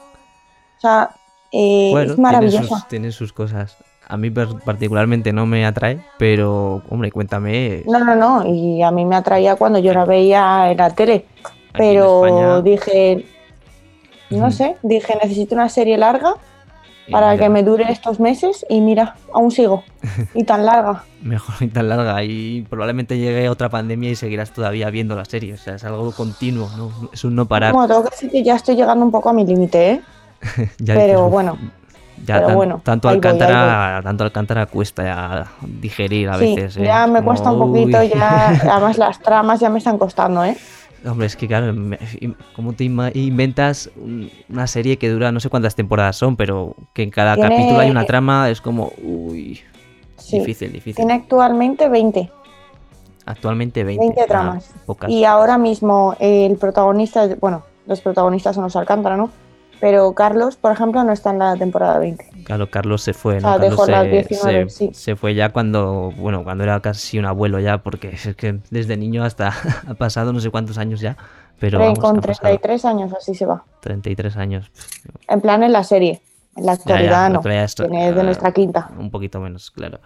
O 0.77 0.82
sea, 0.82 1.12
eh, 1.51 1.89
Bueno, 1.91 2.12
es 2.12 2.15
tiene 2.15 2.21
maravillosa. 2.21 2.67
sus, 2.67 2.88
tiene 2.88 3.12
sus 3.12 3.33
cosas. 3.33 3.77
A 4.07 4.17
mí 4.17 4.31
particularmente 4.31 5.31
no 5.33 5.45
me 5.45 5.65
atrae, 5.65 5.99
pero 6.17 6.81
hombre, 6.89 7.12
cuéntame. 7.12 7.83
No, 7.85 7.99
no, 8.03 8.15
no, 8.15 8.45
y 8.45 8.81
a 8.81 8.89
mí 8.91 9.05
me 9.05 9.15
atraía 9.15 9.55
cuando 9.55 9.77
yo 9.79 9.93
la 9.93 10.05
veía 10.05 10.71
en 10.71 10.77
la 10.77 10.89
tele, 10.89 11.25
pero 11.73 12.25
España- 12.25 12.62
dije, 12.62 13.25
No 14.31 14.49
sé, 14.51 14.77
dije, 14.83 15.15
necesito 15.21 15.53
una 15.55 15.69
serie 15.69 15.97
larga 15.97 16.33
para 17.12 17.35
que 17.38 17.49
me 17.49 17.63
dure 17.63 17.91
estos 17.91 18.19
meses 18.19 18.63
y 18.69 18.81
mira, 18.81 19.15
aún 19.33 19.49
sigo. 19.51 19.83
Y 20.35 20.43
tan 20.43 20.65
larga. 20.65 21.03
Mejor 21.21 21.55
y 21.62 21.67
tan 21.67 21.89
larga. 21.89 22.23
Y 22.23 22.62
probablemente 22.69 23.17
llegue 23.17 23.49
otra 23.49 23.69
pandemia 23.69 24.12
y 24.12 24.15
seguirás 24.15 24.51
todavía 24.51 24.89
viendo 24.91 25.15
la 25.15 25.25
serie. 25.25 25.53
O 25.53 25.57
sea, 25.57 25.75
es 25.75 25.83
algo 25.83 26.12
continuo, 26.12 26.69
¿no? 26.77 27.09
Es 27.12 27.23
un 27.23 27.35
no 27.35 27.47
parar. 27.47 27.73
Bueno, 27.73 27.88
tengo 27.88 28.03
que 28.05 28.09
decir 28.12 28.29
que 28.31 28.43
ya 28.43 28.55
estoy 28.55 28.75
llegando 28.75 29.03
un 29.05 29.12
poco 29.12 29.29
a 29.29 29.33
mi 29.33 29.45
límite, 29.45 29.91
¿eh? 29.91 30.01
Ya 30.80 30.93
pero 30.95 31.04
dices, 31.06 31.19
"Uf, 31.21 31.32
bueno, 31.32 31.58
ya 32.25 32.36
pero 32.36 32.47
tan- 32.47 32.56
bueno, 32.56 32.82
tanto, 32.84 33.08
voy, 33.08 33.15
Alcántara, 33.15 34.02
tanto 34.04 34.23
Alcántara 34.23 34.65
cuesta 34.65 35.47
digerir 35.62 36.30
a 36.30 36.38
sí, 36.38 36.56
veces. 36.56 36.78
¿eh? 36.78 36.84
ya 36.84 37.08
me 37.08 37.19
Como, 37.19 37.25
cuesta 37.32 37.52
un 37.52 37.60
poquito, 37.60 38.04
ya, 38.04 38.49
además 38.73 38.97
las 38.97 39.19
tramas 39.19 39.60
ya 39.60 39.69
me 39.69 39.78
están 39.80 39.97
costando, 39.97 40.43
¿eh? 40.43 40.56
Hombre, 41.08 41.28
es 41.28 41.38
que 41.38 41.47
claro, 41.47 41.73
¿cómo 42.54 42.73
te 42.73 42.84
inventas 42.84 43.89
un- 43.95 44.30
una 44.49 44.67
serie 44.67 44.97
que 44.97 45.10
dura 45.10 45.32
no 45.32 45.39
sé 45.39 45.49
cuántas 45.49 45.73
temporadas 45.75 46.17
son, 46.17 46.36
pero 46.36 46.75
que 46.93 47.04
en 47.04 47.10
cada 47.10 47.36
Tiene- 47.36 47.49
capítulo 47.56 47.80
hay 47.80 47.89
una 47.89 48.04
trama? 48.06 48.49
Es 48.49 48.60
como, 48.60 48.91
uy, 49.02 49.62
Sí. 50.17 50.39
difícil, 50.39 50.73
difícil. 50.73 50.95
Tiene 50.95 51.13
actualmente 51.13 51.88
20, 51.88 52.30
Actualmente 53.25 53.84
20. 53.84 54.02
20 54.02 54.21
ah, 54.21 54.25
tramas. 54.28 54.71
Y 55.08 55.23
ahora 55.23 55.58
mismo 55.58 56.15
eh, 56.19 56.45
el 56.47 56.58
protagonista, 56.58 57.30
bueno, 57.39 57.63
los 57.88 58.02
protagonistas 58.02 58.56
son 58.56 58.65
los 58.65 58.75
Alcántara, 58.75 59.15
¿no? 59.15 59.30
Pero 59.80 60.13
Carlos, 60.13 60.58
por 60.58 60.72
ejemplo, 60.72 61.04
no 61.04 61.13
está 61.13 61.30
en 61.32 61.39
la 61.39 61.56
temporada 61.56 62.00
20. 62.00 62.44
Claro, 62.44 62.70
Carlos 62.70 63.02
se 63.02 63.13
fue, 63.13 63.36
¿no? 63.36 63.39
sea, 63.42 63.52
Carlos 63.54 63.70
dejó 63.72 63.86
se, 63.86 63.92
las 63.92 64.04
19, 64.12 64.70
se- 64.70 64.76
sí. 64.78 64.89
se 64.94 65.15
fue 65.15 65.36
ya 65.36 65.50
cuando, 65.50 66.12
bueno, 66.18 66.44
cuando 66.44 66.63
era 66.63 66.80
casi 66.82 67.18
un 67.20 67.26
abuelo 67.26 67.60
ya, 67.60 67.78
porque 67.80 68.10
es 68.13 68.36
que 68.36 68.60
desde 68.72 68.98
niño 68.98 69.24
hasta 69.24 69.54
ha 69.88 69.94
pasado 69.94 70.34
no 70.34 70.39
sé 70.39 70.50
cuántos 70.50 70.78
años 70.78 71.00
ya, 71.00 71.15
pero 71.60 71.80
vamos, 71.80 72.00
con 72.00 72.15
han 72.18 72.22
pasado 72.22 72.42
33 72.42 72.86
años 72.86 73.13
así 73.13 73.34
se 73.36 73.46
va. 73.46 73.63
33 73.82 74.36
años. 74.38 74.72
En 75.28 75.42
plan 75.42 75.63
en 75.63 75.72
la 75.72 75.84
serie. 75.84 76.22
En 76.56 76.65
la 76.65 76.74
Ya, 76.74 76.78
ya, 76.78 76.82
actualidad 76.84 77.30
no. 77.30 77.42
ya 77.44 77.63
esto- 77.63 77.84
Tiene 77.88 78.12
de 78.12 78.24
nuestra 78.24 78.52
quinta. 78.52 78.89
Un 78.98 79.12
poquito 79.12 79.39
menos, 79.39 79.72
claro. 79.72 80.00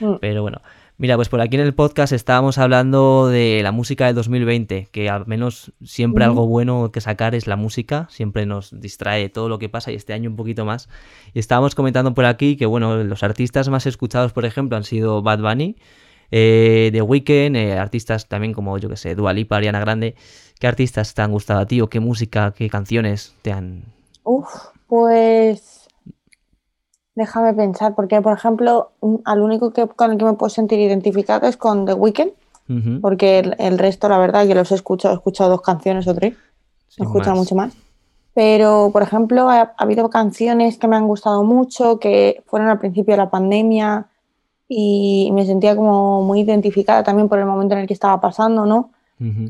Mm. 0.00 0.14
Pero 0.20 0.42
bueno, 0.42 0.60
mira, 1.00 1.16
pues 1.16 1.30
por 1.30 1.40
aquí 1.40 1.56
en 1.56 1.62
el 1.62 1.74
podcast 1.74 2.12
estábamos 2.12 2.58
hablando 2.58 3.28
de 3.28 3.60
la 3.62 3.72
música 3.72 4.04
del 4.04 4.14
2020, 4.14 4.88
que 4.92 5.08
al 5.08 5.26
menos 5.26 5.72
siempre 5.82 6.24
algo 6.24 6.46
bueno 6.46 6.92
que 6.92 7.00
sacar 7.00 7.34
es 7.34 7.46
la 7.46 7.56
música, 7.56 8.06
siempre 8.10 8.44
nos 8.44 8.78
distrae 8.78 9.22
de 9.22 9.28
todo 9.30 9.48
lo 9.48 9.58
que 9.58 9.70
pasa 9.70 9.90
y 9.90 9.94
este 9.94 10.12
año 10.12 10.28
un 10.28 10.36
poquito 10.36 10.66
más. 10.66 10.90
Y 11.32 11.38
estábamos 11.38 11.74
comentando 11.74 12.12
por 12.12 12.26
aquí 12.26 12.56
que, 12.56 12.66
bueno, 12.66 13.02
los 13.02 13.22
artistas 13.22 13.70
más 13.70 13.86
escuchados, 13.86 14.34
por 14.34 14.44
ejemplo, 14.44 14.76
han 14.76 14.84
sido 14.84 15.22
Bad 15.22 15.40
Bunny, 15.40 15.76
eh, 16.30 16.90
The 16.92 17.00
Weeknd, 17.00 17.56
eh, 17.56 17.78
artistas 17.78 18.28
también 18.28 18.52
como, 18.52 18.76
yo 18.76 18.90
que 18.90 18.98
sé, 18.98 19.14
Dua 19.14 19.32
Lipa, 19.32 19.56
Ariana 19.56 19.80
Grande. 19.80 20.16
¿Qué 20.58 20.66
artistas 20.66 21.14
te 21.14 21.22
han 21.22 21.32
gustado 21.32 21.60
a 21.60 21.66
ti 21.66 21.80
o 21.80 21.88
qué 21.88 22.00
música, 22.00 22.52
qué 22.54 22.68
canciones 22.68 23.34
te 23.40 23.52
han... 23.52 23.84
Uf, 24.22 24.50
pues 24.86 25.79
déjame 27.14 27.52
pensar, 27.54 27.94
porque 27.94 28.20
por 28.22 28.32
ejemplo, 28.32 28.90
al 29.24 29.42
único 29.42 29.72
que, 29.72 29.86
con 29.86 30.12
el 30.12 30.18
que 30.18 30.24
me 30.24 30.32
puedo 30.34 30.50
sentir 30.50 30.78
identificado 30.78 31.46
es 31.46 31.56
con 31.56 31.84
The 31.86 31.94
Weeknd, 31.94 32.32
porque 33.00 33.40
el, 33.40 33.56
el 33.58 33.78
resto, 33.78 34.08
la 34.08 34.18
verdad, 34.18 34.46
que 34.46 34.54
los 34.54 34.70
he 34.70 34.76
escuchado, 34.76 35.14
he 35.14 35.16
escuchado 35.16 35.50
dos 35.50 35.60
canciones 35.62 36.06
o 36.06 36.14
tres, 36.14 36.34
he 36.98 37.02
escuchado 37.02 37.36
mucho 37.36 37.54
más. 37.56 37.74
Pero, 38.32 38.90
por 38.92 39.02
ejemplo, 39.02 39.50
ha, 39.50 39.60
ha 39.60 39.74
habido 39.76 40.08
canciones 40.08 40.78
que 40.78 40.86
me 40.86 40.94
han 40.94 41.08
gustado 41.08 41.42
mucho, 41.42 41.98
que 41.98 42.44
fueron 42.46 42.68
al 42.68 42.78
principio 42.78 43.14
de 43.14 43.18
la 43.18 43.28
pandemia 43.28 44.06
y 44.68 45.30
me 45.32 45.44
sentía 45.44 45.74
como 45.74 46.22
muy 46.22 46.40
identificada 46.42 47.02
también 47.02 47.28
por 47.28 47.40
el 47.40 47.46
momento 47.46 47.74
en 47.74 47.80
el 47.80 47.86
que 47.88 47.94
estaba 47.94 48.20
pasando, 48.20 48.66
¿no? 48.66 48.90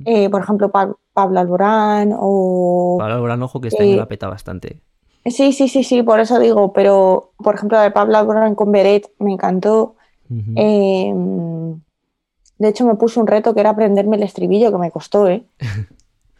Eh, 0.07 0.31
por 0.31 0.41
ejemplo, 0.41 0.71
Pa- 0.71 0.97
Pablo 1.13 1.39
Alborán 1.41 2.15
o... 2.19 2.97
Pablo 2.99 3.15
Alborán, 3.17 3.43
ojo, 3.43 3.61
que 3.61 3.69
este 3.69 3.85
Eh, 3.85 3.89
año 3.91 3.97
la 3.99 4.09
peta 4.09 4.29
bastante. 4.29 4.81
Sí, 5.27 5.53
sí, 5.53 5.69
sí, 5.69 5.85
sí, 5.85 6.03
por 6.03 6.19
eso 6.21 6.39
digo, 6.39 6.73
pero 6.73 7.33
por 7.37 7.55
ejemplo, 7.55 7.77
la 7.79 7.85
de 7.85 7.91
Pablo 7.91 8.17
Alborán 8.17 8.55
con 8.55 8.73
Beret 8.73 9.11
me 9.19 9.33
encantó. 9.33 9.95
Eh, 10.57 11.13
de 12.59 12.69
hecho, 12.69 12.87
me 12.87 12.95
puse 12.95 13.21
un 13.21 13.27
reto 13.27 13.53
que 13.55 13.61
era 13.61 13.71
aprenderme 13.71 14.17
el 14.17 14.23
estribillo, 14.23 14.71
que 14.73 14.79
me 14.79 14.91
costó, 14.91 15.29
¿eh? 15.29 15.45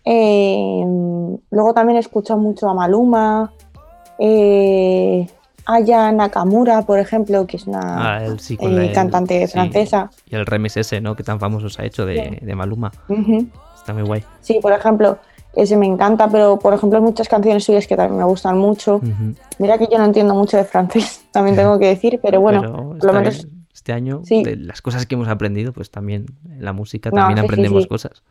Eh, 0.03 0.83
luego 1.51 1.75
también 1.75 1.99
he 1.99 2.01
escuchado 2.01 2.41
mucho 2.41 2.69
a 2.71 2.75
Maluma, 2.75 3.53
eh, 4.19 5.29
Aya 5.67 6.11
Nakamura, 6.11 6.83
por 6.83 6.99
ejemplo, 6.99 7.47
que 7.47 7.59
es 7.59 7.67
una 7.67 8.17
Ah, 8.17 8.37
sí, 8.39 8.57
eh, 8.61 8.87
el- 8.87 8.93
cantante 8.93 9.47
sí. 9.47 9.53
francesa. 9.53 10.11
Y 10.27 10.37
el 10.37 10.47
remix 10.47 10.79
ese, 10.79 11.01
¿no? 11.03 11.15
Que 11.15 11.23
tan 11.23 11.39
famoso 11.39 11.69
se 11.69 11.83
ha 11.83 11.85
hecho 11.85 12.07
de, 12.07 12.39
de 12.41 12.55
Maluma. 12.55 12.91
Está 13.77 13.93
muy 13.93 14.03
guay. 14.03 14.25
Sí, 14.41 14.59
por 14.61 14.73
ejemplo, 14.73 15.19
ese 15.55 15.77
me 15.77 15.87
encanta, 15.87 16.29
pero 16.29 16.59
por 16.59 16.75
ejemplo, 16.75 16.99
hay 16.99 17.05
muchas 17.05 17.29
canciones 17.29 17.65
suyas 17.65 17.87
que 17.87 17.97
también 17.97 18.19
me 18.19 18.25
gustan 18.25 18.59
mucho. 18.59 19.01
Mira 19.59 19.79
que 19.79 19.89
yo 19.91 19.99
no 19.99 20.05
entiendo 20.05 20.35
mucho 20.35 20.57
de 20.57 20.65
francés, 20.65 21.25
también 21.33 21.57
tengo 21.57 21.79
que 21.79 21.87
decir, 21.87 22.21
pero 22.23 22.41
bueno, 22.41 22.61
Pero 22.61 22.75
por 22.77 22.87
lo 22.87 22.95
está 22.97 23.13
menos 23.13 23.45
bien. 23.45 23.67
este 23.73 23.93
año, 23.93 24.23
sí. 24.25 24.43
de 24.43 24.57
las 24.57 24.83
cosas 24.83 25.07
que 25.07 25.15
hemos 25.15 25.29
aprendido, 25.29 25.73
pues 25.73 25.91
también 25.91 26.27
en 26.49 26.65
la 26.65 26.73
música 26.73 27.11
también 27.11 27.39
sí, 27.39 27.45
aprendemos 27.45 27.83
sí. 27.83 27.89
cosas. 27.89 28.23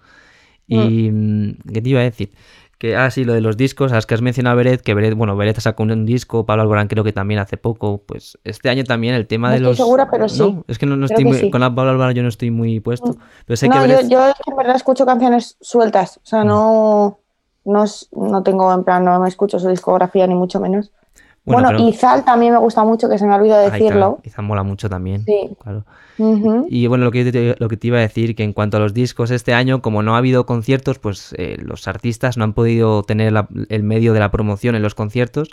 Y, 0.68 1.10
mm, 1.12 1.58
¿qué 1.74 1.82
te 1.82 1.90
iba 1.90 2.00
a 2.00 2.04
decir? 2.04 2.32
Que, 2.80 2.96
ah, 2.96 3.12
sí, 3.12 3.26
lo 3.26 3.34
de 3.34 3.42
los 3.42 3.58
discos, 3.58 3.92
sabes 3.92 4.06
que 4.06 4.14
has 4.16 4.22
mencionado 4.22 4.54
a 4.54 4.58
Beret, 4.58 4.82
que 4.82 4.94
Beret, 4.94 5.14
bueno, 5.14 5.36
Beret 5.36 5.60
sacó 5.60 5.84
un 5.84 6.06
disco, 6.06 6.46
Pablo 6.46 6.64
Alborán 6.64 6.88
creo 6.88 7.04
que 7.04 7.12
también 7.12 7.40
hace 7.42 7.58
poco, 7.58 8.04
pues 8.06 8.40
este 8.46 8.70
año 8.70 8.86
también 8.86 9.16
el 9.16 9.28
tema 9.28 9.50
No 9.50 9.52
de 9.52 9.58
estoy 9.58 9.70
los... 9.72 9.78
segura, 9.78 10.10
pero 10.10 10.30
sí. 10.30 10.40
No, 10.40 10.64
es 10.68 10.80
que 10.80 10.86
no, 10.86 10.96
no 10.96 11.06
estoy 11.06 11.26
que 11.26 11.30
muy... 11.30 11.38
sí. 11.38 11.48
Mm. 11.48 11.52
Con 11.52 11.60
la 11.62 11.76
Pablo 11.76 11.92
Alborán 11.92 12.14
yo 12.16 12.24
no 12.24 12.30
estoy 12.30 12.52
muy 12.52 12.80
puesto, 12.80 13.18
pero 13.46 13.58
sé 13.58 13.70
que 13.70 13.76
no, 13.78 13.86
yo, 13.86 14.00
yo 14.08 14.28
es 14.30 14.36
que 14.36 14.52
en 14.52 14.56
verdad 14.58 14.78
escucho 14.78 15.06
canciones 15.06 15.58
sueltas, 15.60 16.18
o 16.18 16.26
sea, 16.26 16.46
no, 16.46 17.20
no, 17.66 17.84
es- 17.84 18.08
no 18.14 18.44
tengo 18.44 18.74
en 18.74 18.86
plan, 18.86 19.04
no 19.04 19.20
me 19.20 19.28
escucho 19.28 19.60
su 19.60 19.68
discografía 19.68 20.26
ni 20.28 20.36
mucho 20.36 20.62
menos. 20.62 20.92
Bueno, 21.54 21.68
Bueno, 21.70 21.78
pero- 21.80 21.90
y 21.90 21.94
Zal 21.94 22.24
también 22.26 22.54
me 22.54 22.60
gusta 22.60 22.84
mucho, 22.84 23.10
que 23.10 23.18
se 23.18 23.26
me 23.26 23.34
ha 23.34 23.38
olvidado 23.38 23.62
Ahí 23.62 23.66
está, 23.68 23.78
decirlo. 23.78 24.20
Quizá 24.24 24.42
mola 24.42 24.64
mucho 24.64 24.90
también, 24.90 25.24
Sí. 25.26 25.50
claro. 25.62 25.84
Y 26.70 26.88
bueno, 26.88 27.06
lo 27.06 27.12
que, 27.12 27.32
te, 27.32 27.56
lo 27.58 27.70
que 27.70 27.78
te 27.78 27.88
iba 27.88 27.98
a 27.98 28.02
decir, 28.02 28.36
que 28.36 28.44
en 28.44 28.52
cuanto 28.54 28.76
a 28.78 28.80
los 28.82 28.94
discos 28.94 29.32
este 29.32 29.54
año, 29.54 29.82
como 29.82 30.04
no 30.04 30.16
ha 30.16 30.18
habido 30.18 30.46
conciertos, 30.46 31.00
pues 31.00 31.34
eh, 31.38 31.56
los 31.62 31.88
artistas 31.88 32.38
no 32.38 32.44
han 32.44 32.54
podido 32.54 33.04
tener 33.04 33.32
la- 33.32 33.48
el 33.70 33.84
medio 33.84 34.14
de 34.14 34.20
la 34.20 34.30
promoción 34.30 34.76
en 34.76 34.82
los 34.82 34.96
conciertos, 34.96 35.50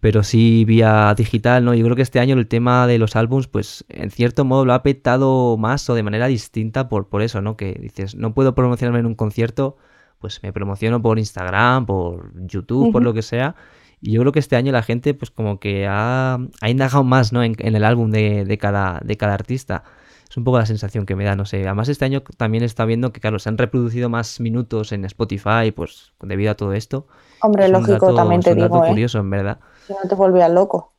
pero 0.00 0.22
sí 0.22 0.64
vía 0.66 1.12
digital, 1.16 1.64
¿no? 1.64 1.74
Yo 1.74 1.84
creo 1.84 1.96
que 1.96 2.02
este 2.02 2.20
año 2.20 2.36
el 2.36 2.46
tema 2.46 2.86
de 2.86 2.98
los 2.98 3.16
álbums, 3.16 3.48
pues 3.48 3.84
en 3.88 4.10
cierto 4.10 4.44
modo 4.44 4.64
lo 4.64 4.72
ha 4.74 4.82
petado 4.84 5.56
más 5.56 5.88
o 5.90 5.94
de 5.94 6.02
manera 6.04 6.26
distinta 6.28 6.88
por, 6.88 7.08
por 7.08 7.20
eso, 7.22 7.40
¿no? 7.40 7.56
Que 7.56 7.72
dices, 7.80 8.14
no 8.14 8.34
puedo 8.34 8.54
promocionarme 8.54 9.00
en 9.00 9.06
un 9.06 9.14
concierto, 9.16 9.76
pues 10.20 10.40
me 10.42 10.52
promociono 10.52 11.02
por 11.02 11.18
Instagram, 11.18 11.86
por 11.86 12.32
YouTube, 12.46 12.92
por 12.92 13.02
lo 13.02 13.12
que 13.14 13.22
sea. 13.22 13.56
Y 14.04 14.12
yo 14.12 14.20
creo 14.20 14.32
que 14.32 14.38
este 14.38 14.56
año 14.56 14.70
la 14.72 14.82
gente, 14.82 15.14
pues 15.14 15.30
como 15.30 15.58
que 15.58 15.86
ha, 15.88 16.34
ha 16.60 16.68
indagado 16.70 17.04
más, 17.04 17.32
¿no? 17.32 17.42
En, 17.42 17.54
en 17.58 17.74
el 17.74 17.84
álbum 17.84 18.10
de, 18.10 18.44
de 18.44 18.58
cada, 18.58 19.00
de 19.02 19.16
cada 19.16 19.34
artista. 19.34 19.82
Es 20.28 20.36
un 20.36 20.44
poco 20.44 20.58
la 20.58 20.66
sensación 20.66 21.06
que 21.06 21.16
me 21.16 21.24
da, 21.24 21.36
no 21.36 21.46
sé. 21.46 21.62
Además, 21.64 21.88
este 21.88 22.04
año 22.04 22.22
también 22.36 22.64
está 22.64 22.84
viendo 22.84 23.12
que, 23.12 23.20
claro, 23.20 23.38
se 23.38 23.48
han 23.48 23.56
reproducido 23.58 24.08
más 24.10 24.40
minutos 24.40 24.92
en 24.92 25.04
Spotify, 25.06 25.72
pues 25.74 26.12
debido 26.20 26.50
a 26.50 26.54
todo 26.54 26.72
esto. 26.74 27.06
Hombre, 27.42 27.64
Es 27.64 27.72
un 27.72 27.80
lógico, 27.80 28.06
dato- 28.06 28.16
también 28.16 28.40
es 28.40 28.44
te 28.46 28.50
un 28.50 28.58
dato 28.58 28.72
digo, 28.72 28.84
¿eh? 28.84 28.88
curioso, 28.88 29.18
en 29.20 29.30
verdad. 29.30 29.60
Si 29.86 29.92
no 29.94 30.00
te 30.08 30.14
volvías 30.16 30.50
loco. 30.50 30.92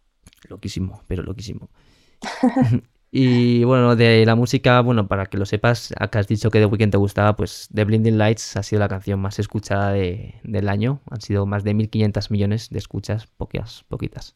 Loquísimo, 0.50 1.02
pero 1.08 1.24
loquísimo. 1.24 1.70
y 3.18 3.64
bueno, 3.64 3.96
de 3.96 4.26
la 4.26 4.36
música, 4.36 4.82
bueno, 4.82 5.08
para 5.08 5.26
que 5.28 5.38
lo 5.38 5.46
sepas, 5.46 5.94
acá 5.98 6.20
has 6.20 6.28
dicho 6.28 6.52
que 6.52 6.60
The 6.60 6.66
Weeknd 6.66 6.92
te 6.92 6.98
gustaba, 6.98 7.36
pues 7.38 7.70
The 7.74 7.86
Blinding 7.86 8.18
Lights 8.18 8.58
ha 8.58 8.64
sido 8.64 8.82
la 8.82 8.90
canción 8.90 9.22
más 9.22 9.40
escuchada 9.40 9.92
de- 9.94 10.36
del 10.44 10.68
año. 10.68 11.00
Han 11.10 11.22
sido 11.22 11.46
más 11.46 11.64
de 11.64 11.74
1.500 11.74 12.30
millones 12.30 12.70
de 12.70 12.78
escuchas, 12.80 13.28
poquitas, 13.28 13.86
poquitas. 13.88 14.36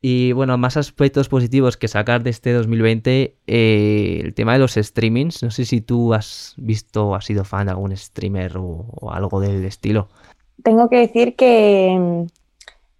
Y 0.00 0.32
bueno, 0.32 0.58
más 0.58 0.76
aspectos 0.76 1.28
positivos 1.28 1.76
que 1.76 1.86
sacar 1.86 2.24
de 2.24 2.30
este 2.30 2.52
2020, 2.52 3.36
eh, 3.46 4.22
el 4.24 4.34
tema 4.34 4.54
de 4.54 4.58
los 4.58 4.74
streamings. 4.74 5.42
No 5.44 5.50
sé 5.52 5.64
si 5.64 5.80
tú 5.80 6.14
has 6.14 6.54
visto 6.56 7.14
has 7.14 7.24
sido 7.26 7.44
fan 7.44 7.66
de 7.66 7.72
algún 7.72 7.96
streamer 7.96 8.56
o, 8.58 8.86
o 8.90 9.12
algo 9.12 9.40
del 9.40 9.64
estilo. 9.64 10.08
Tengo 10.64 10.88
que 10.88 10.96
decir 10.98 11.36
que, 11.36 12.26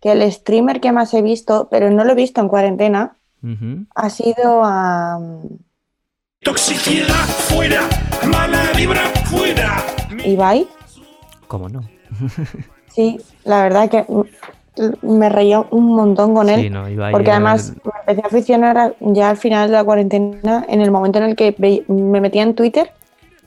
que 0.00 0.12
el 0.12 0.22
streamer 0.32 0.80
que 0.80 0.92
más 0.92 1.12
he 1.14 1.22
visto, 1.22 1.68
pero 1.68 1.90
no 1.90 2.04
lo 2.04 2.12
he 2.12 2.16
visto 2.16 2.40
en 2.40 2.48
cuarentena, 2.48 3.16
Ha 3.94 4.10
sido 4.10 4.62
a 4.64 5.18
Toxicidad 6.42 7.24
fuera, 7.48 7.82
mala 8.30 8.70
vibra 8.76 9.02
fuera. 9.30 9.82
Ibai. 10.24 10.66
¿Cómo 11.46 11.68
no? 11.68 11.80
Sí, 12.90 13.20
la 13.44 13.62
verdad 13.62 13.88
que 13.90 14.04
m- 14.08 14.24
me 15.02 15.28
reía 15.28 15.60
un 15.70 15.94
montón 15.94 16.34
con 16.34 16.48
él. 16.48 16.62
Sí, 16.62 16.70
no, 16.70 16.88
Ibai 16.88 17.12
Porque 17.12 17.26
era 17.28 17.36
además 17.36 17.68
el- 17.68 17.82
me 17.84 17.92
empecé 18.00 18.20
a 18.22 18.26
aficionar 18.26 18.96
ya 19.00 19.30
al 19.30 19.36
final 19.36 19.68
de 19.68 19.74
la 19.74 19.84
cuarentena, 19.84 20.64
en 20.68 20.80
el 20.80 20.90
momento 20.90 21.18
en 21.18 21.24
el 21.26 21.36
que 21.36 21.54
me 21.88 22.20
metía 22.20 22.42
en 22.42 22.54
Twitter 22.54 22.90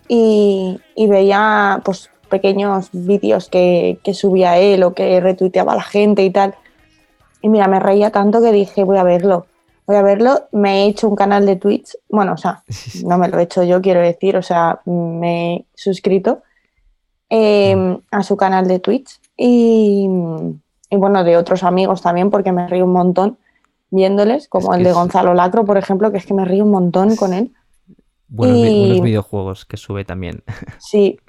y, 0.07 0.79
y 0.95 1.07
veía 1.07 1.81
pues 1.83 2.09
pequeños 2.29 2.89
vídeos 2.93 3.49
que, 3.49 3.99
que 4.03 4.13
subía 4.13 4.57
él 4.57 4.83
o 4.83 4.93
que 4.93 5.19
retuiteaba 5.19 5.75
la 5.75 5.83
gente 5.83 6.23
y 6.23 6.29
tal. 6.29 6.55
Y 7.41 7.49
mira, 7.49 7.67
me 7.67 7.79
reía 7.79 8.11
tanto 8.11 8.41
que 8.41 8.51
dije, 8.53 8.83
voy 8.85 8.99
a 8.99 9.03
verlo, 9.03 9.47
voy 9.91 9.99
a 9.99 10.03
verlo. 10.03 10.47
Me 10.51 10.83
he 10.83 10.87
hecho 10.87 11.07
un 11.07 11.15
canal 11.15 11.45
de 11.45 11.55
Twitch, 11.55 11.95
bueno, 12.09 12.33
o 12.33 12.37
sea, 12.37 12.63
no 13.05 13.17
me 13.17 13.27
lo 13.27 13.37
he 13.39 13.43
hecho 13.43 13.63
yo, 13.63 13.81
quiero 13.81 14.01
decir, 14.01 14.35
o 14.37 14.41
sea, 14.41 14.79
me 14.85 15.53
he 15.55 15.65
suscrito 15.75 16.41
eh, 17.29 17.97
a 18.11 18.23
su 18.23 18.35
canal 18.35 18.67
de 18.67 18.79
Twitch 18.79 19.19
Y, 19.37 20.07
y 20.89 20.95
bueno, 20.97 21.23
de 21.23 21.37
otros 21.37 21.63
amigos 21.63 22.01
también, 22.01 22.29
porque 22.29 22.51
me 22.51 22.67
río 22.67 22.85
un 22.85 22.93
montón 22.93 23.37
viéndoles, 23.89 24.47
como 24.47 24.73
Es 24.73 24.79
el 24.79 24.83
de 24.85 24.93
Gonzalo 24.93 25.33
Lacro, 25.33 25.65
por 25.65 25.77
ejemplo, 25.77 26.11
que 26.11 26.17
es 26.17 26.25
que 26.25 26.33
me 26.33 26.45
río 26.45 26.63
un 26.63 26.71
montón 26.71 27.15
con 27.15 27.33
él. 27.33 27.51
Buenos, 28.27 28.57
Y- 28.59 28.79
buenos 28.79 29.01
videojuegos 29.01 29.65
que 29.65 29.77
sube 29.77 30.05
también. 30.05 30.43
Sí, 30.79 31.19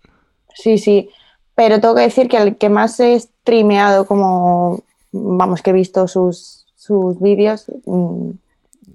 sí, 0.55 0.79
sí. 0.79 1.11
Pero 1.55 1.81
tengo 1.81 1.95
que 1.95 2.03
decir 2.03 2.29
que 2.29 2.37
el 2.39 2.57
que 2.57 2.69
más 2.69 2.99
he 3.01 3.19
streameado, 3.19 4.07
como, 4.07 4.81
vamos, 5.13 5.61
que 5.63 5.71
he 5.71 5.75
visto 5.75 6.07
sus, 6.09 6.67
sus 6.77 7.21
vídeos 7.21 7.67
mm, 7.85 8.31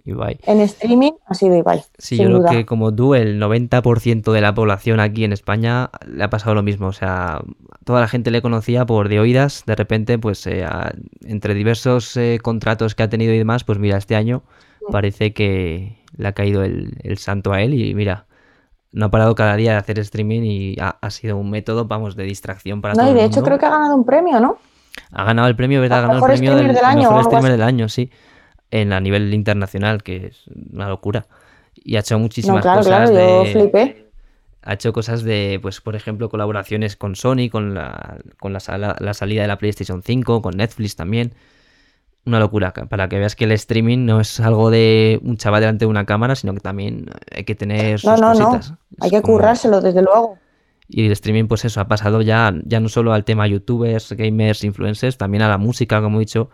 Ibai. 0.08 0.40
en 0.46 0.62
streaming, 0.62 1.12
ha 1.26 1.34
sido 1.34 1.56
Ibai. 1.58 1.84
Sí, 1.98 2.18
yo 2.18 2.28
creo 2.30 2.46
que 2.46 2.66
como 2.66 2.94
tú, 2.94 3.14
el 3.16 3.40
90% 3.40 4.32
de 4.32 4.42
la 4.42 4.54
población 4.54 5.00
aquí 5.00 5.24
en 5.24 5.34
España 5.34 5.90
le 6.08 6.24
ha 6.24 6.30
pasado 6.30 6.56
lo 6.56 6.64
mismo. 6.64 6.88
O 6.88 6.94
sea, 6.94 7.42
toda 7.84 8.00
la 8.02 8.08
gente 8.08 8.32
le 8.32 8.42
conocía 8.42 8.86
por 8.86 9.10
de 9.10 9.20
oídas. 9.20 9.64
De 9.66 9.76
repente, 9.76 10.18
pues 10.18 10.46
eh, 10.48 10.64
a- 10.64 10.94
entre 11.26 11.54
diversos 11.54 12.16
eh, 12.18 12.40
contratos 12.42 12.96
que 12.96 13.04
ha 13.04 13.10
tenido 13.10 13.34
y 13.34 13.38
demás, 13.38 13.64
pues 13.64 13.80
mira, 13.80 13.98
este 13.98 14.16
año 14.16 14.44
parece 14.92 15.34
que 15.34 15.98
le 16.16 16.28
ha 16.28 16.32
caído 16.32 16.64
el, 16.64 16.96
el 17.04 17.18
santo 17.18 17.52
a 17.52 17.62
él 17.62 17.74
y 17.74 17.94
mira, 17.94 18.26
no 18.94 19.08
ha 19.08 19.12
parado 19.12 19.36
cada 19.36 19.56
día 19.58 19.72
de 19.74 19.78
hacer 19.78 20.00
streaming 20.00 20.42
y 20.44 20.76
ha, 20.80 20.98
ha 21.02 21.10
sido 21.10 21.36
un 21.38 21.50
método, 21.50 21.86
vamos, 21.86 22.16
de 22.16 22.24
distracción 22.24 22.82
para 22.82 22.94
No, 22.94 23.02
todo 23.02 23.10
y 23.10 23.12
el 23.12 23.18
de 23.18 23.26
hecho 23.26 23.42
mundo. 23.42 23.46
creo 23.46 23.60
que 23.60 23.66
ha 23.66 23.70
ganado 23.72 23.96
un 23.96 24.06
premio, 24.06 24.40
¿no? 24.40 24.58
Ha 25.12 25.26
ganado 25.26 25.48
el 25.50 25.56
premio, 25.56 25.82
¿verdad? 25.82 26.00
Ha 26.00 26.02
ganado 26.08 26.20
el 26.26 26.32
premio 26.32 26.56
del 26.56 26.78
año 26.84 27.10
mejor 27.12 27.24
streamer 27.26 27.52
del 27.52 27.62
año, 27.62 27.90
sí. 27.90 28.10
En, 28.72 28.92
a 28.94 29.00
nivel 29.00 29.34
internacional, 29.34 30.04
que 30.04 30.28
es 30.28 30.44
una 30.74 30.90
locura. 30.90 31.26
Y 31.76 31.96
ha 31.96 32.00
hecho 32.02 32.20
muchísimas 32.20 32.58
No, 32.58 32.62
claro, 32.62 32.78
cosas 32.80 33.10
claro, 33.12 33.14
yo 33.14 33.44
de- 33.46 33.52
flipé. 33.52 34.06
ha 34.64 34.74
hecho 34.74 34.92
cosas 34.92 35.24
de, 35.24 35.60
pues, 35.62 35.80
por 35.80 35.96
ejemplo, 35.96 36.28
colaboraciones 36.30 36.98
con 36.98 37.16
Sony, 37.16 37.50
con 37.50 37.74
la, 37.74 38.18
con 38.40 38.52
la, 38.52 38.60
sala- 38.60 38.98
la 39.00 39.14
salida 39.14 39.44
de 39.44 39.48
la 39.48 39.58
PlayStation 39.58 40.04
5, 40.04 40.42
con 40.42 40.58
Netflix 40.58 40.96
también. 40.98 41.34
Una 42.26 42.40
locura, 42.42 42.74
para 42.74 43.08
que 43.08 43.18
veas 43.20 43.38
que 43.38 43.46
el 43.46 43.54
streaming 43.54 44.00
no 44.06 44.20
es 44.20 44.42
algo 44.42 44.70
de 44.70 45.18
un 45.24 45.38
chaval 45.38 45.62
delante 45.62 45.86
de 45.86 45.90
una 45.90 46.06
cámara, 46.06 46.36
sino 46.36 46.54
que 46.54 46.60
también 46.60 47.06
hay 47.34 47.46
que 47.46 47.56
tener 47.56 48.00
sus 48.02 48.10
No, 48.10 48.18
no, 48.18 48.34
no. 48.34 48.52
Hay 48.56 48.60
Es 49.08 49.12
que 49.12 49.22
como- 49.22 49.36
currárselo, 49.38 49.80
desde 49.80 50.02
luego. 50.02 50.38
Y 50.90 51.06
el 51.06 51.14
streaming, 51.14 51.46
pues 51.48 51.64
eso, 51.64 51.80
ha 51.80 51.88
pasado 51.88 52.22
ya, 52.22 52.54
ya 52.66 52.82
no 52.82 52.90
solo 52.90 53.14
al 53.14 53.24
tema 53.24 53.48
youtubers, 53.48 54.12
gamers, 54.12 54.66
influencers, 54.66 55.18
también 55.18 55.42
a 55.44 55.48
la 55.48 55.58
música, 55.58 56.02
como 56.02 56.18
he 56.18 56.22
dicho. 56.22 56.50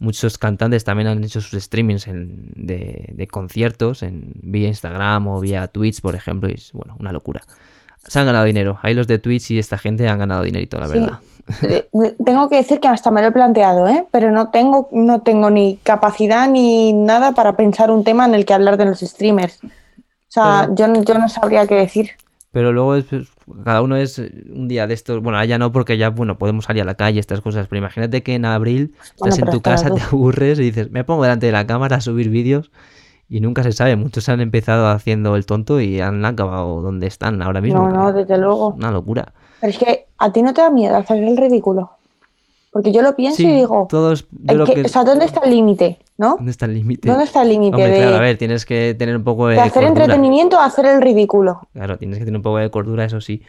Muchos 0.00 0.38
cantantes 0.38 0.82
también 0.84 1.06
han 1.08 1.22
hecho 1.22 1.40
sus 1.40 1.62
streamings 1.62 2.06
en- 2.08 2.50
de, 2.56 3.10
de 3.12 3.26
conciertos 3.28 4.02
en 4.02 4.32
vía 4.42 4.68
Instagram 4.68 5.28
o 5.28 5.40
vía 5.40 5.68
Twitch, 5.68 6.00
por 6.00 6.14
ejemplo, 6.14 6.48
y 6.48 6.54
es, 6.54 6.72
bueno, 6.72 6.96
una 6.98 7.12
locura. 7.12 7.42
Se 8.06 8.18
han 8.18 8.26
ganado 8.26 8.44
dinero. 8.44 8.78
Ahí 8.82 8.92
los 8.94 9.06
de 9.06 9.18
Twitch 9.18 9.50
y 9.52 9.58
esta 9.58 9.78
gente 9.78 10.08
han 10.08 10.18
ganado 10.18 10.42
dinerito, 10.42 10.78
la 10.78 10.88
Sí. 10.88 10.92
verdad. 10.98 11.18
Eh, 11.62 11.88
Tengo 12.24 12.48
que 12.48 12.56
decir 12.56 12.80
que 12.80 12.88
hasta 12.88 13.10
me 13.10 13.20
lo 13.22 13.28
he 13.28 13.32
planteado, 13.32 13.86
¿eh? 13.88 14.06
pero 14.10 14.30
no 14.30 14.48
tengo, 14.50 14.88
no 14.92 15.20
tengo 15.22 15.50
ni 15.50 15.76
capacidad 15.82 16.48
ni 16.48 16.92
nada 16.92 17.32
para 17.32 17.54
pensar 17.56 17.90
un 17.90 18.02
tema 18.02 18.24
en 18.26 18.34
el 18.34 18.44
que 18.46 18.54
hablar 18.54 18.76
de 18.78 18.86
los 18.86 19.00
streamers. 19.00 19.58
O 19.62 19.68
sea, 20.28 20.62
Pero- 20.62 20.74
yo, 20.74 20.88
no- 20.88 21.02
yo 21.04 21.14
no 21.18 21.28
sabría 21.28 21.66
qué 21.66 21.74
decir. 21.76 22.10
Pero 22.50 22.72
luego 22.72 22.94
es, 22.96 23.04
pues, 23.04 23.28
cada 23.64 23.82
uno 23.82 23.96
es 23.96 24.18
eh, 24.18 24.30
un 24.52 24.68
día 24.68 24.86
de 24.86 24.94
estos. 24.94 25.22
Bueno, 25.22 25.42
ya 25.44 25.58
no, 25.58 25.72
porque 25.72 25.96
ya, 25.98 26.10
bueno, 26.10 26.38
podemos 26.38 26.64
salir 26.64 26.82
a 26.82 26.84
la 26.84 26.94
calle, 26.94 27.20
estas 27.20 27.40
cosas. 27.40 27.66
Pero 27.68 27.78
imagínate 27.78 28.22
que 28.22 28.34
en 28.34 28.44
abril 28.44 28.94
Bueno, 29.18 29.34
estás 29.34 29.38
en 29.38 29.52
tu 29.52 29.60
casa, 29.60 29.88
tú. 29.88 29.94
te 29.96 30.02
aburres 30.02 30.58
y 30.58 30.62
dices, 30.62 30.90
me 30.90 31.04
pongo 31.04 31.22
delante 31.22 31.46
de 31.46 31.52
la 31.52 31.66
cámara 31.66 31.96
a 31.96 32.00
subir 32.00 32.30
vídeos. 32.30 32.70
Y 33.28 33.40
nunca 33.40 33.62
se 33.62 33.72
sabe. 33.72 33.96
Muchos 33.96 34.28
han 34.28 34.40
empezado 34.40 34.88
haciendo 34.88 35.36
el 35.36 35.46
tonto 35.46 35.80
y 35.80 36.00
han 36.00 36.24
acabado 36.24 36.82
donde 36.82 37.06
están 37.06 37.40
ahora 37.42 37.60
mismo. 37.60 37.88
No, 37.88 37.90
no, 37.90 38.12
desde 38.12 38.34
es 38.34 38.40
luego. 38.40 38.68
Una 38.70 38.90
locura. 38.90 39.32
Pero 39.60 39.70
es 39.70 39.78
que 39.78 40.06
a 40.18 40.30
ti 40.30 40.42
no 40.42 40.52
te 40.52 40.60
da 40.60 40.70
miedo 40.70 40.96
hacer 40.96 41.22
el 41.22 41.36
ridículo. 41.36 41.90
Porque 42.74 42.92
yo 42.92 43.00
lo 43.02 43.14
pienso 43.16 43.36
Sí, 43.38 43.46
y 43.46 43.52
digo, 43.54 43.86
todos. 43.88 44.22
Yo 44.32 44.38
¿en 44.40 44.46
creo 44.46 44.66
qué- 44.66 44.74
que. 44.74 44.80
o 44.82 44.88
sea, 44.88 45.04
¿dónde 45.04 45.24
está 45.24 45.40
el 45.44 45.50
límite? 45.52 45.98
¿No? 46.18 46.34
¿Dónde 46.36 46.50
está 46.50 46.66
el 46.66 46.74
límite? 46.74 47.08
¿Dónde 47.08 47.24
está 47.24 47.42
el 47.42 47.48
límite 47.48 47.76
de, 47.88 47.96
claro, 47.98 48.16
a 48.16 48.20
ver, 48.20 48.36
tienes 48.36 48.66
que 48.66 48.94
tener 48.98 49.16
un 49.16 49.24
poco 49.24 49.46
de. 49.46 49.54
de 49.54 49.60
hacer 49.62 49.84
cordura. 49.84 50.04
entretenimiento 50.04 50.58
a 50.58 50.66
hacer 50.66 50.84
el 50.86 51.00
ridículo? 51.00 51.60
Claro, 51.72 51.96
tienes 51.98 52.18
que 52.18 52.24
tener 52.26 52.36
un 52.36 52.42
poco 52.42 52.58
de 52.58 52.70
cordura, 52.70 53.04
eso 53.04 53.20
sí, 53.22 53.42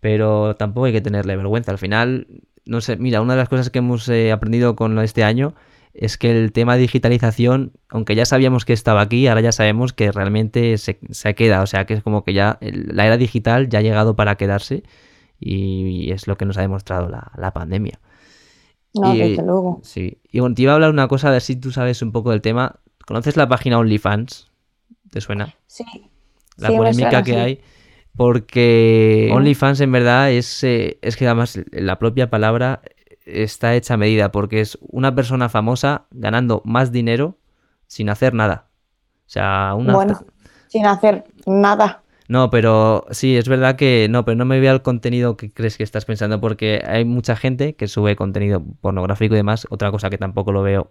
pero 0.00 0.56
tampoco 0.56 0.86
hay 0.86 0.92
que 0.92 1.00
tenerle 1.00 1.36
vergüenza. 1.36 1.70
Al 1.70 1.78
final, 1.78 2.26
no 2.66 2.80
sé, 2.80 2.96
mira, 2.96 3.20
una 3.22 3.34
de 3.34 3.38
las 3.38 3.48
cosas 3.48 3.70
que 3.70 3.78
hemos 3.78 4.08
eh, 4.08 4.32
aprendido 4.32 4.74
con 4.76 4.98
este 4.98 5.22
año 5.24 5.54
es 5.94 6.18
que 6.18 6.30
el 6.32 6.52
tema 6.52 6.74
de 6.74 6.80
digitalización, 6.80 7.72
aunque 7.88 8.14
ya 8.16 8.24
sabíamos 8.24 8.64
que 8.64 8.72
estaba 8.72 9.00
aquí, 9.02 9.28
ahora 9.28 9.42
ya 9.42 9.52
sabemos 9.52 9.92
que 9.92 10.10
realmente 10.10 10.76
se, 10.78 10.98
se 11.10 11.34
queda, 11.34 11.62
o 11.62 11.66
sea, 11.66 11.84
que 11.86 11.94
es 11.94 12.02
como 12.02 12.24
que 12.24 12.32
ya 12.32 12.58
el- 12.60 12.88
la 12.96 13.06
era 13.06 13.16
digital 13.16 13.68
ya 13.68 13.78
ha 13.78 13.82
llegado 13.82 14.16
para 14.16 14.34
quedarse 14.36 14.82
y, 15.38 16.10
es 16.12 16.26
lo 16.26 16.36
que 16.36 16.44
nos 16.46 16.56
ha 16.58 16.62
demostrado 16.62 17.08
la, 17.08 17.30
la 17.36 17.52
pandemia. 17.52 18.00
No, 18.94 19.14
Y- 19.14 19.18
desde 19.18 19.42
luego. 19.42 19.80
Sí, 19.82 20.18
y 20.30 20.40
bueno, 20.40 20.54
te 20.54 20.62
iba 20.62 20.72
a 20.72 20.74
hablar 20.76 20.90
una 20.90 21.08
cosa, 21.08 21.28
a 21.28 21.32
ver 21.32 21.42
si 21.42 21.56
tú 21.56 21.70
sabes 21.72 22.02
un 22.02 22.12
poco 22.12 22.30
del 22.30 22.40
tema. 22.42 22.76
¿Conoces 23.06 23.36
la 23.36 23.48
página 23.48 23.78
OnlyFans? 23.78 24.50
¿Te 25.10 25.20
suena? 25.20 25.54
Sí. 25.66 25.84
la 26.58 26.68
Sí, 26.68 26.76
polémica 26.76 27.10
suena, 27.10 27.24
que 27.24 27.32
sí. 27.32 27.36
hay. 27.38 27.60
Porque 28.16 29.30
OnlyFans 29.32 29.80
en 29.80 29.92
verdad 29.92 30.30
es, 30.30 30.62
eh, 30.64 30.98
es 31.02 31.16
que 31.16 31.26
además 31.26 31.58
la 31.70 31.98
propia 31.98 32.30
palabra 32.30 32.82
está 33.24 33.74
hecha 33.74 33.94
a 33.94 33.96
medida, 33.96 34.30
porque 34.32 34.60
es 34.60 34.78
una 34.82 35.14
persona 35.14 35.48
famosa 35.48 36.06
ganando 36.10 36.60
más 36.64 36.92
dinero 36.92 37.38
sin 37.86 38.10
hacer 38.10 38.34
nada. 38.34 38.68
O 39.26 39.30
sea, 39.30 39.74
una... 39.76 39.94
Bueno, 39.94 40.18
sin 40.68 40.86
hacer 40.86 41.24
nada. 41.46 42.01
No, 42.32 42.48
pero 42.48 43.04
sí, 43.10 43.36
es 43.36 43.46
verdad 43.46 43.76
que 43.76 44.06
no, 44.08 44.24
pero 44.24 44.36
no 44.36 44.46
me 44.46 44.56
voy 44.58 44.66
al 44.66 44.80
contenido 44.80 45.36
que 45.36 45.52
crees 45.52 45.76
que 45.76 45.82
estás 45.82 46.06
pensando, 46.06 46.40
porque 46.40 46.82
hay 46.86 47.04
mucha 47.04 47.36
gente 47.36 47.74
que 47.74 47.88
sube 47.88 48.16
contenido 48.16 48.62
pornográfico 48.80 49.34
y 49.34 49.36
demás. 49.36 49.66
Otra 49.68 49.90
cosa 49.90 50.08
que 50.08 50.16
tampoco 50.16 50.50
lo 50.50 50.62
veo 50.62 50.90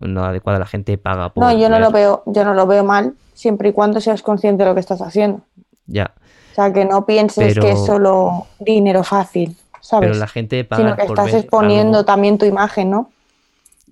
no 0.00 0.24
adecuada, 0.24 0.58
la 0.58 0.64
gente 0.64 0.96
paga 0.96 1.34
por 1.34 1.44
No, 1.44 1.52
yo 1.58 1.68
no 1.68 1.78
lo 1.78 1.90
veo, 1.90 2.22
yo 2.24 2.46
no 2.46 2.54
lo 2.54 2.66
veo 2.66 2.82
mal, 2.82 3.12
siempre 3.34 3.68
y 3.68 3.72
cuando 3.72 4.00
seas 4.00 4.22
consciente 4.22 4.62
de 4.62 4.70
lo 4.70 4.74
que 4.74 4.80
estás 4.80 5.02
haciendo. 5.02 5.42
Ya, 5.86 6.14
O 6.52 6.54
sea, 6.54 6.72
que 6.72 6.86
no 6.86 7.04
pienses 7.04 7.52
Pero- 7.52 7.60
que 7.62 7.72
es 7.72 7.84
solo 7.84 8.46
dinero 8.58 9.04
fácil, 9.04 9.58
¿sabes? 9.82 10.08
pero 10.08 10.18
la 10.18 10.28
gente 10.28 10.64
paga 10.64 10.82
Sino 10.82 10.96
que 10.96 11.04
por 11.04 11.18
estás 11.18 11.34
exponiendo 11.42 11.98
algo- 11.98 12.06
también 12.06 12.38
tu 12.38 12.46
imagen, 12.46 12.88
¿no? 12.88 13.10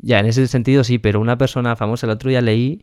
Ya, 0.00 0.20
en 0.20 0.24
ese 0.26 0.46
sentido 0.48 0.84
sí, 0.84 0.96
pero 0.98 1.20
una 1.20 1.36
persona 1.36 1.76
famosa, 1.76 2.06
el 2.06 2.12
otro 2.12 2.30
día 2.30 2.40
leí, 2.40 2.82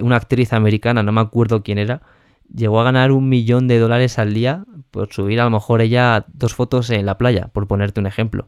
una 0.00 0.16
actriz 0.16 0.54
americana, 0.54 1.02
no 1.02 1.12
me 1.12 1.20
acuerdo 1.20 1.62
quién 1.62 1.76
era, 1.76 2.00
llegó 2.54 2.80
a 2.80 2.84
ganar 2.84 3.12
un 3.12 3.28
millón 3.28 3.68
de 3.68 3.78
dólares 3.78 4.18
al 4.18 4.34
día 4.34 4.64
por 4.90 5.12
subir 5.12 5.40
a 5.40 5.44
lo 5.44 5.50
mejor 5.50 5.82
ella 5.82 6.24
dos 6.32 6.54
fotos 6.54 6.88
en 6.88 7.04
la 7.04 7.18
playa, 7.18 7.48
por 7.52 7.66
ponerte 7.66 8.00
un 8.00 8.06
ejemplo. 8.06 8.46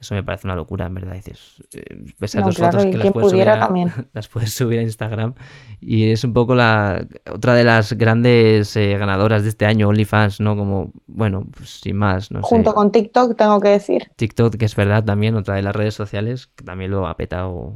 Eso 0.00 0.14
me 0.14 0.24
parece 0.24 0.46
una 0.46 0.56
locura, 0.56 0.86
en 0.86 0.94
verdad. 0.94 1.14
Dices, 1.14 1.62
eh, 1.72 2.04
esas 2.20 2.40
No, 2.40 2.46
dos 2.48 2.56
claro, 2.56 2.78
fotos 2.78 2.90
que 2.90 2.98
las 2.98 3.12
puedes, 3.12 3.30
subir 3.30 3.48
a, 3.48 3.60
también. 3.60 3.92
las 4.12 4.26
puedes 4.26 4.52
subir 4.52 4.80
a 4.80 4.82
Instagram 4.82 5.34
y 5.80 6.10
es 6.10 6.24
un 6.24 6.32
poco 6.32 6.56
la 6.56 7.06
otra 7.30 7.54
de 7.54 7.62
las 7.62 7.92
grandes 7.92 8.74
eh, 8.76 8.96
ganadoras 8.98 9.44
de 9.44 9.50
este 9.50 9.66
año, 9.66 9.88
OnlyFans, 9.88 10.40
¿no? 10.40 10.56
Como, 10.56 10.90
bueno, 11.06 11.46
pues 11.56 11.80
sin 11.80 11.96
más, 11.96 12.32
no 12.32 12.42
Junto 12.42 12.70
sé. 12.70 12.74
con 12.74 12.90
TikTok, 12.90 13.36
tengo 13.36 13.60
que 13.60 13.68
decir. 13.68 14.10
TikTok, 14.16 14.56
que 14.56 14.64
es 14.64 14.74
verdad 14.74 15.04
también, 15.04 15.36
otra 15.36 15.54
de 15.54 15.62
las 15.62 15.76
redes 15.76 15.94
sociales, 15.94 16.48
que 16.56 16.64
también 16.64 16.90
lo 16.90 17.06
ha 17.06 17.16
petado 17.16 17.74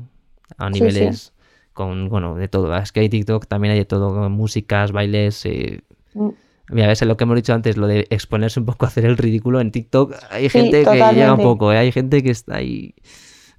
a 0.56 0.66
Sí, 0.72 0.80
niveles 0.80 1.34
con, 1.78 2.08
bueno, 2.08 2.34
de 2.34 2.48
todo. 2.48 2.76
Es 2.76 2.90
que 2.90 3.00
hay 3.00 3.08
TikTok, 3.08 3.46
también 3.46 3.72
hay 3.72 3.78
de 3.78 3.84
todo, 3.86 4.28
músicas, 4.28 4.90
bailes. 4.92 5.46
eh, 5.46 5.80
Mm. 6.14 6.30
Mira, 6.70 6.88
ves 6.88 7.00
lo 7.02 7.16
que 7.16 7.24
hemos 7.24 7.36
dicho 7.36 7.54
antes, 7.54 7.76
lo 7.76 7.86
de 7.86 8.06
exponerse 8.10 8.58
un 8.60 8.66
poco 8.66 8.84
a 8.84 8.88
hacer 8.88 9.04
el 9.06 9.16
ridículo 9.16 9.60
en 9.60 9.70
TikTok. 9.70 10.12
Hay 10.30 10.48
Sí, 10.50 10.58
gente 10.58 10.84
que 10.84 10.96
llega 11.14 11.32
un 11.32 11.40
poco, 11.40 11.72
¿eh? 11.72 11.78
hay 11.78 11.92
gente 11.92 12.22
que 12.22 12.30
está 12.30 12.56
ahí. 12.56 12.94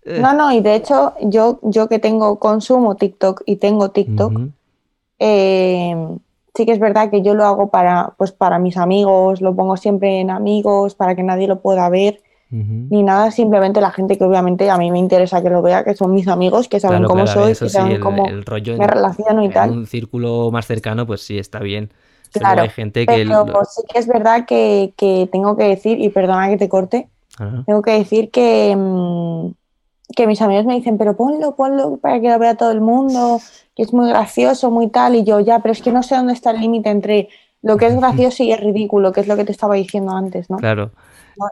eh. 0.04 0.20
No, 0.22 0.34
no, 0.34 0.52
y 0.52 0.60
de 0.62 0.76
hecho, 0.76 1.14
yo, 1.22 1.60
yo 1.64 1.88
que 1.88 2.00
tengo 2.00 2.38
consumo 2.38 2.96
TikTok 2.96 3.42
y 3.46 3.56
tengo 3.56 3.90
TikTok, 3.92 4.34
eh, 5.20 5.96
sí 6.56 6.66
que 6.66 6.72
es 6.72 6.80
verdad 6.80 7.10
que 7.10 7.22
yo 7.22 7.34
lo 7.34 7.46
hago 7.46 7.70
para, 7.70 8.14
pues 8.18 8.32
para 8.32 8.60
mis 8.60 8.78
amigos, 8.78 9.42
lo 9.42 9.56
pongo 9.56 9.76
siempre 9.78 10.20
en 10.20 10.30
amigos, 10.30 10.94
para 10.96 11.16
que 11.16 11.24
nadie 11.24 11.48
lo 11.48 11.62
pueda 11.62 11.90
ver, 11.90 12.22
Ni 12.52 13.04
nada, 13.04 13.30
simplemente 13.30 13.80
la 13.80 13.92
gente 13.92 14.18
que 14.18 14.24
obviamente 14.24 14.70
a 14.72 14.78
mí 14.78 14.90
me 14.90 14.98
interesa 14.98 15.42
que 15.44 15.52
lo 15.52 15.62
vea, 15.62 15.84
que 15.84 15.94
son 15.94 16.14
mis 16.16 16.28
amigos, 16.28 16.68
que 16.68 16.80
saben 16.80 17.00
Claro, 17.00 17.10
cómo 17.10 17.24
claro, 17.26 17.42
soy, 17.42 17.50
que 17.50 17.56
sí, 17.56 17.70
saben 17.70 17.92
el, 17.92 18.00
cómo 18.00 18.28
el 18.28 18.44
rollo 18.44 18.76
me 18.76 18.86
en, 18.86 18.90
relaciono 18.90 19.44
y 19.44 19.46
en 19.46 19.54
tal. 19.54 19.70
un 19.70 19.86
círculo 19.86 20.50
más 20.52 20.66
cercano, 20.66 21.06
pues 21.06 21.22
sí, 21.22 21.38
está 21.38 21.60
bien. 21.60 21.92
Claro, 22.32 22.64
hay 22.64 22.70
gente 22.70 23.06
que... 23.06 23.14
Pero 23.14 23.46
sí 23.66 23.84
que 23.92 24.00
es 24.00 24.08
verdad 24.08 24.46
que, 24.48 24.94
que 24.98 25.30
tengo 25.32 25.56
que 25.56 25.66
decir, 25.66 26.00
y 26.00 26.10
perdona 26.10 26.50
que 26.50 26.58
te 26.58 26.70
corte, 26.70 27.10
tengo 27.66 27.82
que 27.84 27.92
decir 27.92 28.32
que, 28.32 28.76
mm, 28.76 29.52
que 30.16 30.28
mis 30.28 30.42
amigos 30.42 30.66
me 30.66 30.76
dicen, 30.76 30.98
pero 30.98 31.16
ponlo, 31.16 31.56
ponlo 31.56 31.98
para 31.98 32.20
que 32.20 32.30
lo 32.30 32.40
vea 32.40 32.56
todo 32.56 32.72
el 32.72 32.82
mundo, 32.82 33.40
que 33.76 33.84
es 33.84 33.94
muy 33.94 34.10
gracioso, 34.10 34.72
muy 34.72 34.90
tal, 34.90 35.16
y 35.16 35.24
yo 35.24 35.40
ya, 35.40 35.60
pero 35.60 35.72
es 35.72 35.82
que 35.82 35.92
no 35.92 36.04
sé 36.04 36.16
dónde 36.16 36.34
está 36.34 36.52
el 36.52 36.60
límite 36.62 36.90
entre 36.90 37.30
lo 37.62 37.78
que 37.78 37.88
es 37.88 37.96
gracioso 38.00 38.44
y 38.44 38.52
es 38.52 38.60
ridículo, 38.60 39.12
que 39.12 39.22
es 39.22 39.28
lo 39.28 39.36
que 39.36 39.46
te 39.46 39.52
estaba 39.52 39.76
diciendo 39.76 40.14
antes, 40.16 40.50
¿no? 40.50 40.58
Claro. 40.58 40.92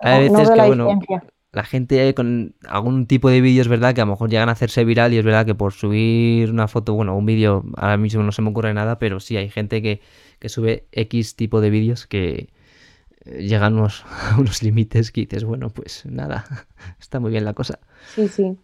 Hay 0.01 0.29
no 0.29 0.39
veces 0.39 0.51
que, 0.51 0.57
la 0.57 0.65
bueno, 0.65 0.85
diferencia. 0.85 1.23
la 1.51 1.63
gente 1.63 2.13
con 2.15 2.55
algún 2.67 3.07
tipo 3.07 3.29
de 3.29 3.41
vídeo 3.41 3.61
es 3.61 3.67
verdad 3.67 3.95
que 3.95 4.01
a 4.01 4.05
lo 4.05 4.11
mejor 4.11 4.29
llegan 4.29 4.49
a 4.49 4.53
hacerse 4.53 4.85
viral 4.85 5.13
y 5.13 5.17
es 5.17 5.25
verdad 5.25 5.45
que 5.45 5.55
por 5.55 5.73
subir 5.73 6.51
una 6.51 6.67
foto, 6.67 6.93
bueno, 6.93 7.15
un 7.17 7.25
vídeo, 7.25 7.63
ahora 7.77 7.97
mismo 7.97 8.23
no 8.23 8.31
se 8.31 8.41
me 8.41 8.49
ocurre 8.49 8.73
nada, 8.73 8.99
pero 8.99 9.19
sí 9.19 9.37
hay 9.37 9.49
gente 9.49 9.81
que, 9.81 10.01
que 10.39 10.49
sube 10.49 10.87
X 10.91 11.35
tipo 11.35 11.61
de 11.61 11.69
vídeos 11.71 12.07
que 12.07 12.49
eh, 13.25 13.43
llegan 13.47 13.75
unos, 13.75 14.05
a 14.05 14.37
unos 14.39 14.63
límites 14.63 15.11
que 15.11 15.21
dices, 15.21 15.43
bueno, 15.45 15.69
pues 15.69 16.05
nada, 16.05 16.45
está 16.99 17.19
muy 17.19 17.31
bien 17.31 17.45
la 17.45 17.53
cosa. 17.53 17.79
Sí, 18.05 18.27
sí. 18.27 18.57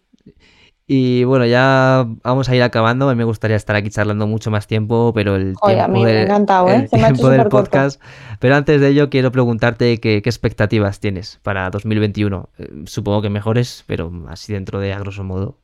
Y 0.86 1.24
bueno, 1.24 1.46
ya 1.46 2.06
vamos 2.22 2.48
a 2.50 2.54
ir 2.56 2.62
acabando. 2.62 3.08
A 3.08 3.12
mí 3.14 3.18
me 3.18 3.24
gustaría 3.24 3.56
estar 3.56 3.74
aquí 3.74 3.88
charlando 3.88 4.26
mucho 4.26 4.50
más 4.50 4.66
tiempo, 4.66 5.12
pero 5.14 5.36
el 5.36 5.54
Oye, 5.62 5.80
a 5.80 5.86
tiempo, 5.86 5.92
mí 5.92 6.04
me 6.04 6.10
ha 6.10 6.14
del- 6.14 6.24
encantado, 6.24 6.68
¿eh? 6.68 6.74
el 6.76 6.88
Se 6.90 6.96
me 6.96 7.02
ha 7.04 7.06
hecho 7.06 7.14
tiempo 7.14 7.30
del 7.30 7.38
supercorto. 7.40 7.70
podcast. 7.70 8.02
Pero 8.38 8.54
antes 8.56 8.80
de 8.82 8.88
ello, 8.88 9.08
quiero 9.08 9.32
preguntarte 9.32 9.98
qué, 9.98 10.20
qué 10.20 10.28
expectativas 10.28 11.00
tienes 11.00 11.40
para 11.42 11.70
2021. 11.70 12.50
Eh, 12.58 12.68
Supongo 12.84 13.22
que 13.22 13.30
mejores, 13.30 13.84
pero 13.86 14.12
así 14.28 14.52
dentro 14.52 14.78
de 14.78 14.92
a 14.92 14.98
grosso 14.98 15.24
modo. 15.24 15.56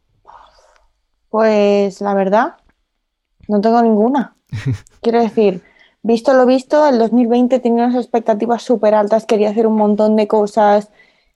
Pues 1.28 2.00
la 2.00 2.14
verdad, 2.14 2.54
no 3.48 3.60
tengo 3.60 3.82
ninguna. 3.82 4.36
Quiero 5.02 5.20
decir, 5.20 5.62
visto 6.02 6.32
lo 6.34 6.46
visto, 6.46 6.86
el 6.88 6.98
2020 6.98 7.60
tenía 7.60 7.84
unas 7.84 7.96
expectativas 7.96 8.62
súper 8.62 8.94
altas, 8.94 9.26
quería 9.26 9.50
hacer 9.50 9.66
un 9.66 9.76
montón 9.76 10.16
de 10.16 10.26
cosas, 10.26 10.90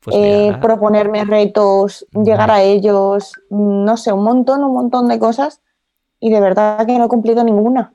Pues 0.05 0.17
eh, 0.19 0.57
proponerme 0.61 1.25
retos, 1.25 2.07
llegar 2.13 2.51
a 2.51 2.63
ellos, 2.63 3.33
no 3.51 3.97
sé, 3.97 4.13
un 4.13 4.23
montón, 4.25 4.63
un 4.63 4.75
montón 4.75 5.09
de 5.09 5.19
cosas 5.19 5.61
y 6.21 6.31
de 6.31 6.41
verdad 6.41 6.85
que 6.87 6.99
no 6.99 7.07
he 7.07 7.09
cumplido 7.09 7.43
ninguna, 7.43 7.93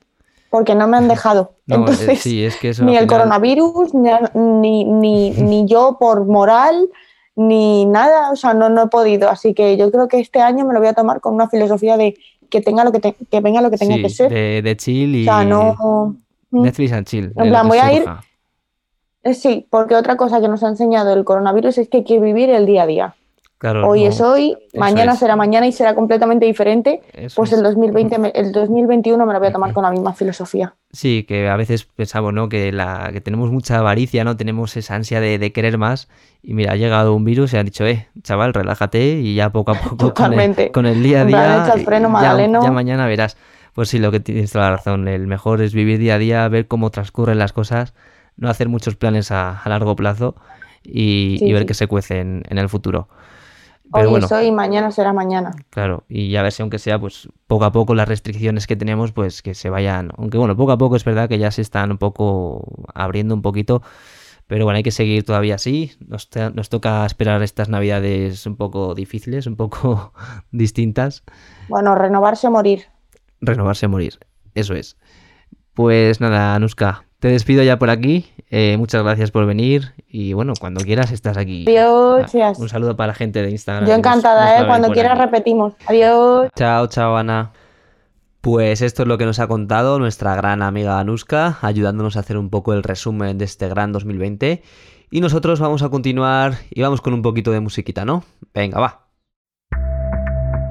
porque 0.50 0.74
no 0.74 0.88
me 0.88 0.98
han 0.98 1.08
dejado. 1.08 1.52
no, 1.68 1.76
eh, 1.76 1.80
Entonces, 1.80 2.20
sí, 2.22 2.44
es 2.44 2.58
que 2.58 2.70
eso 2.70 2.84
ni 2.84 2.94
el 2.98 3.04
final- 3.04 3.20
coronavirus, 3.20 3.94
ni, 3.94 4.84
ni, 4.86 5.32
ni, 5.32 5.66
yo 5.68 5.98
por 6.00 6.26
moral, 6.26 6.90
ni 7.36 7.86
nada, 7.86 8.32
o 8.32 8.36
sea, 8.36 8.54
no, 8.54 8.70
no 8.70 8.84
he 8.84 8.88
podido. 8.88 9.30
Así 9.30 9.54
que 9.54 9.78
yo 9.78 9.92
creo 9.92 10.08
que 10.08 10.20
este 10.20 10.42
año 10.42 10.66
me 10.66 10.74
lo 10.74 10.80
voy 10.80 10.90
a 10.90 10.94
tomar 10.94 11.22
con 11.22 11.34
una 11.36 11.48
filosofía 11.48 11.96
de 11.96 12.16
que 12.50 12.62
tenga 12.62 12.84
lo 12.84 12.92
que, 12.92 13.00
te- 13.00 13.16
que 13.30 13.40
venga 13.42 13.62
lo 13.62 13.70
que 13.70 13.78
tenga 13.78 13.96
sí, 13.96 14.02
que 14.02 14.10
ser. 14.10 14.32
de, 14.32 14.62
de 14.64 14.76
chill 14.78 15.16
y 15.16 15.22
O 15.22 15.26
sea, 15.26 15.46
no. 15.46 16.18
Netflix 16.52 16.92
and 16.92 17.06
chill. 17.06 17.32
En 17.38 17.50
plan, 17.50 17.68
voy 17.68 17.78
a 17.78 17.94
ir- 17.94 18.06
Sí, 19.34 19.68
porque 19.70 19.96
otra 19.96 20.16
cosa 20.18 20.40
que 20.42 20.48
nos 20.48 20.64
ha 20.64 20.70
enseñado 20.70 21.14
el 21.14 21.24
coronavirus 21.26 21.78
es 21.78 21.90
que 21.90 21.98
hay 21.98 22.04
que 22.04 22.20
vivir 22.20 22.50
el 22.50 22.66
día 22.66 22.84
a 22.84 22.88
día. 22.88 23.16
Claro, 23.58 23.90
Hoy 23.90 24.04
no, 24.06 24.10
es 24.10 24.22
hoy, 24.22 24.58
mañana 24.74 25.12
es. 25.14 25.20
será 25.20 25.36
mañana 25.36 25.68
y 25.68 25.74
será 25.74 25.94
completamente 25.94 26.46
diferente. 26.46 27.02
eso 27.12 27.36
Pues 27.36 27.52
es. 27.52 27.58
el 27.58 27.64
2020, 27.66 28.18
me- 28.18 28.30
el 28.34 28.54
2021 28.54 29.26
me 29.26 29.34
lo 29.34 29.40
voy 29.40 29.50
a 29.50 29.52
tomar 29.52 29.74
con 29.74 29.84
la 29.84 29.92
misma 29.92 30.14
filosofía. 30.14 30.76
Sí, 30.94 31.26
que 31.28 31.50
a 31.50 31.58
veces 31.58 31.84
pensamos, 31.84 32.34
¿no? 32.34 32.48
Que, 32.48 32.72
la, 32.72 33.10
que 33.12 33.20
tenemos 33.20 33.52
mucha 33.52 33.78
avaricia, 33.80 34.24
¿no? 34.24 34.38
Tenemos 34.38 34.78
esa 34.78 34.96
ansia 34.96 35.20
de, 35.20 35.38
de 35.40 35.52
querer 35.52 35.78
más. 35.78 36.08
Y 36.42 36.54
mira, 36.54 36.72
ha 36.72 36.76
llegado 36.78 37.14
un 37.14 37.26
virus 37.26 37.52
y 37.54 37.58
han 37.58 37.66
dicho, 37.66 37.86
eh, 37.86 38.08
chaval, 38.24 38.54
relájate 38.54 39.16
y 39.20 39.36
ya 39.36 39.50
poco 39.52 39.72
a 39.72 39.74
poco 39.82 39.98
con 39.98 40.08
el, 40.08 40.14
Totalmente. 40.14 40.72
con 40.72 40.86
el 40.86 41.04
día 41.04 41.24
a 41.24 41.26
día. 41.26 41.64
echa 41.66 41.74
el 41.74 41.84
freno, 41.84 42.10
ya-. 42.22 42.38
Ya, 42.64 42.72
mañana 42.72 43.08
verás. 43.08 43.36
Pues 43.74 43.90
sí, 43.90 44.00
lo 44.00 44.10
que 44.12 44.22
tienes 44.22 44.54
toda 44.54 44.70
la 44.70 44.78
razón. 44.78 45.10
El 45.10 45.28
mejor 45.28 45.62
es 45.62 45.74
vivir 45.74 46.00
día 46.00 46.16
a 46.16 46.18
día, 46.18 46.48
ver 46.48 46.68
cómo 46.68 46.92
transcurren 46.92 47.38
las 47.38 47.52
cosas, 47.52 47.94
no 48.40 48.50
hacer 48.50 48.70
muchos 48.70 48.96
planes 48.96 49.32
a, 49.32 49.60
a 49.62 49.70
largo 49.70 49.96
plazo 49.96 50.36
y, 50.84 51.40
Sí, 51.40 51.46
y 51.46 51.54
ver 51.54 51.64
sí. 51.64 51.68
qué 51.68 51.74
se 51.76 51.88
cuece 51.88 52.20
en, 52.22 52.44
en 52.50 52.58
el 52.58 52.70
futuro. 52.70 53.10
Pero 53.94 54.08
Hoy 54.08 54.10
bueno, 54.10 54.28
es 54.28 54.32
hoy 54.32 54.48
y 54.48 54.52
mañana 54.52 54.92
será 54.92 55.14
mañana. 55.14 55.66
Claro, 55.70 56.04
y 56.10 56.36
a 56.36 56.42
ver 56.44 56.52
si 56.52 56.62
aunque 56.64 56.80
sea, 56.80 57.00
pues 57.00 57.30
poco 57.48 57.66
a 57.66 57.72
poco 57.72 57.94
las 57.96 58.08
restricciones 58.08 58.66
que 58.68 58.76
tenemos, 58.76 59.12
pues 59.12 59.42
que 59.44 59.54
se 59.54 59.70
vayan, 59.70 60.12
aunque 60.18 60.38
bueno, 60.40 60.56
poco 60.58 60.72
a 60.72 60.78
poco 60.80 60.96
es 60.96 61.04
verdad 61.06 61.30
que 61.30 61.38
ya 61.38 61.52
se 61.52 61.62
están 61.62 61.92
un 61.92 61.98
poco 62.00 62.88
abriendo 62.96 63.36
un 63.36 63.42
poquito, 63.44 63.84
pero 64.48 64.66
bueno, 64.66 64.78
hay 64.78 64.84
que 64.84 64.92
seguir 64.92 65.24
todavía 65.26 65.56
así, 65.56 65.94
nos, 66.08 66.30
nos 66.56 66.70
toca 66.70 67.06
esperar 67.06 67.44
estas 67.44 67.70
navidades 67.70 68.46
un 68.48 68.56
poco 68.58 68.96
difíciles, 68.96 69.48
un 69.48 69.56
poco 69.58 70.14
distintas, 70.52 71.24
Bueno, 71.68 71.96
renovarse 71.96 72.48
o 72.48 72.52
morir. 72.52 72.88
renovarse 73.42 73.86
a 73.86 73.90
morir, 73.90 74.20
eso 74.56 74.74
es. 74.76 74.98
Pues 75.84 76.20
nada, 76.20 76.56
Anuska, 76.56 77.06
te 77.20 77.30
despido 77.30 77.64
ya 77.64 77.80
por 77.80 77.90
aquí, 77.90 78.26
eh, 78.50 78.76
muchas 78.78 79.02
gracias 79.02 79.32
por 79.32 79.46
venir 79.46 79.94
y 80.10 80.34
bueno, 80.34 80.52
cuando 80.60 80.84
quieras 80.84 81.14
estás 81.14 81.38
aquí. 81.38 81.64
Adiós, 81.70 82.36
Ah. 82.36 82.52
Un 82.58 82.68
saludo 82.68 82.98
para 82.98 83.08
la 83.08 83.14
gente 83.14 83.42
de 83.42 83.50
Instagram. 83.50 83.86
Yo 83.88 83.96
que 83.96 84.02
nos- 84.02 84.06
nos 84.06 84.10
encantada, 84.18 84.60
¿eh? 84.62 84.68
Cuando 84.68 84.90
quieras 84.92 85.14
aquí. 85.14 85.22
repetimos. 85.22 85.76
Adiós. 85.88 86.50
Chao, 86.54 86.88
chao, 86.88 87.16
Ana. 87.16 87.54
Pues 88.42 88.82
esto 88.82 89.04
es 89.04 89.08
lo 89.08 89.18
que 89.18 89.26
nos 89.26 89.40
ha 89.40 89.48
contado 89.48 90.00
nuestra 90.00 90.36
gran 90.36 90.62
amiga 90.64 91.00
Anuska, 91.00 91.60
ayudándonos 91.62 92.18
a 92.18 92.20
hacer 92.20 92.38
un 92.38 92.50
poco 92.50 92.74
el 92.74 92.84
resumen 92.84 93.38
de 93.38 93.46
este 93.46 93.70
gran 93.70 93.94
2020. 93.94 94.62
Y 95.10 95.22
nosotros 95.22 95.62
vamos 95.62 95.82
a 95.82 95.88
continuar 95.88 96.56
y 96.72 96.82
vamos 96.82 97.00
con 97.00 97.14
un 97.14 97.22
poquito 97.22 97.52
de 97.52 97.62
musiquita, 97.62 98.04
¿no? 98.04 98.26
Venga, 98.54 98.82
va. 98.82 99.06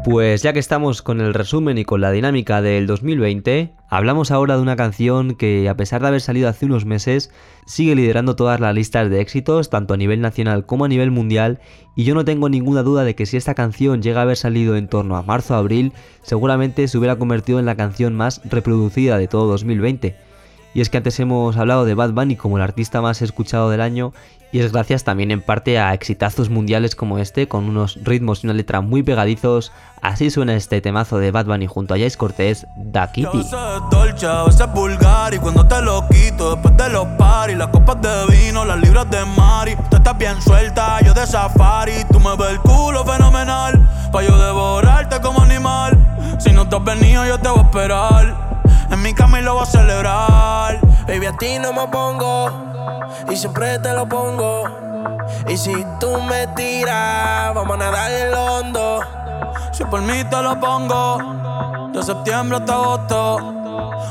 Pues 0.04 0.42
ya 0.42 0.52
que 0.52 0.58
estamos 0.58 1.02
con 1.02 1.20
el 1.20 1.34
resumen 1.34 1.76
y 1.76 1.84
con 1.84 2.00
la 2.00 2.12
dinámica 2.12 2.62
del 2.62 2.86
2020, 2.86 3.74
hablamos 3.90 4.30
ahora 4.30 4.56
de 4.56 4.62
una 4.62 4.76
canción 4.76 5.34
que 5.34 5.68
a 5.68 5.76
pesar 5.76 6.00
de 6.00 6.08
haber 6.08 6.20
salido 6.20 6.48
hace 6.48 6.66
unos 6.66 6.86
meses, 6.86 7.30
sigue 7.66 7.94
liderando 7.94 8.36
todas 8.36 8.60
las 8.60 8.74
listas 8.74 9.10
de 9.10 9.20
éxitos, 9.20 9.70
tanto 9.70 9.94
a 9.94 9.96
nivel 9.96 10.20
nacional 10.20 10.64
como 10.64 10.84
a 10.84 10.88
nivel 10.88 11.10
mundial, 11.10 11.58
y 11.94 12.04
yo 12.04 12.14
no 12.14 12.24
tengo 12.24 12.48
ninguna 12.48 12.82
duda 12.82 13.04
de 13.04 13.14
que 13.14 13.26
si 13.26 13.36
esta 13.36 13.54
canción 13.54 14.00
llega 14.00 14.20
a 14.20 14.22
haber 14.22 14.36
salido 14.36 14.76
en 14.76 14.88
torno 14.88 15.16
a 15.16 15.22
marzo-abril, 15.22 15.92
seguramente 16.22 16.88
se 16.88 16.96
hubiera 16.96 17.16
convertido 17.16 17.58
en 17.58 17.66
la 17.66 17.76
canción 17.76 18.14
más 18.14 18.40
reproducida 18.48 19.18
de 19.18 19.28
todo 19.28 19.46
2020. 19.48 20.27
Y 20.78 20.80
es 20.80 20.90
que 20.90 20.96
antes 20.96 21.18
hemos 21.18 21.56
hablado 21.56 21.84
de 21.84 21.94
Bad 21.94 22.12
Bunny 22.12 22.36
como 22.36 22.56
el 22.56 22.62
artista 22.62 23.00
más 23.00 23.20
escuchado 23.20 23.68
del 23.68 23.80
año 23.80 24.12
y 24.52 24.60
es 24.60 24.70
gracias 24.70 25.02
también 25.02 25.32
en 25.32 25.42
parte 25.42 25.76
a 25.80 25.92
exitazos 25.92 26.50
mundiales 26.50 26.94
como 26.94 27.18
este 27.18 27.48
con 27.48 27.64
unos 27.64 27.98
ritmos 28.04 28.44
y 28.44 28.46
una 28.46 28.54
letra 28.54 28.80
muy 28.80 29.02
pegadizos. 29.02 29.72
Así 30.02 30.30
suena 30.30 30.54
este 30.54 30.80
temazo 30.80 31.18
de 31.18 31.32
Bad 31.32 31.46
Bunny 31.46 31.66
junto 31.66 31.94
a 31.94 31.98
Jais 31.98 32.16
Cortés, 32.16 32.68
Da 32.76 33.10
Kitty. 33.10 33.40
es 33.40 33.50
yo 44.22 44.38
devorarte 44.38 45.20
como 45.20 45.42
animal 45.42 45.98
Si 46.38 46.52
no 46.52 46.68
te 46.68 46.76
has 46.76 46.84
venido 46.84 47.26
yo 47.26 47.38
te 47.38 47.48
voy 47.48 47.58
a 47.58 47.62
esperar 47.62 48.57
En 48.90 49.02
mi 49.02 49.12
cama 49.14 49.40
y 49.40 49.42
lo 49.42 49.54
voy 49.54 49.62
a 49.62 49.66
celebrar. 49.66 50.80
Baby, 51.06 51.26
a 51.26 51.36
ti 51.36 51.58
no 51.58 51.72
me 51.72 51.86
pongo 51.88 52.50
y 53.30 53.36
siempre 53.36 53.78
te 53.78 53.92
lo 53.92 54.08
pongo. 54.08 54.64
Y 55.48 55.56
si 55.56 55.72
tú 56.00 56.20
me 56.22 56.46
tiras, 56.48 57.54
vamos 57.54 57.74
a 57.74 57.78
nadar 57.78 58.10
en 58.10 58.30
lo 58.30 58.44
hondo. 58.44 59.00
Si 59.72 59.84
por 59.84 60.00
mí 60.02 60.24
te 60.24 60.42
lo 60.42 60.58
pongo 60.58 61.90
De 61.92 62.02
septiembre 62.02 62.58
hasta 62.58 62.74
agosto. 62.74 63.54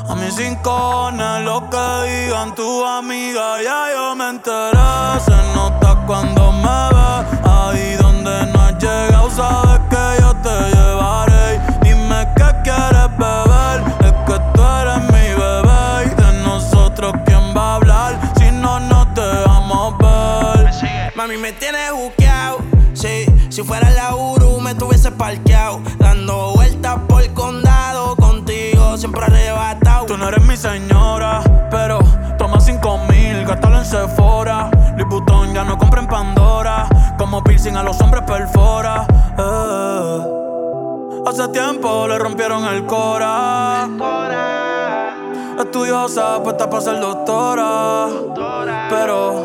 A 0.08 0.14
mis 0.14 0.34
cinco 0.34 1.10
lo 1.12 1.68
que 1.68 2.10
digan 2.10 2.54
tu 2.54 2.84
amiga. 2.84 3.62
Ya 3.62 3.92
yo 3.94 4.16
me 4.16 4.30
enteré 4.30 5.20
Se 5.24 5.36
nota 5.54 5.96
cuando 6.06 6.52
me 6.52 6.78
ves 6.94 7.40
Ahí 7.44 7.96
donde 8.00 8.46
no 8.52 8.60
has 8.60 8.78
llegado 8.78 9.30
Sabes 9.30 9.80
que 9.90 10.22
yo 10.22 10.34
te 10.36 10.76
llevaré. 10.76 11.60
Dime 11.82 12.26
qué 12.34 12.50
quieres 12.64 13.16
beber 13.18 14.07
Mami, 21.28 21.40
me 21.42 21.52
tienes 21.52 21.92
buqueado. 21.92 22.60
Sí, 22.94 23.26
si 23.50 23.62
fuera 23.62 23.90
la 23.90 24.16
Uru, 24.16 24.60
me 24.62 24.74
tuviese 24.74 25.12
parqueado. 25.12 25.82
Dando 25.98 26.52
vueltas 26.54 27.00
por 27.06 27.22
el 27.22 27.34
condado. 27.34 28.16
Contigo 28.16 28.96
siempre 28.96 29.24
arrebatado. 29.24 30.06
Tú 30.06 30.16
no 30.16 30.26
eres 30.28 30.42
mi 30.46 30.56
señora, 30.56 31.42
pero 31.70 31.98
toma 32.38 32.58
cinco 32.60 32.96
mil, 33.10 33.44
gástalo 33.44 33.76
en 33.76 33.84
Sephora. 33.84 34.70
Vuitton 35.10 35.52
ya 35.52 35.64
no 35.64 35.76
compra 35.76 36.00
en 36.00 36.06
Pandora. 36.08 36.88
Como 37.18 37.44
piercing 37.44 37.76
a 37.76 37.82
los 37.82 38.00
hombres 38.00 38.22
perfora. 38.24 39.06
eh. 39.36 40.20
Hace 41.26 41.46
tiempo 41.48 42.08
le 42.08 42.18
rompieron 42.18 42.64
el 42.68 42.86
cora. 42.86 43.86
Estudiosa, 45.58 46.42
puesta 46.42 46.70
para 46.70 46.82
ser 46.82 46.98
doctora. 47.00 48.06
Pero 48.88 49.44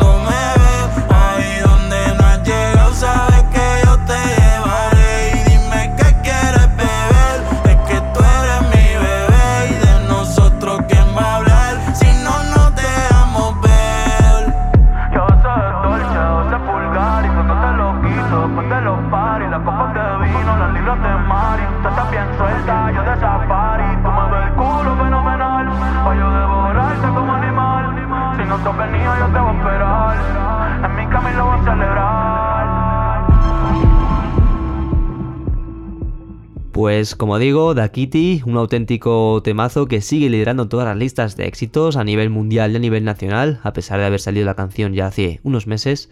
como 37.21 37.37
digo, 37.37 37.75
Da 37.75 37.89
Kitty, 37.89 38.41
un 38.47 38.57
auténtico 38.57 39.41
temazo 39.43 39.85
que 39.85 40.01
sigue 40.01 40.27
liderando 40.27 40.67
todas 40.67 40.87
las 40.87 40.97
listas 40.97 41.37
de 41.37 41.45
éxitos 41.45 41.95
a 41.95 42.03
nivel 42.03 42.31
mundial 42.31 42.71
y 42.71 42.77
a 42.77 42.79
nivel 42.79 43.03
nacional, 43.03 43.59
a 43.61 43.73
pesar 43.73 43.99
de 43.99 44.07
haber 44.07 44.19
salido 44.19 44.47
la 44.47 44.55
canción 44.55 44.93
ya 44.93 45.05
hace 45.05 45.39
unos 45.43 45.67
meses. 45.67 46.09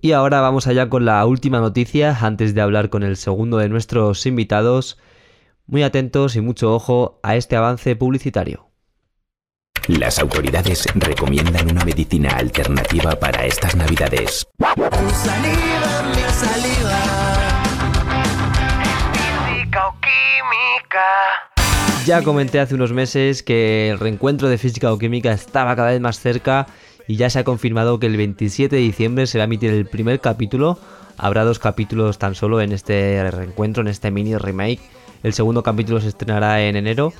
Y 0.00 0.12
ahora 0.12 0.40
vamos 0.40 0.66
allá 0.68 0.88
con 0.88 1.04
la 1.04 1.26
última 1.26 1.60
noticia 1.60 2.16
antes 2.18 2.54
de 2.54 2.62
hablar 2.62 2.88
con 2.88 3.02
el 3.02 3.18
segundo 3.18 3.58
de 3.58 3.68
nuestros 3.68 4.24
invitados. 4.24 4.96
Muy 5.66 5.82
atentos 5.82 6.34
y 6.34 6.40
mucho 6.40 6.74
ojo 6.74 7.20
a 7.22 7.36
este 7.36 7.56
avance 7.56 7.94
publicitario. 7.94 8.70
Las 9.86 10.18
autoridades 10.18 10.86
recomiendan 10.94 11.70
una 11.70 11.84
medicina 11.84 12.30
alternativa 12.30 13.16
para 13.16 13.44
estas 13.44 13.76
navidades. 13.76 14.46
Tu 14.56 15.10
saliva, 15.10 16.02
mi 16.08 16.22
saliva. 16.32 17.25
Ya 22.06 22.22
comenté 22.22 22.60
hace 22.60 22.74
unos 22.74 22.92
meses 22.92 23.42
que 23.42 23.90
el 23.90 23.98
reencuentro 23.98 24.48
de 24.48 24.58
física 24.58 24.92
o 24.92 24.98
química 24.98 25.32
estaba 25.32 25.74
cada 25.74 25.90
vez 25.90 26.00
más 26.00 26.20
cerca 26.20 26.66
y 27.08 27.16
ya 27.16 27.30
se 27.30 27.40
ha 27.40 27.44
confirmado 27.44 27.98
que 27.98 28.06
el 28.06 28.16
27 28.16 28.76
de 28.76 28.82
diciembre 28.82 29.26
se 29.26 29.38
va 29.38 29.44
a 29.44 29.46
emitir 29.46 29.70
el 29.70 29.86
primer 29.86 30.20
capítulo. 30.20 30.78
Habrá 31.18 31.44
dos 31.44 31.58
capítulos 31.58 32.18
tan 32.18 32.34
solo 32.34 32.60
en 32.60 32.72
este 32.72 33.28
reencuentro, 33.30 33.80
en 33.80 33.88
este 33.88 34.10
mini 34.10 34.36
remake. 34.36 34.80
El 35.22 35.32
segundo 35.32 35.62
capítulo 35.62 36.00
se 36.00 36.08
estrenará 36.08 36.62
en 36.62 36.76
enero. 36.76 37.12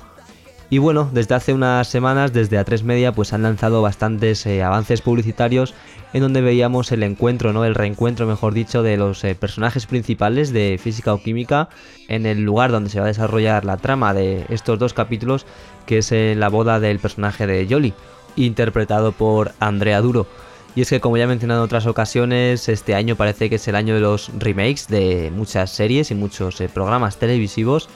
Y 0.69 0.79
bueno, 0.79 1.09
desde 1.13 1.33
hace 1.33 1.53
unas 1.53 1.87
semanas, 1.87 2.33
desde 2.33 2.59
A3 2.59 2.83
Media, 2.83 3.13
pues 3.13 3.31
han 3.31 3.43
lanzado 3.43 3.81
bastantes 3.81 4.45
eh, 4.45 4.63
avances 4.63 5.01
publicitarios 5.01 5.73
en 6.11 6.21
donde 6.21 6.41
veíamos 6.41 6.91
el 6.91 7.03
encuentro, 7.03 7.53
¿no? 7.53 7.63
El 7.63 7.73
reencuentro, 7.73 8.27
mejor 8.27 8.53
dicho, 8.53 8.83
de 8.83 8.97
los 8.97 9.23
eh, 9.23 9.33
personajes 9.35 9.85
principales 9.85 10.51
de 10.51 10.77
física 10.81 11.13
o 11.13 11.21
química 11.21 11.69
en 12.09 12.25
el 12.25 12.43
lugar 12.43 12.71
donde 12.71 12.89
se 12.89 12.99
va 12.99 13.05
a 13.05 13.07
desarrollar 13.07 13.63
la 13.63 13.77
trama 13.77 14.13
de 14.13 14.45
estos 14.49 14.77
dos 14.77 14.93
capítulos, 14.93 15.45
que 15.85 15.99
es 15.99 16.11
en 16.11 16.39
la 16.41 16.49
boda 16.49 16.81
del 16.81 16.99
personaje 16.99 17.47
de 17.47 17.65
Jolly, 17.69 17.93
interpretado 18.35 19.13
por 19.13 19.53
Andrea 19.59 20.01
Duro. 20.01 20.27
Y 20.75 20.81
es 20.81 20.89
que 20.89 20.99
como 20.99 21.17
ya 21.17 21.23
he 21.23 21.27
mencionado 21.27 21.61
en 21.61 21.65
otras 21.65 21.87
ocasiones, 21.87 22.67
este 22.67 22.93
año 22.93 23.15
parece 23.15 23.49
que 23.49 23.55
es 23.55 23.67
el 23.67 23.75
año 23.75 23.95
de 23.95 24.01
los 24.01 24.31
remakes 24.37 24.87
de 24.89 25.31
muchas 25.33 25.71
series 25.71 26.11
y 26.11 26.15
muchos 26.15 26.59
eh, 26.61 26.69
programas 26.69 27.17
televisivos. 27.17 27.89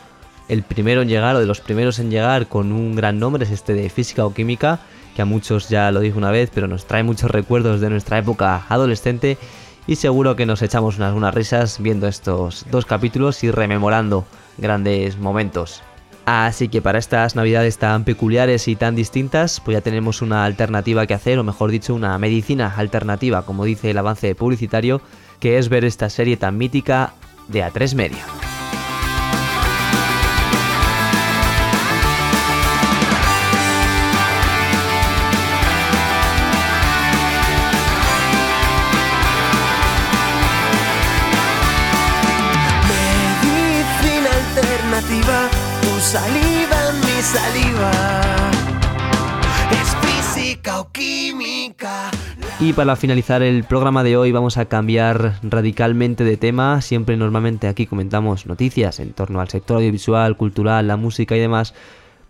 El 0.52 0.64
primero 0.64 1.02
en 1.02 1.08
llegar 1.08 1.38
o 1.38 1.40
de 1.40 1.46
los 1.46 1.62
primeros 1.62 1.98
en 2.00 2.12
llegar 2.12 2.48
con 2.48 2.74
un 2.74 2.94
gran 2.94 3.20
nombre 3.20 3.46
es 3.46 3.52
este 3.52 3.74
de 3.74 3.90
física 3.90 4.26
o 4.26 4.34
química, 4.34 4.82
que 5.16 5.22
a 5.22 5.26
muchos 5.26 5.70
ya 5.70 5.90
lo 5.92 6.02
dije 6.02 6.18
una 6.18 6.30
vez, 6.30 6.52
pero 6.54 6.68
nos 6.68 6.86
trae 6.88 7.04
muchos 7.04 7.32
recuerdos 7.32 7.80
de 7.80 7.90
nuestra 7.90 8.18
época 8.18 8.66
adolescente 8.68 9.38
y 9.88 9.96
seguro 9.96 10.36
que 10.36 10.46
nos 10.46 10.62
echamos 10.62 10.98
unas 10.98 11.14
buenas 11.14 11.34
risas 11.34 11.82
viendo 11.82 12.06
estos 12.06 12.66
dos 12.70 12.86
capítulos 12.86 13.46
y 13.46 13.50
rememorando 13.50 14.26
grandes 14.58 15.18
momentos. 15.18 15.84
Así 16.26 16.68
que 16.68 16.82
para 16.82 17.00
estas 17.00 17.38
navidades 17.38 17.78
tan 17.78 18.04
peculiares 18.04 18.68
y 18.68 18.76
tan 18.76 18.94
distintas, 18.94 19.62
pues 19.62 19.76
ya 19.76 19.82
tenemos 19.82 20.22
una 20.22 20.44
alternativa 20.44 21.08
que 21.08 21.14
hacer, 21.14 21.40
o 21.40 21.46
mejor 21.46 21.72
dicho, 21.72 21.96
una 21.96 22.18
medicina 22.18 22.74
alternativa, 22.76 23.46
como 23.46 23.64
dice 23.64 23.92
el 23.92 23.98
avance 23.98 24.36
publicitario, 24.36 25.02
que 25.40 25.58
es 25.58 25.70
ver 25.70 25.86
esta 25.86 26.10
serie 26.10 26.36
tan 26.36 26.58
mítica 26.58 27.14
de 27.48 27.64
A3 27.64 27.96
Media. 27.96 28.26
Y 52.62 52.74
para 52.74 52.96
finalizar 52.96 53.42
el 53.42 53.64
programa 53.64 54.04
de 54.04 54.18
hoy 54.18 54.32
vamos 54.32 54.58
a 54.58 54.66
cambiar 54.66 55.40
radicalmente 55.42 56.24
de 56.24 56.38
tema. 56.38 56.80
Siempre 56.82 57.18
normalmente 57.18 57.68
aquí 57.68 57.88
comentamos 57.88 58.46
noticias 58.46 59.00
en 59.00 59.14
torno 59.14 59.42
al 59.42 59.50
sector 59.50 59.78
audiovisual, 59.78 60.38
cultural, 60.38 60.88
la 60.88 60.96
música 60.96 61.36
y 61.36 61.40
demás. 61.40 61.74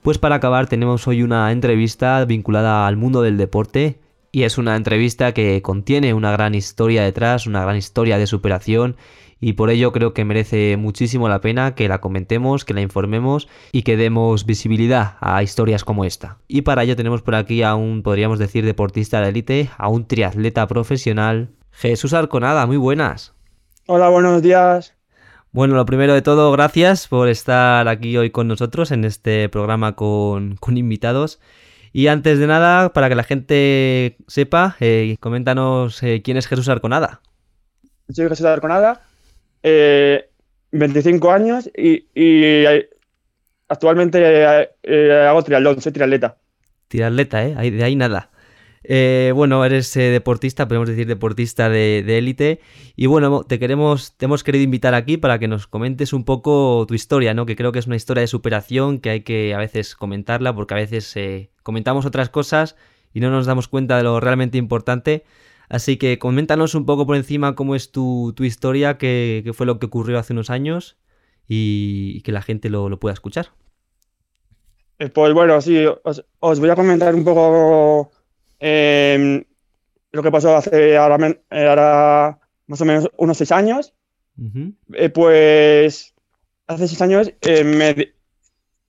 Pues 0.01 0.19
para 0.19 0.35
acabar 0.35 0.67
tenemos 0.67 1.05
hoy 1.05 1.21
una 1.21 1.51
entrevista 1.51 2.23
vinculada 2.23 2.87
al 2.87 2.95
mundo 2.95 3.21
del 3.21 3.35
deporte. 3.35 3.99
Y 4.31 4.43
es 4.43 4.57
una 4.57 4.77
entrevista 4.77 5.33
que 5.33 5.61
contiene 5.61 6.13
una 6.13 6.31
gran 6.31 6.55
historia 6.55 7.03
detrás, 7.03 7.45
una 7.45 7.63
gran 7.63 7.75
historia 7.75 8.17
de 8.17 8.25
superación 8.25 8.95
y 9.41 9.53
por 9.53 9.71
ello 9.71 9.91
creo 9.91 10.13
que 10.13 10.23
merece 10.23 10.77
muchísimo 10.77 11.27
la 11.27 11.41
pena 11.41 11.75
que 11.75 11.89
la 11.89 11.99
comentemos, 11.99 12.63
que 12.63 12.75
la 12.75 12.81
informemos 12.81 13.49
y 13.71 13.81
que 13.81 13.97
demos 13.97 14.45
visibilidad 14.45 15.17
a 15.19 15.41
historias 15.43 15.83
como 15.83 16.05
esta. 16.05 16.37
Y 16.47 16.61
para 16.61 16.83
ello 16.83 16.95
tenemos 16.95 17.23
por 17.23 17.35
aquí 17.35 17.63
a 17.63 17.75
un, 17.75 18.03
podríamos 18.03 18.39
decir, 18.39 18.63
deportista 18.63 19.19
de 19.19 19.29
élite, 19.29 19.69
a 19.77 19.89
un 19.89 20.05
triatleta 20.05 20.67
profesional, 20.67 21.49
Jesús 21.71 22.13
Arconada, 22.13 22.65
muy 22.67 22.77
buenas. 22.77 23.33
Hola, 23.87 24.09
buenos 24.09 24.41
días. 24.43 24.95
Bueno, 25.51 25.75
lo 25.75 25.85
primero 25.85 26.13
de 26.13 26.21
todo, 26.21 26.51
gracias 26.51 27.07
por 27.07 27.27
estar 27.27 27.87
aquí 27.87 28.15
hoy 28.15 28.29
con 28.29 28.47
nosotros 28.47 28.91
en 28.91 29.03
este 29.03 29.49
programa 29.49 29.95
con, 29.95 30.55
con 30.55 30.77
invitados. 30.77 31.41
Y 31.91 32.07
antes 32.07 32.39
de 32.39 32.47
nada, 32.47 32.93
para 32.93 33.09
que 33.09 33.15
la 33.15 33.23
gente 33.23 34.17
sepa, 34.27 34.77
eh, 34.79 35.17
coméntanos 35.19 36.01
eh, 36.03 36.21
quién 36.23 36.37
es 36.37 36.47
Jesús 36.47 36.69
Arconada. 36.69 37.21
Soy 38.07 38.29
Jesús 38.29 38.45
Arconada, 38.45 39.01
eh, 39.63 40.29
25 40.71 41.31
años 41.31 41.69
y, 41.75 42.05
actualmente 43.67 44.19
eh, 44.21 44.69
eh, 44.83 45.25
hago 45.27 45.43
triatlón, 45.43 45.81
soy 45.81 45.91
triatleta. 45.91 46.37
Triatleta, 46.87 47.45
¿eh? 47.45 47.71
De 47.71 47.83
ahí 47.83 47.95
nada. 47.95 48.29
Eh, 48.83 49.31
bueno, 49.35 49.63
eres 49.63 49.93
deportista, 49.93 50.67
podemos 50.67 50.89
decir 50.89 51.07
deportista 51.07 51.69
de 51.69 52.17
élite. 52.17 52.61
y 52.95 53.05
bueno, 53.05 53.43
te 53.43 53.59
queremos, 53.59 54.17
te 54.17 54.25
hemos 54.25 54.43
querido 54.43 54.63
invitar 54.63 54.95
aquí 54.95 55.17
para 55.17 55.37
que 55.39 55.47
nos 55.47 55.67
comentes 55.67 56.13
un 56.13 56.25
poco 56.25 56.85
tu 56.87 56.95
historia, 56.95 57.33
¿no? 57.33 57.45
Que 57.45 57.55
creo 57.55 57.71
que 57.71 57.79
es 57.79 57.87
una 57.87 57.95
historia 57.95 58.21
de 58.21 58.27
superación 58.27 58.99
que 58.99 59.09
hay 59.11 59.21
que 59.21 59.53
a 59.53 59.57
veces 59.57 59.95
comentarla, 59.95 60.55
porque 60.55 60.73
a 60.73 60.77
veces 60.77 61.15
comentamos 61.63 62.05
otras 62.05 62.29
cosas 62.29 62.75
y 63.13 63.19
no 63.19 63.29
nos 63.29 63.45
damos 63.45 63.67
cuenta 63.67 63.97
de 63.97 64.03
lo 64.03 64.19
realmente 64.19 64.57
importante. 64.57 65.23
Así 65.75 65.93
que 65.97 66.19
coméntanos 66.19 66.75
un 66.75 66.85
poco 66.85 67.05
por 67.07 67.15
encima 67.15 67.55
cómo 67.55 67.75
es 67.75 67.91
tu, 67.91 68.33
tu 68.35 68.43
historia, 68.43 68.97
qué, 68.97 69.41
qué 69.45 69.53
fue 69.53 69.65
lo 69.65 69.79
que 69.79 69.85
ocurrió 69.87 70.19
hace 70.19 70.33
unos 70.33 70.49
años 70.49 70.97
y, 71.47 72.13
y 72.17 72.21
que 72.23 72.31
la 72.33 72.41
gente 72.41 72.69
lo, 72.69 72.89
lo 72.89 72.99
pueda 72.99 73.13
escuchar. 73.13 73.47
Eh, 74.99 75.09
Pues 75.09 75.33
bueno, 75.33 75.61
sí, 75.61 75.85
os, 76.03 76.25
os 76.39 76.59
voy 76.59 76.69
a 76.69 76.75
comentar 76.75 77.13
un 77.15 77.23
poco 77.23 78.11
eh, 78.59 79.45
lo 80.11 80.23
que 80.23 80.31
pasó 80.31 80.55
hace 80.55 80.97
ahora, 80.97 81.29
eh, 81.51 81.67
ahora 81.67 82.39
más 82.67 82.81
o 82.81 82.85
menos 82.85 83.09
unos 83.17 83.37
seis 83.37 83.51
años. 83.51 83.93
Eh, 84.93 85.09
pues 85.09 86.13
hace 86.67 86.87
seis 86.87 87.01
años 87.01 87.33
eh, 87.41 87.63
me, 87.63 88.13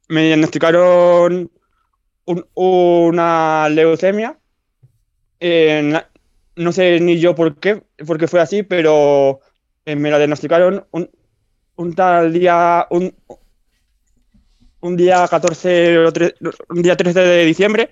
me 0.09 0.25
diagnosticaron 0.27 1.51
un- 2.27 2.47
una 2.55 3.69
leucemia. 3.71 4.39
Na- 5.41 6.09
no 6.57 6.73
sé 6.73 7.01
ni 7.01 7.19
yo 7.19 7.35
por 7.35 7.57
qué, 7.59 7.83
por 8.07 8.19
qué 8.19 8.29
fue 8.29 8.41
así, 8.41 8.63
pero 8.63 9.41
eh, 9.85 9.97
me 9.97 10.11
la 10.11 10.19
diagnosticaron 10.19 10.87
un, 11.77 11.95
tal 11.95 12.33
día, 12.33 12.87
un, 12.91 13.15
un 14.87 14.97
día 14.97 15.27
14 15.29 15.99
o 15.99 16.13
tre- 16.13 16.35
un 16.75 16.83
día 16.83 16.97
13 16.97 17.21
de 17.21 17.45
diciembre. 17.45 17.83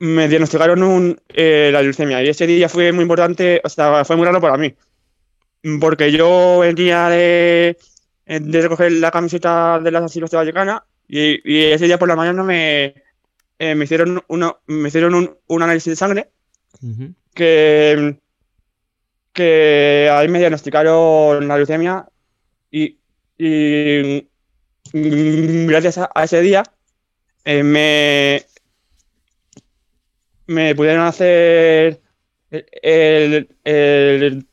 Me 0.00 0.28
diagnosticaron 0.28 0.82
un, 0.84 1.20
eh, 1.28 1.70
la 1.72 1.82
leucemia 1.82 2.22
y 2.22 2.28
ese 2.28 2.46
día 2.46 2.68
fue 2.68 2.92
muy 2.92 3.02
importante, 3.02 3.60
o 3.64 3.68
sea, 3.68 4.04
fue 4.04 4.14
muy 4.16 4.26
raro 4.26 4.40
para 4.40 4.56
mí, 4.56 4.72
porque 5.80 6.12
yo 6.12 6.60
venía 6.60 7.08
de, 7.08 7.76
de 8.26 8.62
recoger 8.62 8.92
la 8.92 9.10
camiseta 9.10 9.80
de 9.80 9.90
la 9.90 10.08
Silvestre 10.08 10.38
Vallecana 10.38 10.84
y, 11.08 11.40
y 11.50 11.64
ese 11.72 11.86
día 11.86 11.98
por 11.98 12.08
la 12.08 12.16
mañana 12.16 12.42
me, 12.44 12.94
eh, 13.58 13.74
me 13.74 13.84
hicieron, 13.84 14.22
uno, 14.28 14.60
me 14.66 14.88
hicieron 14.88 15.14
un, 15.14 15.36
un 15.46 15.62
análisis 15.62 15.90
de 15.92 15.96
sangre 15.96 16.30
que, 17.34 18.18
que 19.32 20.08
ahí 20.12 20.28
me 20.28 20.38
diagnosticaron 20.38 21.46
la 21.48 21.56
leucemia 21.56 22.06
y, 22.70 22.98
y 23.36 24.28
gracias 25.66 25.98
a, 25.98 26.10
a 26.14 26.24
ese 26.24 26.40
día 26.40 26.62
eh, 27.44 27.62
me, 27.62 28.44
me 30.46 30.74
pudieron 30.74 31.02
hacer 31.02 32.00
el, 32.50 33.48
el 33.64 34.46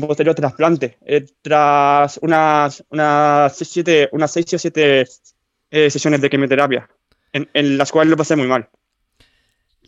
posterior 0.00 0.34
trasplante 0.34 0.98
eh, 1.02 1.26
tras 1.42 2.18
unas, 2.22 2.84
unas, 2.90 3.56
siete, 3.56 4.08
unas 4.12 4.30
seis 4.32 4.52
o 4.54 4.58
siete 4.58 5.06
eh, 5.70 5.90
sesiones 5.90 6.20
de 6.20 6.30
quimioterapia 6.30 6.88
en, 7.32 7.78
las 7.78 7.92
cuales 7.92 8.10
lo 8.10 8.16
pasé 8.16 8.36
muy 8.36 8.46
mal. 8.46 8.68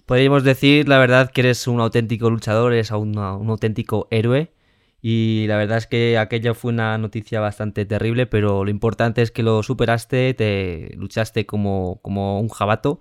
Podríamos 0.07 0.45
decir, 0.45 0.89
la 0.89 0.99
verdad, 0.99 1.31
que 1.31 1.43
eres 1.43 1.67
un 1.67 1.81
auténtico 1.81 2.31
luchador, 2.31 2.73
eres 2.73 2.91
un, 2.91 3.17
auténtico 3.19 4.09
héroe. 4.11 4.53
Y 5.01 5.47
la 5.49 5.57
verdad 5.57 5.79
es 5.79 5.87
que 5.87 6.17
aquella 6.17 6.55
fue 6.55 6.73
una 6.73 6.97
noticia 6.97 7.41
bastante 7.41 7.85
terrible, 7.85 8.27
pero 8.27 8.65
lo 8.65 8.71
importante 8.71 9.23
es 9.23 9.33
que 9.33 9.43
lo 9.43 9.63
superaste, 9.63 10.35
te 10.35 10.93
luchaste 10.97 11.45
como, 11.45 12.01
como 12.03 12.41
un 12.41 12.49
jabato. 12.49 13.01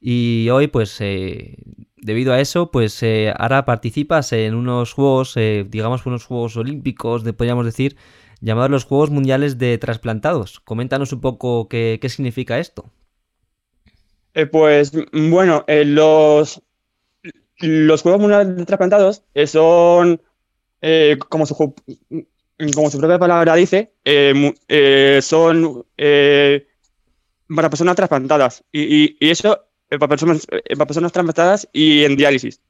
Y 0.00 0.48
hoy, 0.50 0.68
pues, 0.68 1.00
eh, 1.00 1.56
debido 1.96 2.32
a 2.32 2.40
eso, 2.40 2.70
pues 2.70 3.02
eh, 3.02 3.32
ahora 3.36 3.64
participas 3.64 4.32
en 4.32 4.54
unos 4.54 4.92
juegos, 4.92 5.36
eh, 5.36 5.66
digamos, 5.68 6.06
unos 6.06 6.24
juegos 6.24 6.56
olímpicos, 6.56 7.22
podríamos 7.22 7.64
decir, 7.64 7.96
llamados 8.40 8.70
los 8.70 8.84
Juegos 8.84 9.10
Mundiales 9.10 9.58
de 9.58 9.78
Trasplantados. 9.78 10.60
Coméntanos 10.60 11.12
un 11.12 11.20
poco 11.20 11.68
qué, 11.68 11.98
qué 12.00 12.08
significa 12.08 12.58
esto. 12.58 12.90
Eh, 14.34 14.46
pues 14.46 14.92
bueno, 15.12 15.64
eh, 15.66 15.84
los, 15.84 16.62
los 17.60 18.02
Juegos 18.02 18.20
Mundiales 18.20 18.56
de 18.56 18.66
Trasplantados 18.66 19.24
eh, 19.34 19.46
son, 19.46 20.20
como, 21.28 21.46
su, 21.46 21.54
ju- 21.54 21.74
como 22.74 22.90
su 22.90 22.98
propia 22.98 23.18
palabra 23.18 23.54
dice, 23.56 23.92
son 25.22 25.86
para 27.54 27.70
personas 27.70 27.96
trasplantadas. 27.96 28.64
Y, 28.72 28.82
y- 29.04 29.16
y 29.20 29.30
eso 29.30 29.64
para 29.88 30.08
personas, 30.08 30.46
para 30.46 30.86
personas 30.86 31.12
trasplantadas 31.12 31.68
y 31.72 32.04
en 32.04 32.16
diálisis. 32.16 32.60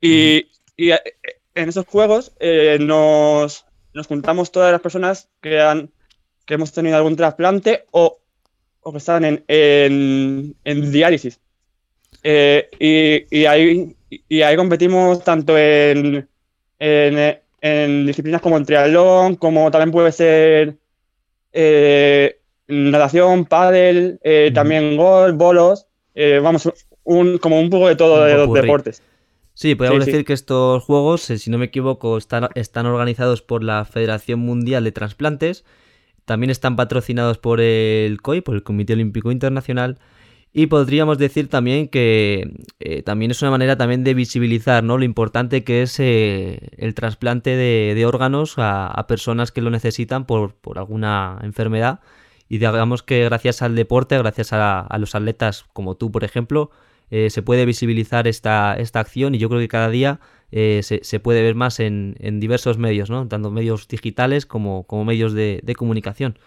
Y, 0.00 0.48
y, 0.76 0.90
en 0.90 1.68
esos 1.68 1.86
juegos 1.86 2.32
eh, 2.38 2.78
nos, 2.80 3.64
nos 3.94 4.06
juntamos 4.06 4.52
todas 4.52 4.72
las 4.72 4.80
personas 4.80 5.30
que, 5.40 5.60
han, 5.60 5.90
que 6.44 6.54
hemos 6.54 6.72
tenido 6.72 6.96
algún 6.96 7.16
trasplante 7.16 7.86
o, 7.92 8.18
o 8.86 8.92
que 8.92 8.98
están 8.98 9.24
en, 9.24 9.44
en, 9.48 10.54
en 10.64 10.92
diálisis. 10.92 11.40
Eh, 12.22 12.68
y, 12.78 13.36
y 13.36 13.46
ahí, 13.46 13.96
y 14.28 14.42
ahí 14.42 14.56
competimos 14.56 15.24
tanto 15.24 15.58
en, 15.58 16.28
en, 16.78 17.38
en 17.60 18.06
disciplinas 18.06 18.40
como 18.40 18.56
el 18.58 18.64
triatlón, 18.64 19.34
como 19.36 19.72
también 19.72 19.90
puede 19.90 20.12
ser 20.12 20.76
eh, 21.52 22.38
natación, 22.68 23.44
pádel, 23.44 24.20
eh, 24.22 24.52
también 24.54 24.96
golf, 24.96 25.36
bolos, 25.36 25.86
eh, 26.14 26.38
vamos, 26.40 26.70
un, 27.02 27.38
como 27.38 27.58
un 27.58 27.70
poco 27.70 27.88
de 27.88 27.96
todo 27.96 28.24
de 28.24 28.34
los 28.34 28.52
deportes. 28.52 29.02
Sí, 29.54 29.74
podríamos 29.74 30.04
Sí, 30.04 30.10
sí. 30.10 30.12
decir 30.12 30.26
que 30.26 30.32
estos 30.32 30.84
juegos, 30.84 31.22
si 31.22 31.50
no 31.50 31.58
me 31.58 31.66
equivoco, 31.66 32.18
están, 32.18 32.50
están 32.54 32.86
organizados 32.86 33.42
por 33.42 33.64
la 33.64 33.84
Federación 33.84 34.38
Mundial 34.38 34.84
de 34.84 34.92
Transplantes, 34.92 35.64
también 36.26 36.50
están 36.50 36.76
patrocinados 36.76 37.38
por 37.38 37.60
el 37.60 38.20
COI, 38.20 38.42
por 38.42 38.54
el 38.56 38.62
Comité 38.62 38.92
Olímpico 38.92 39.32
Internacional, 39.32 39.98
y 40.52 40.66
podríamos 40.66 41.18
decir 41.18 41.48
también 41.48 41.88
que 41.88 42.64
eh, 42.80 43.02
también 43.02 43.30
es 43.30 43.42
una 43.42 43.50
manera 43.50 43.76
también 43.76 44.04
de 44.04 44.14
visibilizar 44.14 44.82
¿no? 44.82 44.98
lo 44.98 45.04
importante 45.04 45.64
que 45.64 45.82
es 45.82 46.00
eh, 46.00 46.70
el 46.78 46.94
trasplante 46.94 47.56
de, 47.56 48.06
órganos 48.06 48.54
a, 48.56 49.04
personas 49.06 49.52
que 49.52 49.60
lo 49.60 49.70
necesitan 49.70 50.24
por, 50.26 50.56
alguna 50.76 51.38
enfermedad. 51.42 52.00
Y 52.48 52.58
digamos 52.58 53.02
que 53.02 53.24
gracias 53.24 53.60
al 53.62 53.74
deporte, 53.74 54.16
gracias 54.18 54.52
a 54.52 54.96
los 54.98 55.14
atletas 55.14 55.66
como 55.72 55.96
tú, 55.96 56.10
por 56.10 56.24
ejemplo, 56.24 56.70
eh, 57.10 57.30
se 57.30 57.42
puede 57.42 57.64
visibilizar 57.64 58.26
esta, 58.26 58.74
esta 58.74 59.00
acción 59.00 59.34
y 59.34 59.38
yo 59.38 59.48
creo 59.48 59.60
que 59.60 59.68
cada 59.68 59.90
día 59.90 60.20
eh, 60.50 60.80
se, 60.82 61.02
se 61.02 61.20
puede 61.20 61.42
ver 61.42 61.54
más 61.54 61.80
en, 61.80 62.16
en 62.20 62.40
diversos 62.40 62.78
medios, 62.78 63.10
¿no? 63.10 63.26
Tanto 63.28 63.50
medios 63.50 63.88
digitales 63.88 64.46
como, 64.46 64.84
como 64.86 65.04
medios 65.04 65.32
de, 65.32 65.60
de 65.62 65.74
comunicación. 65.74 66.38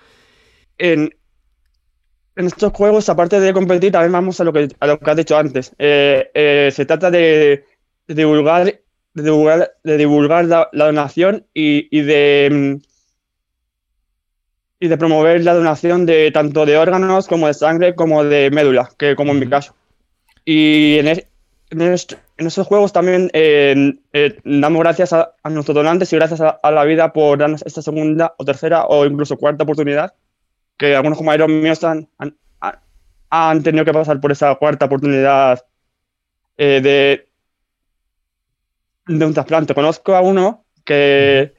En, 0.78 1.14
en 2.36 2.46
estos 2.46 2.72
juegos, 2.72 3.10
aparte 3.10 3.40
de 3.40 3.54
competir, 3.54 3.92
también 3.92 4.14
vamos 4.14 4.40
a 4.40 4.44
lo 4.46 4.54
que, 4.54 4.70
a 4.80 4.88
lo 4.88 5.00
que 5.00 5.12
has 5.12 5.18
dicho 5.18 5.38
antes. 5.38 5.76
Eh, 5.78 6.70
se 6.74 6.86
trata 6.86 7.12
de, 7.12 7.66
de 8.08 8.16
divulgar, 8.16 8.66
de 9.14 9.24
divulgar, 9.24 9.72
de 9.84 9.98
divulgar 9.98 10.46
la, 10.46 10.70
la 10.72 10.86
donación 10.86 11.46
y, 11.54 11.88
y 11.92 12.02
de, 12.02 12.80
y 14.80 14.88
de 14.88 14.98
promover 14.98 15.44
la 15.44 15.54
donación 15.54 16.06
de 16.06 16.32
tanto 16.32 16.66
de 16.66 16.78
órganos 16.78 17.28
como 17.28 17.48
de 17.48 17.54
sangre 17.54 17.96
como 17.96 18.24
de 18.24 18.50
médula, 18.52 18.90
que 18.98 19.16
como 19.16 19.34
en 19.34 19.40
mi 19.40 19.50
caso. 19.50 19.76
Y 20.52 20.98
en, 20.98 21.08
es- 21.10 21.28
en, 21.70 21.82
est- 21.82 22.14
en 22.38 22.48
esos 22.48 22.66
juegos 22.66 22.92
también 22.92 23.30
eh, 23.34 23.94
eh, 24.14 24.40
damos 24.44 24.80
gracias 24.82 25.14
a, 25.14 25.36
a 25.44 25.50
nuestros 25.52 25.76
donantes 25.76 26.12
y 26.12 26.16
gracias 26.16 26.42
a, 26.42 26.50
a 26.50 26.72
la 26.72 26.84
vida 26.86 27.14
por 27.14 27.38
darnos 27.38 27.62
esta 27.68 27.84
segunda 27.84 28.34
o 28.36 28.44
tercera 28.44 28.86
o 28.86 29.06
incluso 29.06 29.38
cuarta 29.38 29.64
oportunidad, 29.64 30.16
que 30.76 30.96
algunos 30.96 31.20
compañeros 31.20 31.50
míos 31.50 31.84
han, 31.84 32.10
han, 33.30 33.62
tenido 33.62 33.86
que 33.86 33.94
pasar 33.94 34.20
por 34.20 34.32
esa 34.32 34.56
cuarta 34.56 34.86
oportunidad 34.86 35.64
eh, 36.58 36.82
de, 36.82 37.28
de 39.06 39.26
un 39.28 39.34
trasplante. 39.36 39.76
Conozco 39.76 40.16
a 40.16 40.22
uno 40.22 40.66
que, 40.84 41.54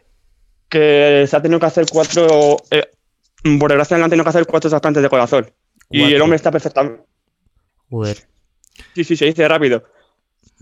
que 0.68 1.26
se 1.28 1.36
ha 1.36 1.40
tenido 1.42 1.60
que 1.60 1.66
hacer 1.66 1.86
cuatro, 1.92 2.56
eh, 2.72 2.90
por 3.60 3.70
desgracia 3.70 3.96
han 4.02 4.10
tenido 4.10 4.24
que 4.24 4.30
hacer 4.30 4.46
cuatro 4.46 4.68
trasplantes 4.68 5.00
de 5.04 5.08
corazón. 5.08 5.48
Y 5.88 6.12
el 6.12 6.20
hombre 6.22 6.34
está 6.36 6.50
perfectamente. 6.50 7.04
Joder. 7.88 8.29
Sí, 8.94 9.04
sí, 9.04 9.16
se 9.16 9.26
dice 9.26 9.46
rápido. 9.48 9.84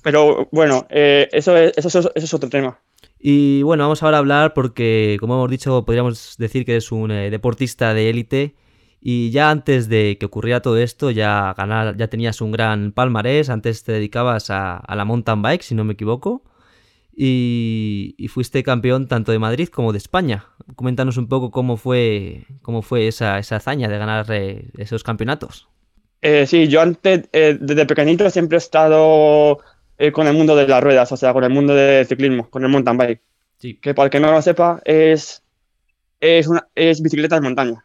Pero 0.03 0.49
bueno, 0.53 0.87
eh, 0.91 1.29
eso, 1.33 1.57
es, 1.57 2.35
otro 2.35 2.49
tema. 2.49 2.79
Y 3.19 3.63
bueno, 3.63 3.85
vamos 3.85 4.03
ahora 4.03 4.19
a 4.19 4.21
hablar 4.21 4.55
porque, 4.55 5.17
como 5.21 5.35
hemos 5.35 5.51
dicho, 5.51 5.85
podríamos 5.85 6.37
decir 6.39 6.65
que 6.65 6.73
eres 6.73 6.93
un 6.93 7.11
eh, 7.11 7.31
deportista 7.31 7.95
de 7.95 8.11
élite. 8.11 8.55
Y 9.01 9.31
ya 9.31 9.51
antes 9.51 9.89
de 9.89 10.17
que 10.19 10.27
ocurriera 10.27 10.61
todo 10.61 10.77
esto, 10.77 11.11
ya, 11.11 11.55
ganar, 11.57 11.97
ya 11.97 12.09
tenías 12.09 12.41
un 12.41 12.53
gran 12.53 12.93
palmarés. 12.93 13.49
Antes 13.51 13.85
te 13.85 13.93
dedicabas 13.93 14.51
a, 14.51 14.83
la 14.89 15.05
mountain 15.05 15.43
bike, 15.43 15.63
si 15.63 15.75
no 15.75 15.85
me 15.85 15.95
equivoco. 15.95 16.43
Y, 17.17 18.15
fuiste 18.29 18.63
campeón 18.63 19.09
tanto 19.09 19.33
de 19.33 19.39
Madrid 19.39 19.69
como 19.69 19.93
de 19.93 19.99
España. 19.99 20.47
Coméntanos 20.77 21.17
un 21.17 21.29
poco 21.29 21.51
cómo 21.51 21.77
fue, 21.77 22.47
cómo 22.63 22.83
fue 22.83 23.09
esa, 23.09 23.39
esa 23.39 23.57
hazaña 23.57 23.89
de 23.89 23.99
ganar 23.99 24.27
eh, 24.31 24.71
esos 24.77 25.03
campeonatos. 25.03 25.69
Eh, 26.21 26.47
sí, 26.47 26.69
yo 26.69 26.81
antes, 26.81 27.29
eh, 27.33 27.57
desde 27.61 27.87
pequeñito 27.87 28.29
siempre 28.31 28.57
he 28.57 28.59
estado 28.59 29.59
eh, 29.99 30.11
con 30.13 30.27
el 30.27 30.35
mundo 30.35 30.57
de 30.57 30.67
las 30.67 30.83
ruedas, 30.83 31.11
o 31.13 31.17
sea, 31.17 31.33
con 31.33 31.45
el 31.45 31.51
mundo 31.51 31.75
del 31.75 32.07
ciclismo, 32.07 32.51
con 32.51 32.65
el 32.65 32.71
mountain 32.71 32.97
bike. 32.97 33.23
Sí. 33.59 33.81
Que 33.81 33.95
para 33.95 34.07
el 34.07 34.11
que 34.11 34.21
no 34.21 34.33
lo 34.33 34.43
sepa, 34.43 34.81
es, 34.85 35.45
es, 36.21 36.49
una, 36.49 36.69
es 36.75 37.03
bicicleta 37.03 37.37
de 37.37 37.43
montaña. 37.43 37.85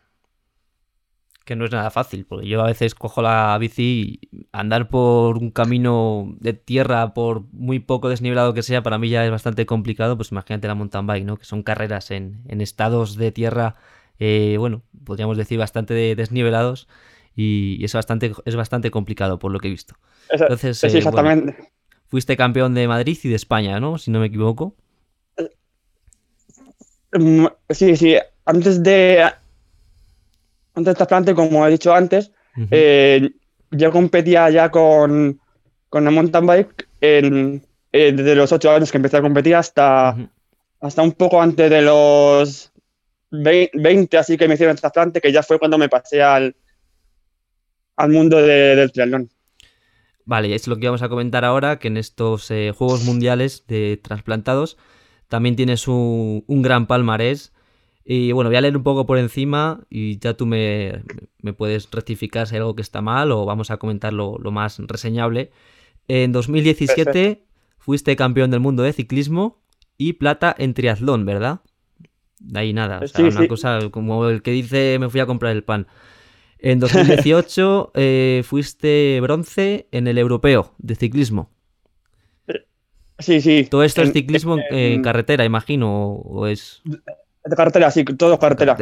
que 1.46 1.56
no 1.58 1.66
es 1.66 1.72
nada 1.72 1.92
fácil, 1.92 2.26
porque 2.26 2.48
yo 2.48 2.62
a 2.62 2.68
veces 2.68 2.96
cojo 2.96 3.22
la 3.22 3.58
bici 3.60 4.22
y 4.32 4.48
andar 4.54 4.88
por 4.90 5.38
un 5.38 5.52
camino 5.52 6.36
de 6.40 6.54
tierra, 6.54 7.14
por 7.14 7.44
muy 7.52 7.80
poco 7.80 8.08
desnivelado 8.10 8.54
que 8.54 8.64
sea, 8.64 8.82
para 8.82 8.98
mí 8.98 9.10
ya 9.10 9.26
es 9.26 9.32
bastante 9.32 9.66
complicado, 9.66 10.16
pues 10.16 10.32
imagínate 10.32 10.68
la 10.70 10.76
mountain 10.76 11.06
bike, 11.06 11.26
¿no? 11.26 11.38
Que 11.38 11.44
son 11.46 11.62
carreras 11.64 12.12
en, 12.12 12.44
en 12.48 12.62
estados 12.62 13.18
de 13.18 13.32
tierra, 13.34 13.76
eh, 14.20 14.56
bueno, 14.58 14.84
podríamos 15.04 15.36
decir 15.38 15.60
bastante 15.60 15.94
de- 15.94 16.16
desnivelados 16.16 16.88
y 17.36 17.84
es 17.84 17.94
bastante, 17.94 18.32
es 18.46 18.56
bastante 18.56 18.92
complicado 18.92 19.40
por 19.40 19.52
lo 19.52 19.60
que 19.60 19.68
he 19.68 19.72
visto. 19.72 19.96
Entonces, 20.44 20.78
sí, 20.78 20.88
eh, 21.00 21.02
bueno, 21.12 21.30
fuiste 22.08 22.38
campeón 22.38 22.74
de 22.74 22.88
Madrid 22.88 23.18
y 23.24 23.30
de 23.30 23.36
España, 23.36 23.80
¿no? 23.80 23.98
Si 23.98 24.12
no 24.12 24.20
me 24.20 24.28
equivoco. 24.28 24.76
Mm, 27.14 27.46
Sí, 27.70 27.96
sí, 27.96 28.16
antes 28.46 28.82
de 28.84 29.24
antes 30.76 30.86
del 30.86 30.96
trasplante, 30.96 31.36
como 31.36 31.66
he 31.68 31.72
dicho 31.72 31.94
antes, 31.94 32.32
eh, 32.72 33.30
yo 33.72 33.92
competía 33.92 34.50
ya 34.50 34.70
con, 34.72 35.40
con 35.90 36.04
la 36.04 36.12
mountain 36.12 36.46
bike 36.46 36.88
en- 37.02 37.66
eh, 37.92 38.12
desde 38.12 38.36
los 38.36 38.52
8 38.52 38.72
años 38.72 38.92
que 38.92 38.98
empecé 38.98 39.18
a 39.18 39.22
competir 39.22 39.56
hasta, 39.56 40.18
hasta 40.82 41.02
un 41.04 41.12
poco 41.14 41.40
antes 41.42 41.70
de 41.70 41.82
los 41.84 42.72
vei- 43.32 43.70
20, 43.74 44.18
así 44.18 44.36
que 44.38 44.48
me 44.48 44.56
hicieron 44.56 44.74
el 44.76 44.80
trasplante, 44.82 45.22
que 45.22 45.32
ya 45.32 45.44
fue 45.44 45.60
cuando 45.60 45.78
me 45.78 45.90
pasé 45.90 46.24
al, 46.24 46.56
al 47.98 48.12
mundo 48.12 48.38
de- 48.42 48.76
del 48.76 48.92
triatlón. 48.92 49.30
Vale, 50.26 50.56
es 50.56 50.68
lo 50.68 50.78
que 50.78 50.88
vamos 50.88 51.02
a 51.02 51.10
comentar 51.10 51.44
ahora, 51.44 51.80
que 51.80 51.90
en 51.90 51.98
estos 51.98 52.50
eh, 52.50 52.72
Juegos 52.76 53.04
Mundiales 53.04 53.66
de 53.68 54.00
trasplantados 54.02 54.78
también 55.28 55.56
tienes 55.56 55.88
un, 55.88 56.44
un 56.48 56.62
gran 56.62 56.88
palmarés. 56.88 57.52
Y 58.06 58.32
bueno, 58.34 58.50
voy 58.50 58.58
a 58.58 58.62
leer 58.62 58.78
un 58.78 58.84
poco 58.84 59.06
por 59.06 59.18
encima 59.18 59.86
y 59.90 60.20
ya 60.20 60.34
tú 60.36 60.46
me, 60.46 61.04
me 61.42 61.54
puedes 61.54 61.90
rectificar 61.92 62.48
si 62.48 62.56
hay 62.56 62.60
algo 62.60 62.76
que 62.76 62.82
está 62.82 63.02
mal 63.02 63.32
o 63.32 63.46
vamos 63.46 63.72
a 63.72 63.78
comentar 63.78 64.14
lo, 64.14 64.38
lo 64.40 64.52
más 64.52 64.80
reseñable. 64.80 65.52
En 66.08 66.32
2017 66.34 67.12
Perfecto. 67.14 67.46
fuiste 67.78 68.16
campeón 68.16 68.52
del 68.52 68.60
mundo 68.62 68.84
de 68.84 68.94
ciclismo 68.94 69.62
y 69.98 70.14
plata 70.14 70.56
en 70.58 70.74
triatlón, 70.74 71.26
¿verdad? 71.26 71.62
De 72.40 72.60
ahí 72.60 72.74
nada, 72.74 73.02
o 73.04 73.08
sea, 73.08 73.26
Sí, 73.26 73.28
una 73.28 73.42
sí. 73.42 73.48
cosa 73.48 73.80
como 73.92 74.28
el 74.30 74.42
que 74.42 74.52
dice 74.52 74.98
me 75.00 75.10
fui 75.10 75.20
a 75.22 75.26
comprar 75.26 75.54
el 75.54 75.64
pan. 75.64 75.88
En 76.64 76.80
2018 76.80 77.92
eh, 77.94 78.42
fuiste 78.46 79.20
bronce 79.22 79.88
en 79.92 80.08
el 80.08 80.18
europeo 80.18 80.74
de 80.78 80.96
ciclismo. 80.96 81.52
Sí, 83.20 83.42
sí. 83.42 83.68
Todo 83.70 83.84
esto 83.84 84.02
es 84.02 84.12
ciclismo 84.14 84.56
en, 84.56 84.64
en 84.72 84.94
en- 84.94 85.02
carretera, 85.04 85.46
imagino, 85.46 86.14
o 86.14 86.48
es... 86.48 86.82
De 86.86 87.56
carretera, 87.56 87.92
sí, 87.92 88.06
todo 88.06 88.40
carretera. 88.40 88.76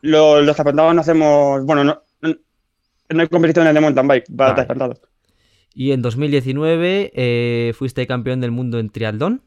Lo- 0.00 0.40
los 0.40 0.56
trasplanados 0.56 0.94
no 0.94 1.00
hacemos, 1.00 1.64
bueno, 1.66 1.82
no, 1.84 2.02
no, 2.22 3.20
hay 3.20 3.28
competiciones 3.28 3.74
de 3.74 3.80
mountain 3.80 4.06
bike 4.06 4.24
para 4.36 4.64
Vale. 4.64 4.94
Y 5.74 5.90
en 5.90 6.02
2019 6.02 7.12
eh, 7.14 7.72
fuiste 7.74 8.06
campeón 8.06 8.40
del 8.40 8.52
mundo 8.52 8.78
en 8.78 8.90
triatlón. 8.90 9.42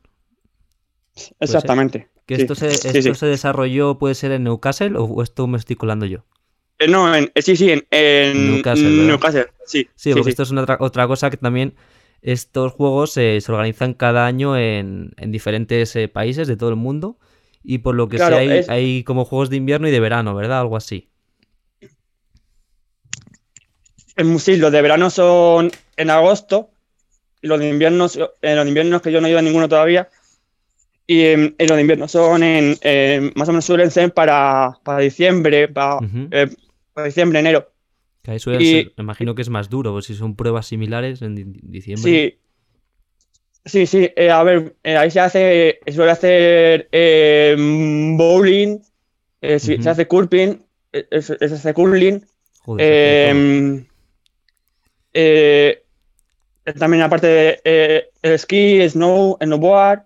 Exactamente. 1.40 2.10
¿Que 2.26 2.36
sí, 2.36 2.42
esto, 2.42 2.56
se, 2.56 2.72
sí, 2.72 2.90
esto 2.90 3.14
sí. 3.14 3.20
se 3.20 3.26
desarrolló, 3.28 3.98
puede 3.98 4.16
ser 4.16 4.32
en 4.34 4.44
Newcastle 4.44 4.94
o 4.98 5.22
esto 5.24 5.48
me 5.48 5.58
estoy 5.58 5.78
colando 5.78 6.06
yo? 6.06 6.26
Eh, 6.84 6.88
no, 6.88 7.14
en, 7.16 7.32
eh, 7.36 7.42
sí, 7.42 7.56
sí, 7.56 7.72
en, 7.72 7.86
en 7.92 8.46
Newcastle, 8.46 8.96
¿verdad? 8.96 9.08
Newcastle, 9.08 9.48
sí. 9.66 9.88
Sí, 9.96 10.14
porque 10.14 10.30
esto 10.30 10.44
es 10.44 10.52
una 10.52 10.64
otra, 10.64 10.78
otra 10.80 11.08
cosa 11.08 11.30
que 11.30 11.38
también 11.38 11.76
estos 12.22 12.74
juegos 12.74 13.18
eh, 13.18 13.40
se 13.42 13.52
organizan 13.52 13.94
cada 13.94 14.26
año 14.28 14.58
en, 14.58 15.14
en 15.18 15.32
diferentes 15.32 15.96
eh, 15.96 16.08
países 16.10 16.48
de 16.48 16.58
todo 16.58 16.70
el 16.70 16.76
mundo 16.78 17.18
y 17.64 17.80
por 17.80 17.96
lo 17.96 18.10
que 18.10 18.18
Claro, 18.18 18.38
sé 18.38 18.40
hay, 18.40 18.50
es- 18.60 18.70
hay 18.70 19.04
como 19.04 19.26
juegos 19.26 19.50
de 19.50 19.58
invierno 19.58 19.88
y 19.88 19.92
de 19.92 20.00
verano, 20.00 20.36
¿verdad? 20.36 20.62
Algo 20.62 20.78
así. 20.78 21.10
En- 24.16 24.40
sí, 24.40 24.58
los 24.58 24.72
de 24.72 24.82
verano 24.82 25.10
son 25.10 25.72
en 25.98 26.10
agosto 26.10 26.70
y 27.42 27.48
los 27.48 27.60
de 27.60 27.70
invierno, 27.70 28.08
en 28.42 28.56
los 28.56 28.66
de 28.66 28.70
invierno 28.70 29.02
que 29.02 29.12
yo 29.12 29.22
no 29.22 29.28
he 29.28 29.32
ido 29.32 29.40
a 29.40 29.44
ninguno 29.44 29.70
todavía. 29.70 30.10
Y 31.08 31.22
en, 31.26 31.56
en 31.58 31.68
los 31.68 31.76
de 31.76 31.82
invierno 31.82 32.08
son 32.08 32.44
en, 32.44 32.78
en- 32.82 33.34
más 33.36 33.50
o 33.50 33.52
menos 33.52 33.66
suelen 33.66 33.92
ser 33.92 34.14
para, 34.14 34.80
para 34.84 35.00
diciembre, 35.00 35.64
eh, 35.64 35.68
para 35.70 36.02
diciembre, 37.02 37.40
enero. 37.40 37.72
Que 38.22 38.32
ahí 38.32 38.40
suele 38.40 38.64
Y- 38.64 38.72
ser- 38.72 38.94
me 38.98 39.04
imagino 39.04 39.36
que 39.36 39.42
es 39.42 39.50
más 39.50 39.70
duro, 39.70 39.92
pues 39.92 40.06
si 40.06 40.16
son 40.16 40.36
pruebas 40.36 40.68
similares 40.68 41.22
en 41.22 41.36
di- 41.36 41.44
diciembre. 41.64 42.04
Sí, 42.12 42.40
sí, 43.66 43.86
sí. 43.88 44.10
eh, 44.16 44.30
a 44.30 44.44
ver, 44.44 44.76
eh, 44.84 44.96
ahí 44.98 45.10
se 45.12 45.20
hace, 45.20 45.80
suele 45.92 46.12
hacer 46.12 46.88
eh, 46.92 47.56
bowling, 48.18 48.80
se 49.42 49.90
hace 49.90 50.08
curling, 50.08 50.64
se 50.92 51.46
hace 51.46 51.74
curling. 51.74 52.24
Joder, 52.62 52.86
también 56.80 57.04
aparte 57.04 57.28
de 57.28 58.10
esquí, 58.22 58.88
snow, 58.90 59.38
snowboard, 59.42 60.04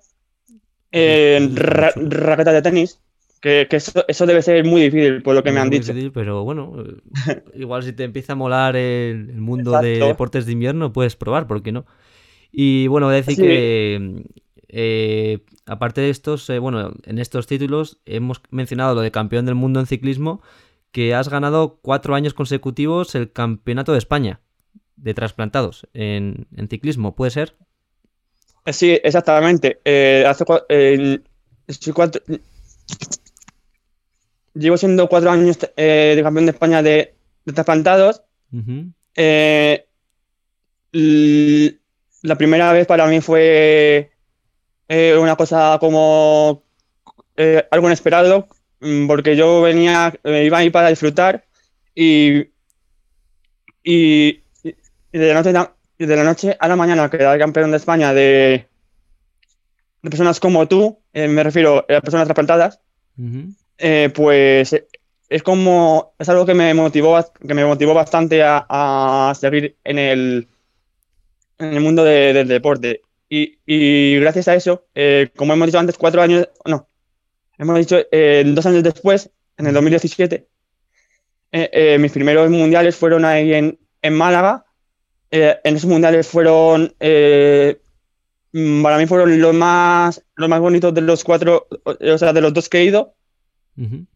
ra- 1.56 1.94
raquetas 1.96 2.54
de 2.56 2.62
tenis, 2.64 3.00
que, 3.42 3.68
que 3.70 3.76
eso, 3.78 4.04
eso 4.08 4.26
debe 4.26 4.42
ser 4.42 4.64
muy 4.66 4.82
difícil, 4.82 5.22
por 5.22 5.36
lo 5.36 5.44
que 5.44 5.52
me 5.52 5.60
han 5.60 5.70
dicho. 5.70 5.94
pero 6.14 6.44
bueno, 6.44 6.74
eh, 7.28 7.44
igual 7.56 7.84
si 7.84 7.94
te 7.94 8.04
empieza 8.04 8.34
a 8.34 8.36
molar 8.36 8.76
el, 8.76 9.30
el 9.30 9.42
mundo 9.42 9.80
de 9.82 10.00
deportes 10.00 10.46
de 10.46 10.52
invierno, 10.54 10.94
puedes 10.94 11.16
probar, 11.16 11.48
¿por 11.48 11.62
qué 11.64 11.72
no? 11.72 11.86
Y 12.52 12.88
bueno, 12.88 13.08
voy 13.08 13.14
a 13.16 13.18
decir 13.18 13.36
Sí. 13.36 13.42
que 13.42 14.24
eh, 14.70 15.40
aparte 15.66 16.02
de 16.02 16.10
estos, 16.10 16.50
eh, 16.50 16.60
bueno, 16.60 16.94
en 17.04 17.20
estos 17.20 17.48
títulos 17.48 18.00
hemos 18.06 18.42
mencionado 18.50 18.96
lo 18.96 19.02
de 19.02 19.12
campeón 19.12 19.46
del 19.46 19.56
mundo 19.56 19.80
en 19.80 19.86
ciclismo, 19.86 20.42
que 20.92 21.14
has 21.14 21.30
ganado 21.30 21.80
cuatro 21.82 22.16
años 22.16 22.34
consecutivos 22.34 23.14
el 23.16 23.32
campeonato 23.32 23.92
de 23.92 23.98
España 24.00 24.40
de 24.96 25.14
trasplantados 25.14 25.88
en, 25.94 26.48
en 26.56 26.68
ciclismo, 26.70 27.16
¿puede 27.16 27.32
ser? 27.32 27.56
Sí, 28.66 29.00
exactamente. 29.04 29.80
Eh, 29.86 30.26
hace 30.28 30.44
cuatro- 30.44 30.66
llevo 34.58 34.78
siendo 34.78 35.08
cuatro 35.08 35.32
años 35.32 35.58
eh, 35.76 36.14
de 36.16 36.24
campeón 36.24 36.46
de 36.46 36.52
España 36.52 36.82
de, 36.82 37.16
de 37.46 37.54
trasplantados. 37.54 38.24
Eh, 39.16 39.86
la 42.22 42.36
primera 42.36 42.72
vez 42.72 42.88
para 42.88 43.08
mí 43.08 43.22
fue 43.22 44.12
eh, 44.88 45.18
una 45.20 45.36
cosa 45.36 45.78
como 45.80 46.64
algo 47.72 47.88
inesperado, 47.88 48.48
mm, 48.80 49.08
porque 49.08 49.36
yo 49.36 49.62
venía, 49.62 50.14
eh, 50.24 50.46
iba 50.46 50.58
ahí 50.58 50.70
para 50.72 50.90
disfrutar 50.90 51.46
y, 51.94 52.50
y, 53.84 54.42
y 54.64 55.18
de 55.18 55.34
la 55.34 55.36
noche, 55.36 55.54
de 56.00 56.16
la 56.16 56.24
noche 56.24 56.58
a 56.60 56.68
la 56.68 56.76
mañana 56.76 57.10
quedar 57.10 57.38
campeón 57.38 57.72
de 57.72 57.78
España 57.78 58.14
de, 58.14 58.68
de 60.02 60.10
personas 60.10 60.40
como 60.40 60.68
tú, 60.68 61.00
me 61.14 61.44
refiero 61.44 61.80
a 61.80 62.02
personas 62.02 62.26
trasplantadas. 62.26 62.80
Eh, 63.78 64.10
pues 64.14 64.74
eh, 64.74 64.88
es 65.30 65.44
como, 65.44 66.14
es 66.20 66.30
algo 66.30 66.46
que 66.46 66.54
me 66.54 66.74
motivó, 66.74 67.18
que 67.48 67.54
me 67.54 67.66
motivó 67.66 67.94
bastante 67.94 68.44
a, 68.44 68.66
a 68.70 69.36
seguir 69.36 69.78
en 69.84 70.00
el, 70.00 70.48
en 71.60 71.74
el 71.74 71.82
mundo 71.82 72.04
de- 72.04 72.34
del 72.34 72.48
deporte. 72.48 73.02
Y, 73.30 73.60
y 73.66 74.20
gracias 74.20 74.48
a 74.48 74.56
eso, 74.56 74.86
eh, 74.96 75.30
como 75.36 75.54
hemos 75.54 75.68
dicho 75.68 75.80
antes, 75.80 75.98
cuatro 75.98 76.22
años, 76.22 76.48
no, 76.66 76.88
hemos 77.58 77.78
dicho 77.80 77.98
dos 78.46 78.66
años 78.68 78.84
después, 78.84 79.32
en 79.58 79.68
el 79.68 79.74
2017, 79.74 80.48
eh, 81.52 81.70
eh, 81.74 81.98
mis 82.00 82.12
primeros 82.14 82.50
mundiales 82.50 82.96
fueron 82.96 83.26
ahí 83.26 83.54
en, 83.54 83.80
en 84.02 84.16
Málaga. 84.16 84.66
En 85.32 85.76
esos 85.78 85.90
mundiales 85.90 86.28
fueron, 86.28 86.96
mm, 88.54 88.84
para 88.84 88.98
mí 88.98 89.06
fueron 89.08 89.40
los 89.42 89.54
más, 89.54 90.24
los 90.36 90.50
más 90.50 90.60
bonitos 90.60 90.94
de 90.94 91.02
los 91.02 91.24
cuatro, 91.24 91.68
o 91.84 92.18
sea, 92.18 92.34
de 92.34 92.42
los 92.42 92.54
dos 92.54 92.70
que 92.70 92.80
he 92.80 92.84
ido 92.86 93.16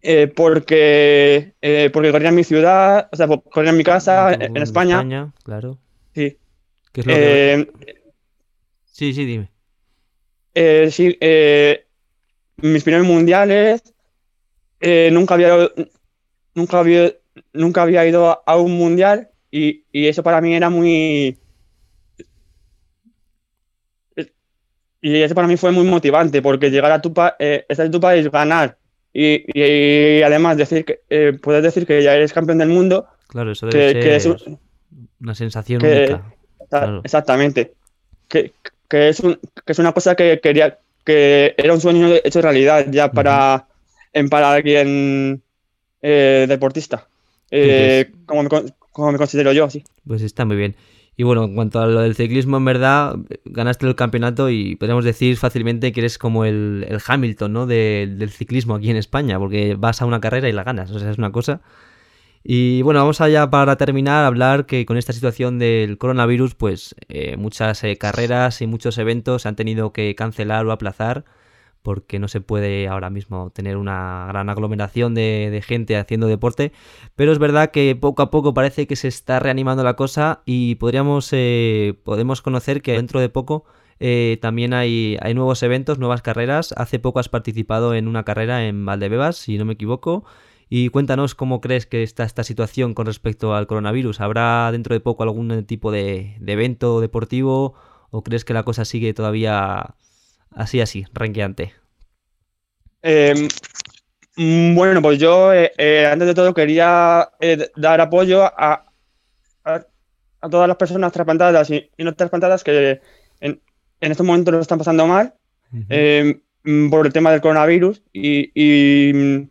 Eh, 0.02 0.28
porque, 0.28 1.54
eh, 1.62 1.90
porque 1.94 2.12
corría 2.12 2.30
en 2.30 2.36
mi 2.36 2.44
ciudad, 2.44 3.08
o 3.12 3.16
sea, 3.16 3.28
corría 3.28 3.70
en 3.72 3.78
mi 3.78 3.84
casa, 3.84 4.32
Todo 4.34 4.46
en, 4.46 4.58
en 4.58 4.64
España. 4.64 4.96
España, 4.96 5.34
claro. 5.44 5.78
Sí. 6.16 6.38
¿Qué 6.92 7.02
es 7.02 7.08
lo 7.08 7.14
que- 7.14 7.54
Eh, 7.54 7.68
Sí, 8.86 9.14
sí, 9.14 9.26
dime. 9.26 9.50
eh, 10.54 10.90
sí, 10.92 11.18
mis 12.68 12.84
primeros 12.84 13.08
mundiales, 13.08 13.82
nunca 15.12 15.36
había, 15.36 15.70
nunca 16.56 16.80
había, 16.80 17.14
nunca 17.54 17.82
había 17.84 18.06
ido 18.08 18.30
a, 18.30 18.44
a 18.46 18.58
un 18.58 18.74
mundial 18.74 19.30
y, 19.52 19.86
y 19.92 20.08
eso 20.08 20.24
para 20.24 20.42
mí 20.42 20.54
era 20.56 20.70
muy... 20.70 21.38
Y 25.04 25.16
eso 25.24 25.34
para 25.34 25.48
mí 25.48 25.58
fue 25.58 25.72
muy 25.72 25.84
motivante 25.86 26.42
porque 26.44 26.70
llegar 26.70 26.92
a 26.92 27.02
tu, 27.02 27.12
pa- 27.14 27.36
estar 27.40 27.86
en 27.86 27.92
tu 27.92 28.00
país, 28.00 28.30
ganar 28.30 28.78
y, 29.14 30.22
además 30.24 30.58
decir 30.58 30.86
que, 30.86 31.02
eh, 31.10 31.34
puedes 31.42 31.64
decir 31.64 31.86
que 31.86 32.02
ya 32.04 32.16
eres 32.16 32.34
campeón 32.34 32.58
del 32.60 32.70
mundo, 32.70 33.08
Claro, 33.28 33.52
eso 33.52 33.68
debe 33.68 33.94
que, 33.94 34.00
que 34.00 34.16
es 34.16 34.24
ser 34.24 34.32
un- 34.48 34.60
una 35.22 35.36
sensación 35.36 35.82
que- 35.82 35.88
única. 35.88 36.24
Exa- 36.60 36.70
Claro. 36.70 37.02
Exactamente. 37.04 37.74
Que, 38.30 38.54
que 38.90 39.10
es 39.10 39.20
un, 39.20 39.38
que 39.66 39.72
es 39.74 39.80
una 39.80 39.92
cosa 39.94 40.16
que 40.16 40.40
quería, 40.42 40.78
que 41.04 41.54
era 41.58 41.74
un 41.74 41.82
sueño 41.82 42.10
hecho 42.24 42.42
realidad 42.42 42.86
ya 42.90 43.12
para, 43.12 43.68
en, 44.14 44.30
para 44.30 44.54
alguien 44.54 45.42
eh, 46.02 46.46
deportista. 46.48 47.08
Eh, 47.52 48.10
como, 48.26 48.44
me, 48.44 48.50
como 48.92 49.12
me 49.12 49.18
considero 49.18 49.52
yo, 49.52 49.70
sí. 49.70 49.84
Pues 50.08 50.22
está 50.22 50.46
muy 50.46 50.56
bien. 50.56 50.76
Y 51.22 51.24
bueno, 51.24 51.44
en 51.44 51.54
cuanto 51.54 51.80
a 51.80 51.86
lo 51.86 52.02
del 52.02 52.16
ciclismo, 52.16 52.58
en 52.58 52.66
verdad, 52.66 53.16
ganaste 53.46 53.86
el 53.86 53.94
campeonato 53.94 54.50
y 54.50 54.76
podríamos 54.76 55.06
decir 55.06 55.38
fácilmente 55.38 55.92
que 55.92 56.00
eres 56.00 56.18
como 56.18 56.46
el, 56.46 57.00
Hamilton, 57.06 57.54
¿no? 57.54 57.68
De- 57.68 58.12
del 58.18 58.32
ciclismo 58.32 58.74
aquí 58.74 58.90
en 58.90 58.98
España, 58.98 59.38
porque 59.38 59.76
vas 59.78 60.02
a 60.02 60.08
una 60.08 60.20
carrera 60.20 60.50
y 60.50 60.52
la 60.52 60.64
ganas, 60.64 60.90
o 60.90 60.98
sea, 60.98 61.12
es 61.12 61.20
una 61.20 61.32
cosa. 61.32 61.62
Y 62.44 62.82
bueno, 62.82 63.02
vamos 63.02 63.22
allá 63.22 63.52
para 63.52 63.76
terminar 63.78 64.26
hablar 64.26 64.66
que 64.66 64.88
con 64.88 64.98
esta 64.98 65.14
situación 65.14 65.60
del 65.60 66.00
coronavirus, 66.00 66.56
pues 66.56 66.96
eh, 67.10 67.38
muchas 67.38 67.84
eh, 67.84 67.98
carreras 67.98 68.62
y 68.64 68.68
muchos 68.68 68.98
eventos 68.98 69.44
se 69.44 69.50
han 69.50 69.56
tenido 69.56 69.94
que 69.94 70.16
cancelar 70.16 70.66
o 70.66 70.72
aplazar 70.72 71.26
porque 71.82 72.20
no 72.20 72.28
se 72.28 72.42
puede 72.42 72.88
ahora 72.88 73.10
mismo 73.10 73.50
tener 73.52 73.78
una 73.78 74.26
gran 74.28 74.50
aglomeración 74.50 75.14
de, 75.14 75.50
de 75.52 75.62
gente 75.62 75.98
haciendo 75.98 76.28
deporte. 76.28 76.72
Pero 77.16 77.32
es 77.32 77.40
verdad 77.40 77.72
que 77.72 77.96
poco 77.96 78.22
a 78.22 78.32
poco 78.32 78.54
parece 78.54 78.88
que 78.88 78.96
se 78.96 79.08
está 79.08 79.40
reanimando 79.40 79.84
la 79.84 79.96
cosa 79.96 80.42
y 80.46 80.76
podríamos 80.76 81.30
eh, 81.32 81.96
podemos 82.04 82.42
conocer 82.42 82.82
que 82.82 82.94
dentro 82.94 83.20
de 83.20 83.30
poco 83.30 83.66
eh, 84.00 84.40
también 84.42 84.74
hay, 84.74 85.18
hay 85.22 85.36
nuevos 85.36 85.62
eventos, 85.64 86.00
nuevas 86.00 86.22
carreras. 86.22 86.74
Hace 86.76 87.00
poco 87.00 87.20
has 87.20 87.30
participado 87.30 87.94
en 87.94 88.08
una 88.08 88.24
carrera 88.24 88.66
en 88.66 88.84
Valdebebas, 88.86 89.38
si 89.38 89.58
no 89.58 89.66
me 89.66 89.74
equivoco. 89.74 90.26
Y 90.70 90.90
cuéntanos 90.90 91.36
cómo 91.36 91.62
crees 91.62 91.86
que 91.86 92.02
está 92.02 92.24
esta 92.24 92.44
situación 92.44 92.94
con 92.94 93.06
respecto 93.06 93.54
al 93.54 93.68
coronavirus. 93.68 94.22
¿Habrá 94.22 94.72
dentro 94.72 94.96
de 94.96 95.02
poco 95.02 95.24
algún 95.24 95.66
tipo 95.66 95.92
de, 95.92 96.38
de 96.40 96.54
evento 96.54 97.02
deportivo 97.02 97.76
o 98.10 98.24
crees 98.24 98.44
que 98.46 98.54
la 98.54 98.64
cosa 98.64 98.86
sigue 98.86 99.14
todavía 99.14 99.96
así, 100.52 100.80
así, 100.82 101.06
renqueante? 101.14 101.74
Eh, 103.04 103.48
mm, 104.38 104.76
bueno, 104.76 105.02
pues 105.02 105.20
yo 105.20 105.54
eh, 105.54 105.72
eh, 105.78 106.08
antes 106.12 106.28
de 106.28 106.34
todo 106.36 106.54
quería 106.54 107.30
eh, 107.40 107.70
dar 107.76 108.02
apoyo 108.02 108.44
a, 108.46 108.86
a, 109.66 109.86
a 110.42 110.50
todas 110.50 110.68
las 110.68 110.78
personas 110.78 111.14
trasplantadas 111.14 111.70
y, 111.72 111.92
y 111.98 112.04
no 112.04 112.16
trasplantadas 112.16 112.64
que 112.64 113.02
en, 113.42 113.62
en 114.02 114.12
estos 114.12 114.26
momentos 114.28 114.54
lo 114.54 114.62
están 114.62 114.80
pasando 114.80 115.08
mal 115.08 115.36
eh, 115.90 116.42
mm, 116.64 116.90
por 116.92 117.06
el 117.08 117.14
tema 117.14 117.32
del 117.32 117.42
coronavirus 117.42 118.04
y, 118.14 118.52
y, 118.56 119.14
mm, 119.14 119.50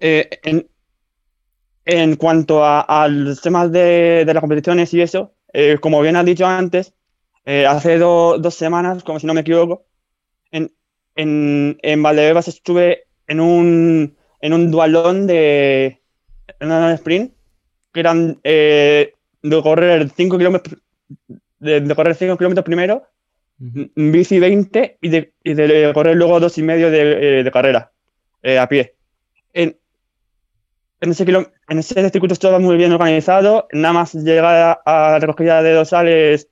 eh, 0.00 0.30
en, 0.44 0.68
en 1.84 2.16
cuanto 2.16 2.64
a, 2.64 2.80
a 2.80 3.08
los 3.08 3.40
temas 3.40 3.72
de, 3.72 4.24
de 4.24 4.34
las 4.34 4.40
competiciones 4.40 4.92
y 4.94 5.00
eso, 5.00 5.34
como 5.80 6.00
bien 6.00 6.16
has 6.16 6.24
dicho 6.24 6.46
antes, 6.46 6.94
hace 7.44 7.98
do- 7.98 8.38
dos 8.38 8.54
semanas, 8.54 9.02
como 9.02 9.18
si 9.18 9.26
no 9.26 9.34
me 9.34 9.40
equivoco, 9.40 9.86
en, 10.50 10.72
en, 11.16 11.78
en 11.82 12.02
Valdebebas 12.02 12.48
estuve 12.48 13.04
en 13.26 13.40
un, 13.40 14.16
en 14.40 14.52
un 14.52 14.70
dualón 14.70 15.26
de 15.26 16.00
en 16.60 16.72
un 16.72 16.90
sprint 16.92 17.32
que 17.92 18.00
eran 18.00 18.40
eh, 18.44 19.12
de 19.42 19.62
correr 19.62 20.08
5 20.10 20.38
kilómetros 20.38 20.80
de, 21.58 21.80
de 21.80 21.94
correr 21.94 22.14
5 22.14 22.36
kilómetros 22.36 22.64
primero 22.64 23.04
m- 23.60 23.90
bici 24.12 24.38
20 24.38 24.98
y 25.00 25.08
de, 25.08 25.34
y 25.44 25.54
de 25.54 25.92
correr 25.94 26.16
luego 26.16 26.40
dos 26.40 26.58
y 26.58 26.62
medio 26.62 26.90
de, 26.90 27.40
eh, 27.40 27.44
de 27.44 27.50
carrera 27.52 27.92
eh, 28.42 28.58
a 28.58 28.68
pie. 28.68 28.96
En, 29.52 29.78
en 31.00 31.10
ese, 31.10 31.24
kilo- 31.24 31.50
en 31.68 31.78
ese 31.78 32.10
circuito 32.10 32.34
estaba 32.34 32.58
muy 32.58 32.76
bien 32.76 32.92
organizado, 32.92 33.66
nada 33.72 33.94
más 33.94 34.14
llegar 34.14 34.44
a, 34.44 34.72
a 34.84 35.10
la 35.12 35.18
recogida 35.18 35.62
de 35.62 35.72
dorsales 35.72 36.48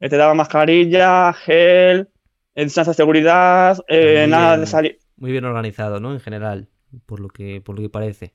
eh, 0.00 0.08
te 0.08 0.16
daba 0.16 0.34
mascarilla, 0.34 1.32
gel, 1.34 2.08
eh, 2.54 2.64
distancia 2.64 2.90
de 2.90 2.96
seguridad, 2.96 3.78
eh, 3.88 4.26
nada 4.28 4.50
bien. 4.54 4.60
de 4.60 4.66
salir. 4.66 4.98
Muy 5.16 5.32
bien 5.32 5.44
organizado, 5.44 6.00
¿no? 6.00 6.12
En 6.12 6.20
general, 6.20 6.68
por 7.06 7.20
lo 7.20 7.28
que, 7.28 7.60
por 7.60 7.76
lo 7.76 7.82
que 7.82 7.88
parece. 7.88 8.32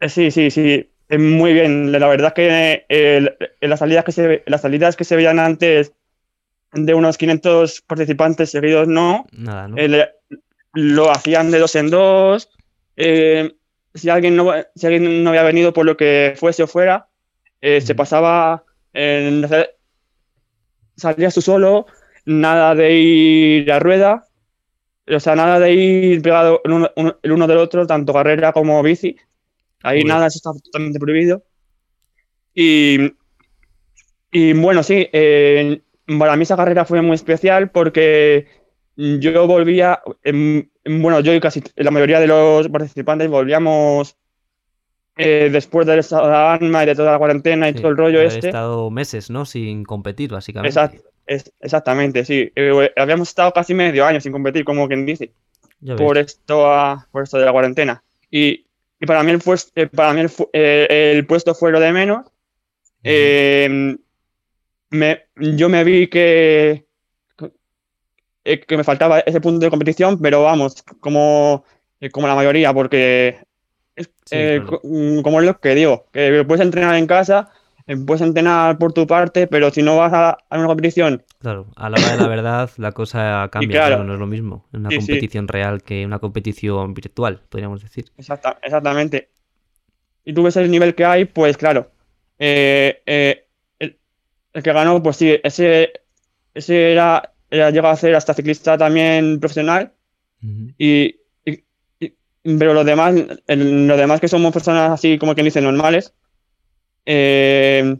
Eh, 0.00 0.08
Sí, 0.08 0.30
sí, 0.30 0.50
sí, 0.50 0.90
eh, 1.08 1.18
muy 1.18 1.52
bien. 1.52 1.92
La 1.92 2.06
verdad 2.08 2.28
es 2.28 2.34
que 2.34 2.84
eh, 2.88 3.36
en 3.60 3.70
las 3.70 3.78
salidas 3.78 4.04
que 4.04 4.12
se, 4.12 4.42
las 4.46 4.62
salidas 4.62 4.96
que 4.96 5.04
se 5.04 5.16
veían 5.16 5.38
antes 5.38 5.92
de 6.72 6.94
unos 6.94 7.16
500 7.16 7.80
participantes 7.82 8.50
seguidos, 8.50 8.86
no. 8.86 9.26
Nada, 9.32 9.68
¿no? 9.68 9.76
Eh, 9.78 10.10
lo 10.74 11.10
hacían 11.10 11.50
de 11.50 11.58
dos 11.58 11.74
en 11.74 11.90
dos. 11.90 12.50
Eh, 12.96 13.54
si 13.94 14.10
alguien 14.10 14.36
no, 14.36 14.52
si 14.74 14.86
alguien 14.86 15.24
no 15.24 15.30
había 15.30 15.42
venido 15.42 15.72
por 15.72 15.86
lo 15.86 15.96
que 15.96 16.34
fuese 16.36 16.62
o 16.62 16.66
fuera, 16.66 17.08
se 17.60 17.94
pasaba 17.94 18.64
en 18.92 19.44
salías 20.96 21.34
tú 21.34 21.40
solo, 21.40 21.86
nada 22.26 22.74
de 22.74 22.92
ir 22.94 23.72
a 23.72 23.78
rueda, 23.78 24.26
o 25.08 25.20
sea, 25.20 25.34
nada 25.36 25.58
de 25.60 25.72
ir 25.72 26.22
pegado 26.22 26.60
el 26.64 26.72
uno, 26.72 26.90
el 27.22 27.32
uno 27.32 27.46
del 27.46 27.58
otro, 27.58 27.86
tanto 27.86 28.12
carrera 28.12 28.52
como 28.52 28.82
bici. 28.82 29.16
Ahí 29.82 30.04
nada, 30.04 30.26
eso 30.26 30.38
está 30.38 30.52
totalmente 30.64 30.98
prohibido. 30.98 31.44
Y, 32.54 33.12
y 34.32 34.52
bueno, 34.54 34.82
sí, 34.82 35.08
eh, 35.12 35.80
para 36.18 36.36
mí 36.36 36.42
esa 36.42 36.56
carrera 36.56 36.84
fue 36.84 37.02
muy 37.02 37.14
especial 37.14 37.70
porque 37.70 38.46
yo 38.96 39.46
volvía, 39.46 40.00
em, 40.24 40.68
em, 40.84 41.02
bueno, 41.02 41.20
yo 41.20 41.34
y 41.34 41.40
casi 41.40 41.62
la 41.76 41.90
mayoría 41.90 42.18
de 42.18 42.26
los 42.26 42.68
participantes 42.68 43.28
volvíamos 43.28 44.16
eh, 45.18 45.48
después 45.50 45.86
del 45.86 46.00
estado 46.00 46.26
de 46.28 46.34
alarma 46.34 46.82
y 46.82 46.86
de 46.86 46.94
toda 46.94 47.12
la 47.12 47.18
cuarentena 47.18 47.68
y 47.68 47.72
Sí, 47.72 47.78
todo 47.78 47.88
el 47.90 47.96
rollo 47.96 48.20
este. 48.20 48.48
estado 48.48 48.90
meses, 48.90 49.30
¿no? 49.30 49.46
Sin 49.46 49.84
competir, 49.84 50.30
básicamente. 50.30 50.78
Exact- 50.78 51.02
es- 51.26 51.52
exactamente, 51.60 52.24
sí. 52.24 52.50
Eh, 52.54 52.92
habíamos 52.96 53.28
estado 53.28 53.52
casi 53.52 53.74
medio 53.74 54.04
año 54.06 54.20
sin 54.20 54.32
competir, 54.32 54.64
como 54.64 54.86
quien 54.88 55.04
dice, 55.06 55.32
por 55.96 56.18
esto, 56.18 56.70
ah, 56.70 57.06
por 57.10 57.22
esto 57.24 57.38
de 57.38 57.44
la 57.44 57.52
cuarentena. 57.52 58.02
Y, 58.30 58.66
y 59.00 59.06
para 59.06 59.22
mí, 59.22 59.30
el, 59.32 59.38
pues- 59.40 59.72
eh, 59.74 59.86
para 59.88 60.12
mí 60.12 60.20
el, 60.20 60.30
eh, 60.52 61.12
el 61.16 61.26
puesto 61.26 61.54
fue 61.54 61.70
lo 61.72 61.80
de 61.80 61.92
menos. 61.92 62.26
Eh, 63.04 63.96
me- 64.90 65.22
yo 65.36 65.68
me 65.68 65.84
vi 65.84 66.08
que, 66.08 66.86
eh, 68.44 68.60
que 68.60 68.76
me 68.76 68.84
faltaba 68.84 69.20
ese 69.20 69.40
punto 69.40 69.64
de 69.64 69.70
competición, 69.70 70.20
pero 70.20 70.42
vamos, 70.42 70.82
como, 71.00 71.64
eh, 72.00 72.10
como 72.10 72.28
la 72.28 72.34
mayoría, 72.34 72.72
porque 72.72 73.38
es- 73.96 74.06
Sí, 74.24 74.36
eh, 74.36 74.60
claro. 74.64 74.80
mm, 74.84 75.20
como 75.22 75.40
es 75.40 75.46
lo 75.46 75.58
que 75.60 75.74
digo, 75.74 76.06
que 76.12 76.44
puedes 76.46 76.64
entrenar 76.64 76.94
en 76.96 77.06
casa, 77.06 77.48
eh, 77.48 77.65
puedes 78.06 78.22
entrenar 78.22 78.78
por 78.78 78.92
tu 78.92 79.06
parte, 79.06 79.46
pero 79.46 79.70
si 79.70 79.82
no 79.82 79.96
vas 79.96 80.12
a, 80.12 80.30
a 80.50 80.58
una 80.58 80.66
competición, 80.66 81.22
Claro, 81.38 81.66
a 81.76 81.88
la 81.90 81.98
hora 81.98 82.10
de 82.12 82.16
la 82.16 82.26
verdad 82.28 82.70
la 82.78 82.92
cosa 82.92 83.48
cambia, 83.52 83.86
claro. 83.86 84.04
no 84.04 84.14
es 84.14 84.18
lo 84.18 84.26
mismo. 84.26 84.66
Una 84.72 84.88
Sí, 84.90 84.96
sí. 85.00 85.06
competición 85.06 85.46
real 85.48 85.82
que 85.82 86.04
una 86.04 86.18
competición 86.18 86.94
virtual, 86.94 87.40
podríamos 87.48 87.82
decir. 87.82 88.06
exacta- 88.16 88.58
exactamente, 88.62 89.30
y 90.24 90.32
tú 90.34 90.42
ves 90.42 90.56
el 90.56 90.70
nivel 90.70 90.94
que 90.94 91.04
hay, 91.04 91.24
pues 91.26 91.56
claro, 91.56 91.90
eh, 92.38 93.02
eh, 93.06 93.46
el, 93.78 93.98
el 94.52 94.62
que 94.62 94.72
ganó, 94.72 95.02
pues 95.02 95.16
sí, 95.16 95.38
ese, 95.44 95.92
ese 96.54 96.92
era, 96.92 97.32
era 97.50 97.70
llegado 97.70 97.94
a 97.94 97.96
ser 97.96 98.14
hasta 98.16 98.34
ciclista 98.34 98.76
también 98.76 99.38
profesional. 99.40 99.92
Y, 100.78 101.16
y- 101.44 101.64
y- 102.00 102.14
pero 102.58 102.74
los 102.74 102.84
demás, 102.86 103.14
el- 103.46 103.86
los 103.88 103.98
demás 103.98 104.20
que 104.20 104.28
somos 104.28 104.52
personas 104.52 104.90
así 104.90 105.18
como 105.18 105.34
quien 105.34 105.46
dice 105.46 105.60
normales, 105.60 106.14
eh, 107.06 107.96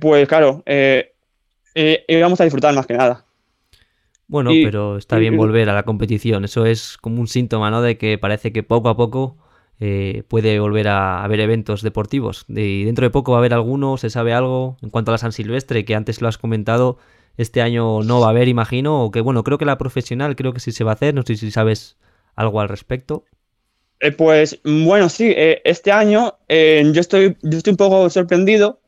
pues 0.00 0.28
claro, 0.28 0.62
eh, 0.66 1.12
eh, 1.74 2.04
íbamos 2.08 2.40
a 2.40 2.44
disfrutar 2.44 2.74
más 2.74 2.86
que 2.86 2.94
nada. 2.94 3.24
Bueno, 4.28 4.50
Y- 4.52 4.64
pero 4.64 4.96
está 4.96 5.16
y- 5.18 5.20
bien 5.20 5.36
volver 5.36 5.70
a 5.70 5.74
la 5.74 5.84
competición. 5.84 6.44
Eso 6.44 6.66
es 6.66 6.98
como 6.98 7.20
un 7.20 7.28
síntoma, 7.28 7.70
¿no? 7.70 7.80
De 7.82 7.96
que 7.96 8.18
parece 8.18 8.52
que 8.52 8.62
poco 8.62 8.88
a 8.88 8.96
poco 8.96 9.36
eh, 9.78 10.24
puede 10.28 10.58
volver 10.58 10.88
a 10.88 11.22
haber 11.22 11.40
eventos 11.40 11.82
deportivos. 11.82 12.44
Y 12.48 12.84
dentro 12.84 13.04
de 13.04 13.10
poco 13.10 13.32
va 13.32 13.38
a 13.38 13.40
haber 13.40 13.54
alguno, 13.54 13.96
se 13.98 14.10
sabe 14.10 14.32
algo. 14.32 14.78
En 14.82 14.90
cuanto 14.90 15.10
a 15.10 15.14
la 15.14 15.18
San 15.18 15.32
Silvestre, 15.32 15.84
que 15.84 15.94
antes 15.94 16.20
lo 16.22 16.28
has 16.28 16.38
comentado, 16.38 16.98
este 17.36 17.62
año 17.62 18.02
no 18.02 18.20
va 18.20 18.28
a 18.28 18.30
haber, 18.30 18.48
imagino. 18.48 19.04
O 19.04 19.10
que 19.10 19.20
bueno, 19.20 19.44
creo 19.44 19.58
que 19.58 19.64
la 19.66 19.78
profesional 19.78 20.34
creo 20.34 20.52
que 20.52 20.60
sí 20.60 20.72
se 20.72 20.82
va 20.84 20.92
a 20.92 20.94
hacer. 20.94 21.14
No 21.14 21.22
sé 21.22 21.36
si 21.36 21.50
sabes 21.50 21.96
algo 22.34 22.60
al 22.60 22.68
respecto. 22.68 23.24
Eh, 24.00 24.12
pues 24.12 24.60
bueno, 24.64 25.08
sí, 25.08 25.32
eh, 25.34 25.62
este 25.64 25.90
año 25.90 26.34
eh, 26.48 26.84
yo 26.92 27.00
estoy, 27.00 27.36
yo 27.42 27.56
estoy 27.58 27.70
un 27.72 27.76
poco 27.78 28.10
sorprendido 28.10 28.80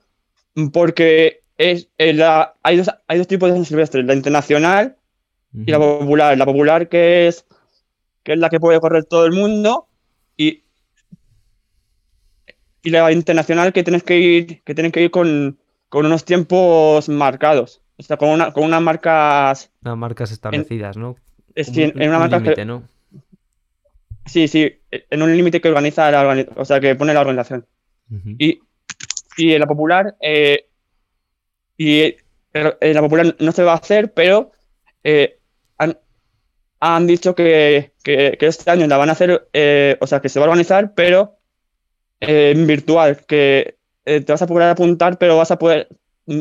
porque 0.72 1.42
es, 1.56 1.88
la- 1.98 2.54
hay, 2.62 2.76
dos, 2.76 2.90
hay 3.06 3.18
dos 3.18 3.26
tipos 3.26 3.48
de 3.48 3.56
San 3.56 3.64
Silvestre, 3.64 4.02
la 4.02 4.14
internacional 4.14 4.96
y 5.66 5.70
la 5.70 5.78
popular. 5.78 6.36
La 6.36 6.44
popular 6.44 6.88
que 6.88 7.26
es, 7.28 7.46
que 8.22 8.34
es 8.34 8.38
la 8.38 8.50
que 8.50 8.60
puede 8.60 8.80
correr 8.80 9.04
todo 9.04 9.24
el 9.26 9.32
mundo 9.32 9.88
y, 10.36 10.62
y 12.82 12.90
la 12.90 13.10
internacional 13.12 13.72
que 13.72 13.82
tienes 13.82 14.02
que 14.02 14.18
ir, 14.18 14.62
que 14.62 14.74
tienes 14.74 14.92
que 14.92 15.02
ir 15.02 15.10
con, 15.10 15.58
con 15.88 16.06
unos 16.06 16.24
tiempos 16.24 17.08
marcados. 17.08 17.82
O 17.96 18.02
sea, 18.02 18.16
con, 18.16 18.28
una, 18.28 18.52
con 18.52 18.64
unas 18.64 18.80
marcas. 18.82 19.70
Unas 19.82 19.96
marcas 19.96 20.30
establecidas, 20.30 20.96
¿no? 20.96 21.16
es 21.54 21.68
en 21.76 21.92
una 21.96 22.18
un 22.18 22.30
marca 22.30 22.54
que- 22.54 22.64
¿no? 22.64 22.84
Sí, 24.28 24.46
sí, 24.48 24.80
en 24.90 25.22
un 25.22 25.34
límite 25.36 25.60
que 25.60 25.68
organiza 25.68 26.10
la 26.10 26.46
o 26.56 26.64
sea, 26.64 26.80
que 26.80 26.94
pone 26.94 27.14
la 27.14 27.20
organización. 27.20 27.66
Y, 28.38 28.60
y 29.36 29.52
en 29.54 29.60
la 29.60 29.66
popular, 29.66 30.16
eh, 30.20 30.66
y 31.76 32.00
eh, 32.00 32.16
en 32.52 32.94
la 32.94 33.00
popular 33.00 33.36
no 33.38 33.52
se 33.52 33.62
va 33.62 33.72
a 33.72 33.76
hacer, 33.76 34.12
pero 34.12 34.52
eh, 35.04 35.38
han, 35.78 35.98
han 36.80 37.06
dicho 37.06 37.34
que, 37.34 37.92
que- 38.02 38.36
que 38.38 38.46
este 38.46 38.70
año 38.70 38.86
la 38.86 38.96
van 38.96 39.08
a 39.10 39.12
hacer, 39.12 39.48
eh, 39.52 39.96
o 40.00 40.06
sea, 40.06 40.20
que 40.20 40.28
se 40.28 40.38
va 40.40 40.46
a 40.46 40.48
organizar, 40.48 40.94
pero 40.94 41.36
eh, 42.20 42.52
en 42.54 42.66
virtual, 42.66 43.24
que 43.26 43.78
eh, 44.04 44.20
te 44.22 44.32
vas 44.32 44.42
a 44.42 44.46
poder 44.46 44.68
apuntar, 44.70 45.18
pero 45.18 45.36
vas 45.36 45.50
a 45.50 45.58
poder, 45.58 45.88
mm, 46.26 46.40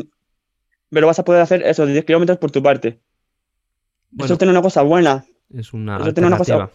pero 0.90 1.06
vas 1.06 1.18
a 1.18 1.24
poder 1.24 1.42
hacer 1.42 1.62
esos 1.62 1.86
10 1.88 2.04
kilómetros 2.04 2.38
por 2.38 2.50
tu 2.50 2.62
parte. 2.62 2.98
Bueno. 4.10 4.24
Eso 4.26 4.38
tiene 4.38 4.52
una 4.52 4.62
cosa 4.62 4.82
buena. 4.82 5.24
Es 5.54 5.72
una 5.72 5.98
Eso 5.98 6.14
tiene 6.14 6.26
una 6.28 6.38
cosa-. 6.38 6.70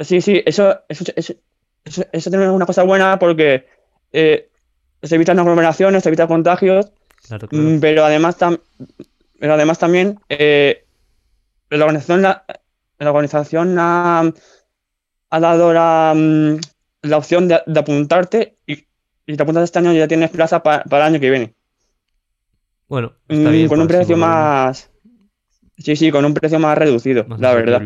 Sí, 0.00 0.20
sí, 0.20 0.42
eso, 0.46 0.80
eso, 0.88 1.04
eso, 1.16 1.34
eso, 1.84 2.04
eso 2.12 2.30
tiene 2.30 2.48
una 2.50 2.66
cosa 2.66 2.84
buena 2.84 3.18
porque 3.18 3.66
eh, 4.12 4.48
se 5.02 5.14
evitan 5.16 5.38
aglomeraciones, 5.38 6.02
se 6.02 6.08
evitan 6.08 6.28
contagios, 6.28 6.92
Claro, 7.26 7.48
claro. 7.48 7.64
mm, 7.64 7.80
pero 7.80 8.04
además, 8.04 8.38
tam- 8.38 8.60
pero 9.40 9.54
además 9.54 9.78
también 9.78 10.18
eh, 10.28 10.84
la 11.70 11.84
organización, 11.84 12.22
la, 12.22 12.44
la 12.98 13.10
organización 13.10 13.76
ha, 13.78 14.32
ha 15.30 15.40
dado 15.40 15.72
la, 15.72 16.14
mm, 16.16 16.56
la 17.02 17.16
opción 17.16 17.48
de, 17.48 17.60
de 17.66 17.80
apuntarte 17.80 18.56
y, 18.66 18.86
y 19.26 19.36
te 19.36 19.42
apuntas 19.42 19.64
este 19.64 19.78
año 19.80 19.92
y 19.92 19.98
ya 19.98 20.08
tienes 20.08 20.30
plaza 20.30 20.62
pa- 20.62 20.84
para 20.84 21.06
el 21.06 21.14
año 21.14 21.20
que 21.20 21.30
viene. 21.30 21.54
Bueno, 22.88 23.12
está 23.28 23.50
Mm, 23.50 23.52
bien. 23.52 23.68
con 23.68 23.80
un 23.80 23.86
precio 23.88 24.16
más... 24.16 24.90
Sí, 25.76 25.94
sí, 25.96 26.10
con 26.10 26.24
un 26.24 26.34
precio 26.34 26.58
más 26.58 26.76
reducido, 26.76 27.24
más 27.28 27.40
la 27.40 27.54
verdad. 27.54 27.82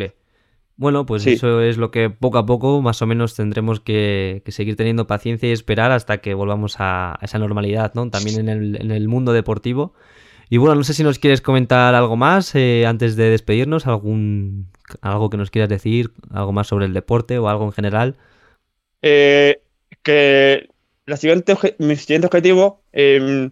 Bueno, 0.83 1.07
pues 1.07 1.22
Sí. 1.22 1.35
eso 1.35 1.61
es 1.61 1.78
lo 1.78 1.91
que 1.93 2.11
poco 2.11 2.39
a 2.39 2.47
poco 2.47 2.83
más 2.83 3.01
o 3.03 3.07
menos 3.07 3.35
tendremos 3.37 3.80
que, 3.80 4.43
que 4.45 4.53
seguir 4.53 4.76
teniendo 4.76 5.07
paciencia 5.07 5.49
y 5.49 5.53
esperar 5.53 5.93
hasta 5.93 6.18
que 6.18 6.35
volvamos 6.35 6.80
a, 6.80 7.12
a 7.12 7.18
esa 7.24 7.39
normalidad, 7.39 7.95
¿no? 7.95 8.11
También 8.11 8.41
en 8.41 8.49
el, 8.49 8.80
en 8.83 8.91
el 8.91 9.09
mundo 9.09 9.33
deportivo. 9.33 9.95
Y 10.51 10.59
bueno, 10.59 10.74
no 10.74 10.85
sé 10.85 10.93
si 10.95 11.03
nos 11.05 11.18
quieres 11.18 11.41
comentar 11.41 11.95
algo 11.95 12.16
más 12.16 12.55
eh, 12.57 12.85
antes 12.87 13.16
de 13.16 13.30
despedirnos, 13.30 13.87
algún 13.87 14.68
algo 15.01 15.30
que 15.30 15.37
nos 15.39 15.51
quieras 15.51 15.70
decir, 15.70 16.11
algo 16.30 16.53
más 16.53 16.66
sobre 16.66 16.87
el 16.87 16.93
deporte 16.95 17.39
o 17.39 17.49
algo 17.49 17.64
en 17.64 17.72
general. 17.72 18.16
eh, 19.03 19.62
que 20.03 20.68
la 21.07 21.16
siguiente, 21.16 21.57
mi 21.78 21.97
siguiente 21.97 22.26
objetivo 22.26 22.83
em, 22.93 23.51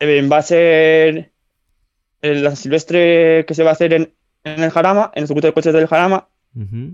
em, 0.00 0.30
va 0.30 0.38
a 0.38 0.42
ser 0.42 1.32
la 2.22 2.56
silvestre 2.56 3.44
que 3.46 3.54
se 3.54 3.62
va 3.62 3.70
a 3.70 3.72
hacer 3.74 3.92
en, 3.92 4.14
en 4.46 4.62
el 4.62 4.70
Jarama, 4.70 5.10
en 5.14 5.22
el 5.22 5.26
circuito 5.26 5.48
de 5.48 5.52
coches 5.52 5.72
del 5.72 5.88
Jarama, 5.88 6.28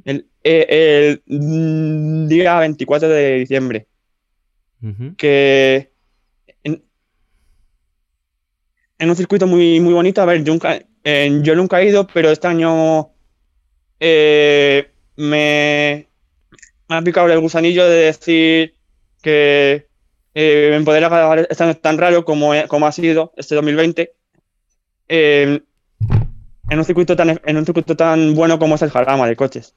el, 0.05 0.27
eh, 0.43 1.21
el, 1.27 1.39
mm, 1.39 2.27
día 2.27 2.59
24 2.59 3.09
de 3.09 3.35
diciembre. 3.39 3.87
Que 5.17 5.93
en, 6.65 6.83
en 8.99 9.11
un 9.11 9.17
circuito 9.17 9.47
muy, 9.47 9.79
muy 9.81 9.93
bonito, 9.93 10.21
a 10.23 10.25
ver, 10.25 10.43
yo 10.43 10.53
nunca, 10.53 10.81
eh, 11.05 11.41
yo 11.43 11.55
nunca 11.55 11.81
he 11.81 11.89
ido, 11.89 12.07
pero 12.07 12.31
este 12.31 12.49
año 12.49 13.11
eh, 14.01 14.91
me, 15.17 16.09
me 16.89 16.97
ha 16.97 17.03
picado 17.03 17.29
el 17.29 17.39
gusanillo 17.39 17.89
de 17.89 18.07
decir 18.07 18.75
que 19.23 19.87
eh, 20.35 20.83
poder 20.85 21.05
acabar 21.05 21.47
este 21.49 21.63
año 21.63 21.77
tan 21.77 21.99
raro 21.99 22.25
como, 22.25 22.53
como 22.67 22.87
ha 22.87 22.93
sido 22.93 23.33
este 23.37 23.55
2020, 23.55 24.13
eh, 25.09 25.63
en 26.73 26.79
un 26.81 26.85
circuito 26.85 27.15
tan 27.17 27.41
en 27.45 27.57
un 27.57 27.65
circuito 27.67 27.97
tan 27.97 28.35
bueno 28.35 28.59
como 28.59 28.75
es 28.75 28.83
el 28.83 28.91
Jarama 28.91 29.29
de 29.29 29.37
coches. 29.37 29.75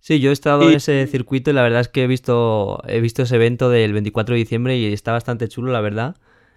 Sí, 0.00 0.20
yo 0.20 0.30
he 0.30 0.32
estado 0.32 0.70
en 0.70 0.76
ese 0.76 1.06
circuito 1.06 1.50
y 1.50 1.54
la 1.54 1.62
verdad 1.62 1.80
es 1.80 1.88
que 1.88 2.04
he 2.04 2.06
visto, 2.06 2.82
he 2.86 3.00
visto 3.00 3.22
ese 3.22 3.34
evento 3.36 3.68
del 3.68 3.92
24 3.92 4.34
de 4.34 4.38
diciembre 4.40 4.76
y 4.78 4.92
está 4.92 5.12
bastante 5.12 5.48
chulo, 5.48 5.72
la 5.72 5.80
verdad. 5.80 6.16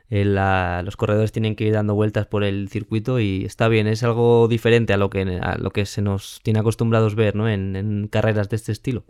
Eh, 0.09 0.25
la- 0.25 0.81
los 0.83 0.97
corredores 0.97 1.31
tienen 1.31 1.55
que 1.55 1.65
ir 1.65 1.73
dando 1.73 1.95
vueltas 1.95 2.27
por 2.27 2.43
el 2.43 2.69
circuito 2.69 3.19
y 3.19 3.45
está 3.45 3.67
bien, 3.67 3.87
es 3.87 4.03
algo 4.03 4.47
diferente 4.47 4.93
a 4.93 4.97
lo 4.97 5.09
que, 5.09 5.21
a 5.41 5.57
lo 5.57 5.71
que 5.71 5.85
se 5.85 6.01
nos 6.01 6.39
tiene 6.43 6.59
acostumbrados 6.59 7.15
ver 7.15 7.35
¿no? 7.35 7.49
en, 7.49 7.75
en 7.75 8.07
carreras 8.07 8.49
de 8.49 8.57
este 8.57 8.71
estilo. 8.73 9.05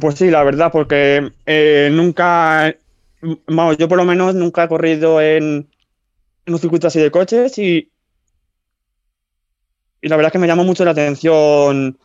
Pues 0.00 0.16
sí, 0.16 0.30
la 0.30 0.42
verdad, 0.42 0.72
porque 0.72 1.32
eh, 1.46 1.90
nunca, 1.92 2.74
vamos, 3.46 3.76
yo 3.78 3.88
por 3.88 3.98
lo 3.98 4.04
menos 4.04 4.34
nunca 4.34 4.64
he 4.64 4.68
corrido 4.68 5.20
en, 5.20 5.68
en 6.46 6.54
un 6.54 6.58
circuito 6.60 6.88
así 6.88 7.00
de 7.00 7.10
coches 7.10 7.58
y, 7.58 7.92
y 10.00 10.08
la 10.08 10.16
verdad 10.16 10.28
es 10.28 10.32
que 10.32 10.38
me 10.38 10.46
llama 10.46 10.62
mucho 10.64 10.84
la 10.84 10.92
atención 10.92 11.98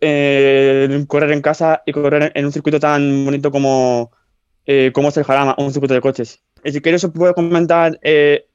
eh, 0.00 1.04
correr 1.08 1.32
en 1.32 1.42
casa 1.42 1.82
y 1.86 1.92
correr 1.92 2.32
en 2.34 2.44
un 2.46 2.52
circuito 2.52 2.80
tan 2.80 3.24
bonito 3.24 3.50
como, 3.50 4.12
eh, 4.66 4.90
como 4.94 5.08
es 5.10 5.16
el 5.16 5.24
Jarama, 5.24 5.54
un 5.58 5.72
circuito 5.72 5.94
de 5.94 6.00
coches. 6.00 6.42
Y 6.64 6.72
si 6.72 6.80
quieres 6.80 7.04
os 7.04 7.12
puedo 7.12 7.34
comentar 7.34 7.98
eh, 8.02 8.46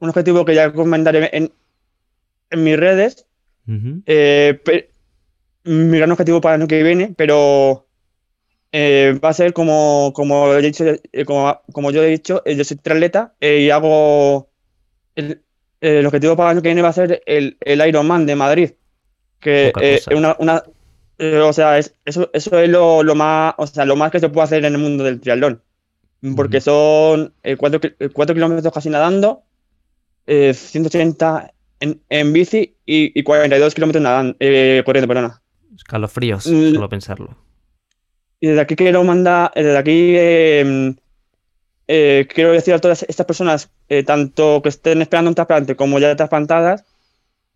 un 0.00 0.08
objetivo 0.10 0.44
que 0.44 0.54
ya 0.54 0.72
comentaré 0.72 1.30
en, 1.32 1.52
en 2.50 2.64
mis 2.64 2.76
redes, 2.78 3.26
Ujú. 3.68 4.02
eh, 4.06 4.60
pe- 4.64 4.90
mi 5.64 5.98
gran 5.98 6.12
objetivo 6.12 6.40
para 6.40 6.56
el 6.56 6.62
año 6.62 6.68
que 6.68 6.82
viene, 6.82 7.14
pero 7.16 7.86
va 8.74 9.28
a 9.30 9.32
ser 9.32 9.52
como, 9.52 10.12
como, 10.14 10.52
he 10.54 10.62
dicho, 10.62 10.84
como, 11.26 11.60
como 11.72 11.90
yo 11.90 12.02
he 12.02 12.08
dicho, 12.08 12.42
yo 12.44 12.64
soy 12.64 12.76
triatleta 12.76 13.34
y 13.40 13.70
hago 13.70 14.50
el, 15.16 15.42
el 15.86 16.06
objetivo 16.06 16.36
para 16.36 16.50
el 16.50 16.56
año 16.56 16.62
que 16.62 16.68
viene 16.68 16.82
va 16.82 16.88
a 16.88 16.92
ser 16.92 17.22
el, 17.26 17.56
el 17.60 17.86
Ironman 17.88 18.26
de 18.26 18.36
Madrid, 18.36 18.70
que 19.40 19.72
eh, 19.80 20.00
una, 20.14 20.36
una- 20.38 20.62
eh, 21.18 21.38
o 21.38 21.52
sea, 21.52 21.78
es- 21.78 21.94
eso, 22.04 22.30
eso 22.32 22.58
es 22.58 22.68
lo, 22.68 23.02
lo 23.02 23.14
más, 23.14 23.54
o 23.58 23.66
sea, 23.66 23.84
lo 23.84 23.96
más 23.96 24.10
que 24.10 24.20
se 24.20 24.28
puede 24.28 24.44
hacer 24.44 24.64
en 24.64 24.74
el 24.74 24.78
mundo 24.80 25.04
del 25.04 25.20
triatlón, 25.20 25.62
porque 26.34 26.60
son 26.60 27.32
eh, 27.42 27.56
cuatro, 27.56 27.80
ki- 27.80 27.92
eh, 27.98 28.08
cuatro 28.10 28.34
kilómetros 28.34 28.72
casi 28.72 28.90
nadando, 28.90 29.42
eh, 30.26 30.52
180 30.54 31.52
en, 31.80 32.00
en 32.08 32.32
bici 32.32 32.74
y, 32.84 33.18
y 33.18 33.22
42 33.22 33.74
kilómetros 33.74 34.02
nadando, 34.02 34.36
eh, 34.40 34.82
corriendo, 34.84 35.08
perdona. 35.08 35.42
Escalofríos, 35.74 36.46
Mm. 36.46 36.74
solo 36.74 36.88
pensarlo. 36.88 37.36
Y 38.40 38.48
desde 38.48 38.60
aquí 38.62 38.76
quiero 38.76 39.02
mandar, 39.04 39.52
eh, 39.54 39.62
desde 39.62 39.78
aquí 39.78 40.14
eh, 41.88 42.26
quiero 42.32 42.52
decir 42.52 42.74
a 42.74 42.78
todas 42.80 43.04
estas 43.08 43.26
personas, 43.26 43.70
eh, 43.88 44.02
tanto 44.02 44.60
que 44.62 44.68
estén 44.68 45.02
esperando 45.02 45.30
un 45.30 45.34
trasplante 45.34 45.76
como 45.76 45.98
ya 45.98 46.16
trasplantadas, 46.16 46.84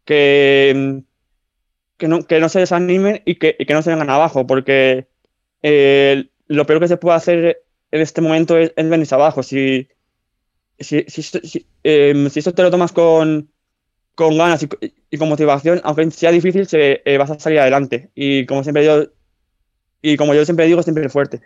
que, 0.05 0.73
mm, 0.77 0.99
que, 1.99 2.09
no, 2.09 2.25
que 2.27 2.41
no 2.41 2.49
se 2.49 2.61
desanimen 2.61 3.23
y 3.25 3.37
que, 3.37 3.57
y 3.59 3.67
que 3.67 3.75
no 3.75 3.83
se 3.83 3.91
vengan 3.91 4.11
abajo, 4.11 4.47
porque 4.47 5.09
eh, 5.63 6.29
lo 6.47 6.67
peor 6.67 6.81
que 6.81 6.89
se 6.89 6.97
puede 6.97 7.17
hacer 7.17 7.63
en 7.91 8.01
este 8.01 8.21
momento 8.21 8.57
es, 8.57 8.73
es 8.77 8.89
venirse 8.89 9.15
abajo. 9.15 9.43
Si, 9.43 9.89
si, 10.79 11.05
si, 11.09 11.23
si, 11.23 11.43
si 11.43 12.39
esto 12.39 12.55
te 12.55 12.63
lo 12.63 12.71
tomas 12.71 12.93
con, 12.93 13.51
con 14.15 14.37
ganas 14.37 14.63
y, 14.63 14.69
y 15.11 15.19
con 15.19 15.29
motivación, 15.29 15.81
aunque 15.83 16.11
sea 16.11 16.31
difícil, 16.31 16.67
se, 16.67 17.03
vas 17.19 17.31
a 17.31 17.41
salir 17.41 17.59
adelante. 17.61 18.11
Y 18.15 18.47
como 18.47 18.63
siempre 18.63 18.85
yo, 18.85 19.07
y 20.03 20.17
como 20.17 20.35
yo 20.35 20.45
siempre 20.45 20.67
digo, 20.67 20.83
siempre 20.83 21.09
fuerte. 21.09 21.41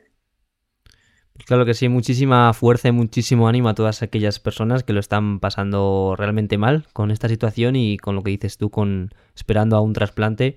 Claro 1.47 1.67
que 1.67 1.75
sí, 1.75 1.89
muchísima 1.89 2.53
fuerza 2.55 2.89
y 2.89 2.93
muchísimo 2.93 3.49
ánimo 3.49 3.69
a 3.69 3.75
todas 3.75 4.03
aquellas 4.03 4.39
personas 4.39 4.85
que 4.85 4.93
lo 4.93 5.01
están 5.01 5.41
pasando 5.41 6.15
realmente 6.17 6.59
mal 6.59 6.87
con 6.93 7.11
esta 7.11 7.29
situación 7.29 7.75
y 7.75 7.99
con 7.99 8.15
lo 8.15 8.23
que 8.23 8.31
dices 8.31 8.57
tú, 8.57 8.71
con 8.71 9.11
esperando 9.35 9.77
a 9.77 9.81
un 9.81 9.93
trasplante. 9.95 10.57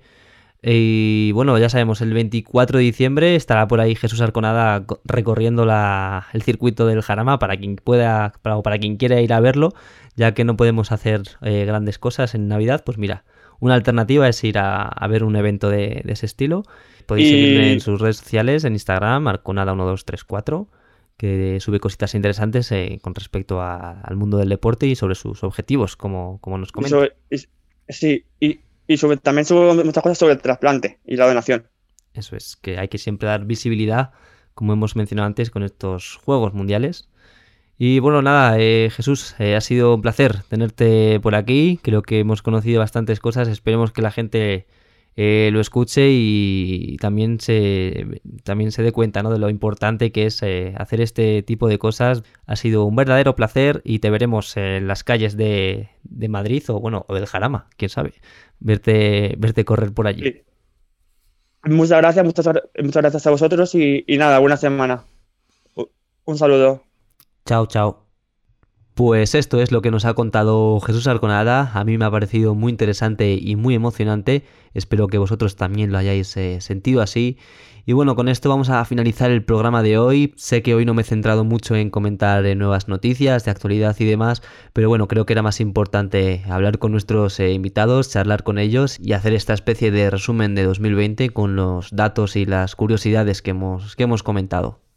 Y 0.62 1.32
bueno, 1.32 1.58
ya 1.58 1.68
sabemos, 1.68 2.00
el 2.00 2.14
24 2.14 2.78
de 2.78 2.84
diciembre 2.84 3.36
estará 3.36 3.68
por 3.68 3.80
ahí 3.80 3.94
Jesús 3.96 4.20
Arconada 4.20 4.86
co- 4.86 5.00
recorriendo 5.04 5.66
la- 5.66 6.26
el 6.32 6.42
circuito 6.42 6.86
del 6.86 7.02
Jarama 7.02 7.38
para 7.40 7.56
quien 7.56 7.76
pueda, 7.76 8.32
para, 8.42 8.62
para 8.62 8.78
quien 8.78 8.96
quiera 8.96 9.20
ir 9.20 9.32
a 9.32 9.40
verlo, 9.40 9.74
ya 10.16 10.34
que 10.34 10.44
no 10.44 10.56
podemos 10.56 10.92
hacer 10.92 11.22
eh, 11.42 11.64
grandes 11.66 11.98
cosas 11.98 12.34
en 12.34 12.48
Navidad, 12.48 12.84
pues 12.84 12.98
mira, 12.98 13.24
una 13.60 13.74
alternativa 13.74 14.28
es 14.28 14.42
ir 14.44 14.58
a, 14.58 14.90
ver 15.08 15.24
un 15.24 15.36
evento 15.36 15.70
de 15.70 16.02
ese 16.06 16.26
estilo. 16.26 16.64
Podéis 17.08 17.26
Y- 17.28 17.30
seguirme 17.30 17.72
en 17.72 17.80
sus 17.80 18.00
redes 18.00 18.18
sociales, 18.18 18.64
en 18.64 18.74
Instagram, 18.74 19.26
Arconada1234, 19.26 20.68
que 21.16 21.58
sube 21.60 21.80
cositas 21.80 22.14
interesantes 22.14 22.70
eh, 22.70 23.00
con 23.02 23.14
respecto 23.14 23.60
a- 23.60 24.00
al 24.02 24.14
mundo 24.16 24.36
del 24.38 24.50
deporte 24.50 24.86
y 24.86 24.94
sobre 24.94 25.14
sus 25.16 25.42
objetivos, 25.42 25.96
como, 25.96 26.38
como 26.40 26.58
nos 26.58 26.68
Y 26.68 26.72
comenta. 26.72 26.96
sobre- 26.96 27.16
y- 27.30 27.48
sí, 27.88 28.24
y, 28.86 28.96
sobre, 28.98 29.16
también 29.16 29.44
subo 29.46 29.74
muchas 29.74 30.02
cosas 30.02 30.18
sobre 30.18 30.34
el 30.34 30.40
trasplante 30.40 30.98
y 31.06 31.16
la 31.16 31.26
donación. 31.26 31.66
Eso 32.14 32.36
es, 32.36 32.56
que 32.56 32.78
hay 32.78 32.88
que 32.88 32.98
siempre 32.98 33.26
dar 33.28 33.44
visibilidad, 33.46 34.10
como 34.54 34.72
hemos 34.74 34.94
mencionado 34.94 35.26
antes, 35.26 35.50
con 35.50 35.62
estos 35.62 36.16
Juegos 36.24 36.52
Mundiales. 36.54 37.08
Y 37.78 38.00
bueno, 38.00 38.22
nada, 38.22 38.56
eh, 38.58 38.90
Jesús, 38.92 39.34
eh, 39.38 39.54
ha 39.56 39.60
sido 39.60 39.94
un 39.94 40.02
placer 40.02 40.42
tenerte 40.48 41.20
por 41.20 41.34
aquí. 41.36 41.78
Creo 41.82 42.02
que 42.02 42.18
hemos 42.18 42.42
conocido 42.42 42.80
bastantes 42.80 43.20
cosas. 43.20 43.46
Esperemos 43.48 43.92
que 43.92 44.02
la 44.02 44.10
gente 44.10 44.66
eh, 45.20 45.50
lo 45.52 45.58
escuche 45.60 46.10
y 46.12 46.96
también 47.00 47.40
se, 47.40 48.22
también 48.44 48.70
se 48.70 48.84
dé 48.84 48.92
cuenta 48.92 49.20
¿no? 49.24 49.32
de 49.32 49.40
lo 49.40 49.50
importante 49.50 50.12
que 50.12 50.26
es 50.26 50.40
eh, 50.44 50.74
hacer 50.76 51.00
este 51.00 51.42
tipo 51.42 51.66
de 51.66 51.76
cosas. 51.76 52.22
Ha 52.46 52.54
sido 52.54 52.84
un 52.84 52.94
verdadero 52.94 53.34
placer 53.34 53.82
y 53.84 53.98
te 53.98 54.10
veremos 54.10 54.56
en 54.56 54.86
las 54.86 55.02
calles 55.02 55.36
de, 55.36 55.88
de 56.04 56.28
Madrid 56.28 56.62
o 56.68 56.78
bueno, 56.78 57.04
o 57.08 57.16
del 57.16 57.26
Jarama, 57.26 57.68
quién 57.76 57.88
sabe, 57.88 58.14
verte, 58.60 59.34
verte 59.38 59.64
correr 59.64 59.92
por 59.92 60.06
allí. 60.06 60.22
Sí. 60.22 60.42
Muchas 61.64 61.98
gracias, 61.98 62.24
muchas, 62.24 62.46
muchas 62.80 63.02
gracias 63.02 63.26
a 63.26 63.30
vosotros 63.30 63.74
y, 63.74 64.04
y 64.06 64.18
nada, 64.18 64.38
buena 64.38 64.56
semana. 64.56 65.02
Un 66.26 66.38
saludo. 66.38 66.84
Chao, 67.44 67.66
chao. 67.66 68.07
Pues 68.98 69.36
esto 69.36 69.60
es 69.62 69.70
lo 69.70 69.80
que 69.80 69.92
nos 69.92 70.04
ha 70.06 70.14
contado 70.14 70.80
Jesús 70.80 71.06
Arconada. 71.06 71.70
A 71.72 71.84
mí 71.84 71.96
me 71.96 72.04
ha 72.04 72.10
parecido 72.10 72.56
muy 72.56 72.70
interesante 72.72 73.38
y 73.40 73.54
muy 73.54 73.76
emocionante. 73.76 74.42
Espero 74.74 75.06
que 75.06 75.18
vosotros 75.18 75.54
también 75.54 75.92
lo 75.92 75.98
hayáis 75.98 76.36
eh, 76.36 76.60
sentido 76.60 77.00
así. 77.00 77.38
Y 77.86 77.92
bueno, 77.92 78.16
con 78.16 78.26
esto 78.28 78.48
vamos 78.48 78.70
a 78.70 78.84
finalizar 78.84 79.30
el 79.30 79.44
programa 79.44 79.84
de 79.84 79.98
hoy. 79.98 80.34
Sé 80.36 80.62
que 80.62 80.74
hoy 80.74 80.84
no 80.84 80.94
me 80.94 81.02
he 81.02 81.04
centrado 81.04 81.44
mucho 81.44 81.76
en 81.76 81.90
comentar 81.90 82.44
eh, 82.44 82.56
nuevas 82.56 82.88
noticias 82.88 83.44
de 83.44 83.52
actualidad 83.52 83.94
y 84.00 84.04
demás, 84.04 84.42
pero 84.72 84.88
bueno, 84.88 85.06
creo 85.06 85.26
que 85.26 85.32
era 85.34 85.42
más 85.42 85.60
importante 85.60 86.42
hablar 86.48 86.80
con 86.80 86.90
nuestros 86.90 87.38
eh, 87.38 87.52
invitados, 87.52 88.10
charlar 88.10 88.42
con 88.42 88.58
ellos 88.58 88.98
y 89.00 89.12
hacer 89.12 89.32
esta 89.32 89.54
especie 89.54 89.92
de 89.92 90.10
resumen 90.10 90.56
de 90.56 90.64
2020 90.64 91.30
con 91.30 91.54
los 91.54 91.92
datos 91.92 92.34
y 92.34 92.46
las 92.46 92.74
curiosidades 92.74 93.42
que 93.42 93.50
hemos, 93.52 93.94
que 93.94 94.02
hemos 94.02 94.24
comentado. 94.24 94.87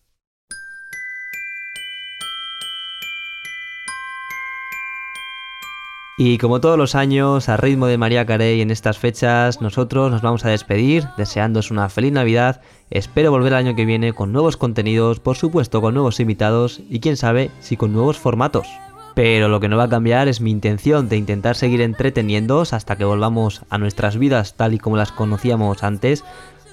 Y 6.23 6.37
como 6.37 6.61
todos 6.61 6.77
los 6.77 6.93
años, 6.93 7.49
a 7.49 7.57
ritmo 7.57 7.87
de 7.87 7.97
María 7.97 8.27
Carey 8.27 8.61
en 8.61 8.69
estas 8.69 8.99
fechas, 8.99 9.59
nosotros 9.59 10.11
nos 10.11 10.21
vamos 10.21 10.45
a 10.45 10.49
despedir 10.49 11.07
deseándoos 11.17 11.71
una 11.71 11.89
feliz 11.89 12.11
Navidad. 12.11 12.61
Espero 12.91 13.31
volver 13.31 13.53
el 13.53 13.57
año 13.57 13.75
que 13.75 13.85
viene 13.85 14.13
con 14.13 14.31
nuevos 14.31 14.55
contenidos, 14.55 15.19
por 15.19 15.35
supuesto 15.35 15.81
con 15.81 15.95
nuevos 15.95 16.19
invitados 16.19 16.79
y 16.91 16.99
quién 16.99 17.17
sabe 17.17 17.49
si 17.59 17.75
con 17.75 17.91
nuevos 17.91 18.19
formatos. 18.19 18.67
Pero 19.15 19.47
lo 19.47 19.59
que 19.59 19.67
no 19.67 19.77
va 19.77 19.85
a 19.85 19.89
cambiar 19.89 20.27
es 20.27 20.41
mi 20.41 20.51
intención 20.51 21.09
de 21.09 21.17
intentar 21.17 21.55
seguir 21.55 21.81
entreteniéndoos 21.81 22.73
hasta 22.73 22.97
que 22.97 23.03
volvamos 23.03 23.63
a 23.71 23.79
nuestras 23.79 24.15
vidas 24.17 24.55
tal 24.55 24.75
y 24.75 24.77
como 24.77 24.97
las 24.97 25.11
conocíamos 25.11 25.81
antes, 25.81 26.23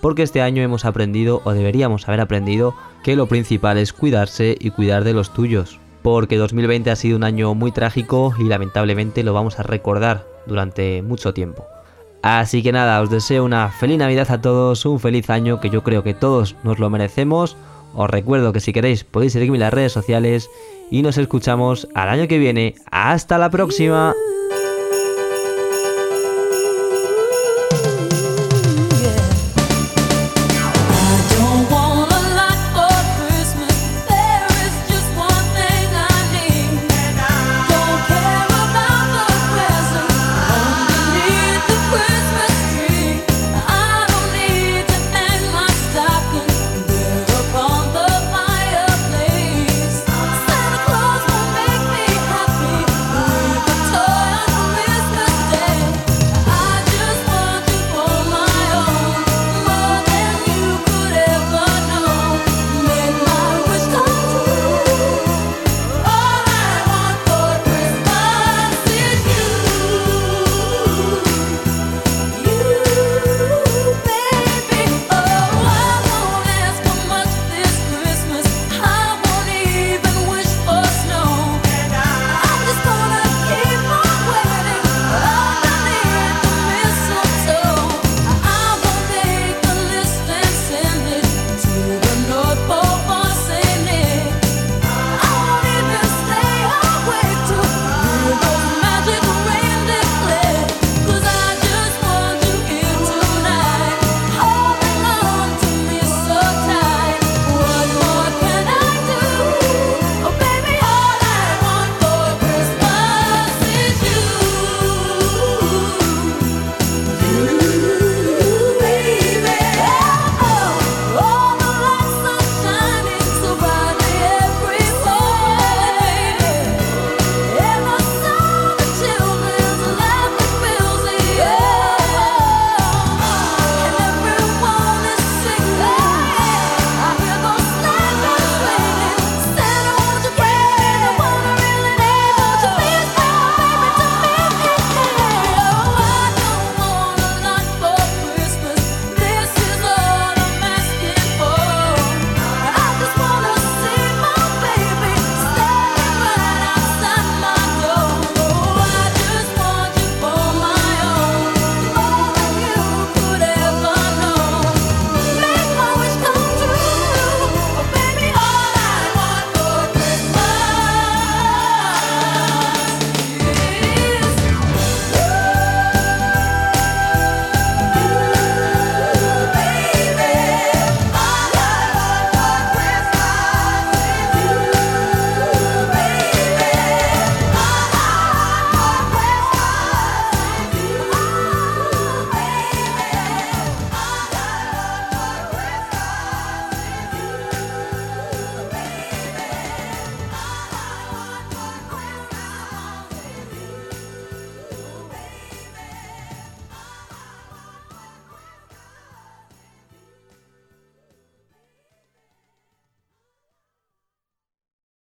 porque 0.03 0.25
este 0.25 0.43
año 0.43 0.63
hemos 0.63 0.85
aprendido, 0.85 1.41
o 1.45 1.55
deberíamos 1.55 2.07
haber 2.07 2.21
aprendido, 2.21 2.75
que 3.03 3.17
lo 3.17 3.29
principal 3.29 3.79
es 3.79 3.95
cuidarse 3.95 4.59
y 4.61 4.73
cuidar 4.73 5.05
de 5.05 5.15
los 5.15 5.33
tuyos 5.33 5.81
porque 6.03 6.37
2020 6.37 6.91
ha 6.91 6.97
sido 6.97 7.17
un 7.17 7.25
año 7.25 7.55
muy 7.55 7.73
trágico 7.73 8.35
y 8.39 8.45
lamentablemente 8.45 9.23
lo 9.23 9.33
vamos 9.33 9.59
a 9.59 9.63
recordar 9.63 10.27
durante 10.47 11.03
mucho 11.03 11.35
tiempo. 11.35 11.67
Así 12.23 12.63
que 12.63 12.73
nada, 12.73 13.01
os 13.01 13.11
deseo 13.11 13.45
una 13.45 13.69
feliz 13.71 13.99
Navidad 13.99 14.31
a 14.31 14.41
todos, 14.41 14.85
un 14.85 14.99
feliz 14.99 15.31
año 15.31 15.61
que 15.61 15.71
yo 15.71 15.83
creo 15.83 16.03
que 16.03 16.15
todos 16.15 16.57
nos 16.65 16.79
lo 16.79 16.91
merecemos. 16.91 17.57
Os 17.95 18.11
recuerdo 18.11 18.53
que 18.53 18.61
si 18.61 18.73
queréis 18.73 19.05
podéis 19.05 19.33
seguirme 19.33 19.57
en 19.57 19.61
las 19.61 19.73
redes 19.73 19.93
sociales 19.93 20.51
y 20.91 21.03
nos 21.03 21.19
escuchamos 21.19 21.89
al 21.95 22.09
año 22.09 22.29
que 22.29 22.39
viene. 22.39 22.75
¡Hasta 22.91 23.39
la 23.39 23.51
próxima! 23.51 24.15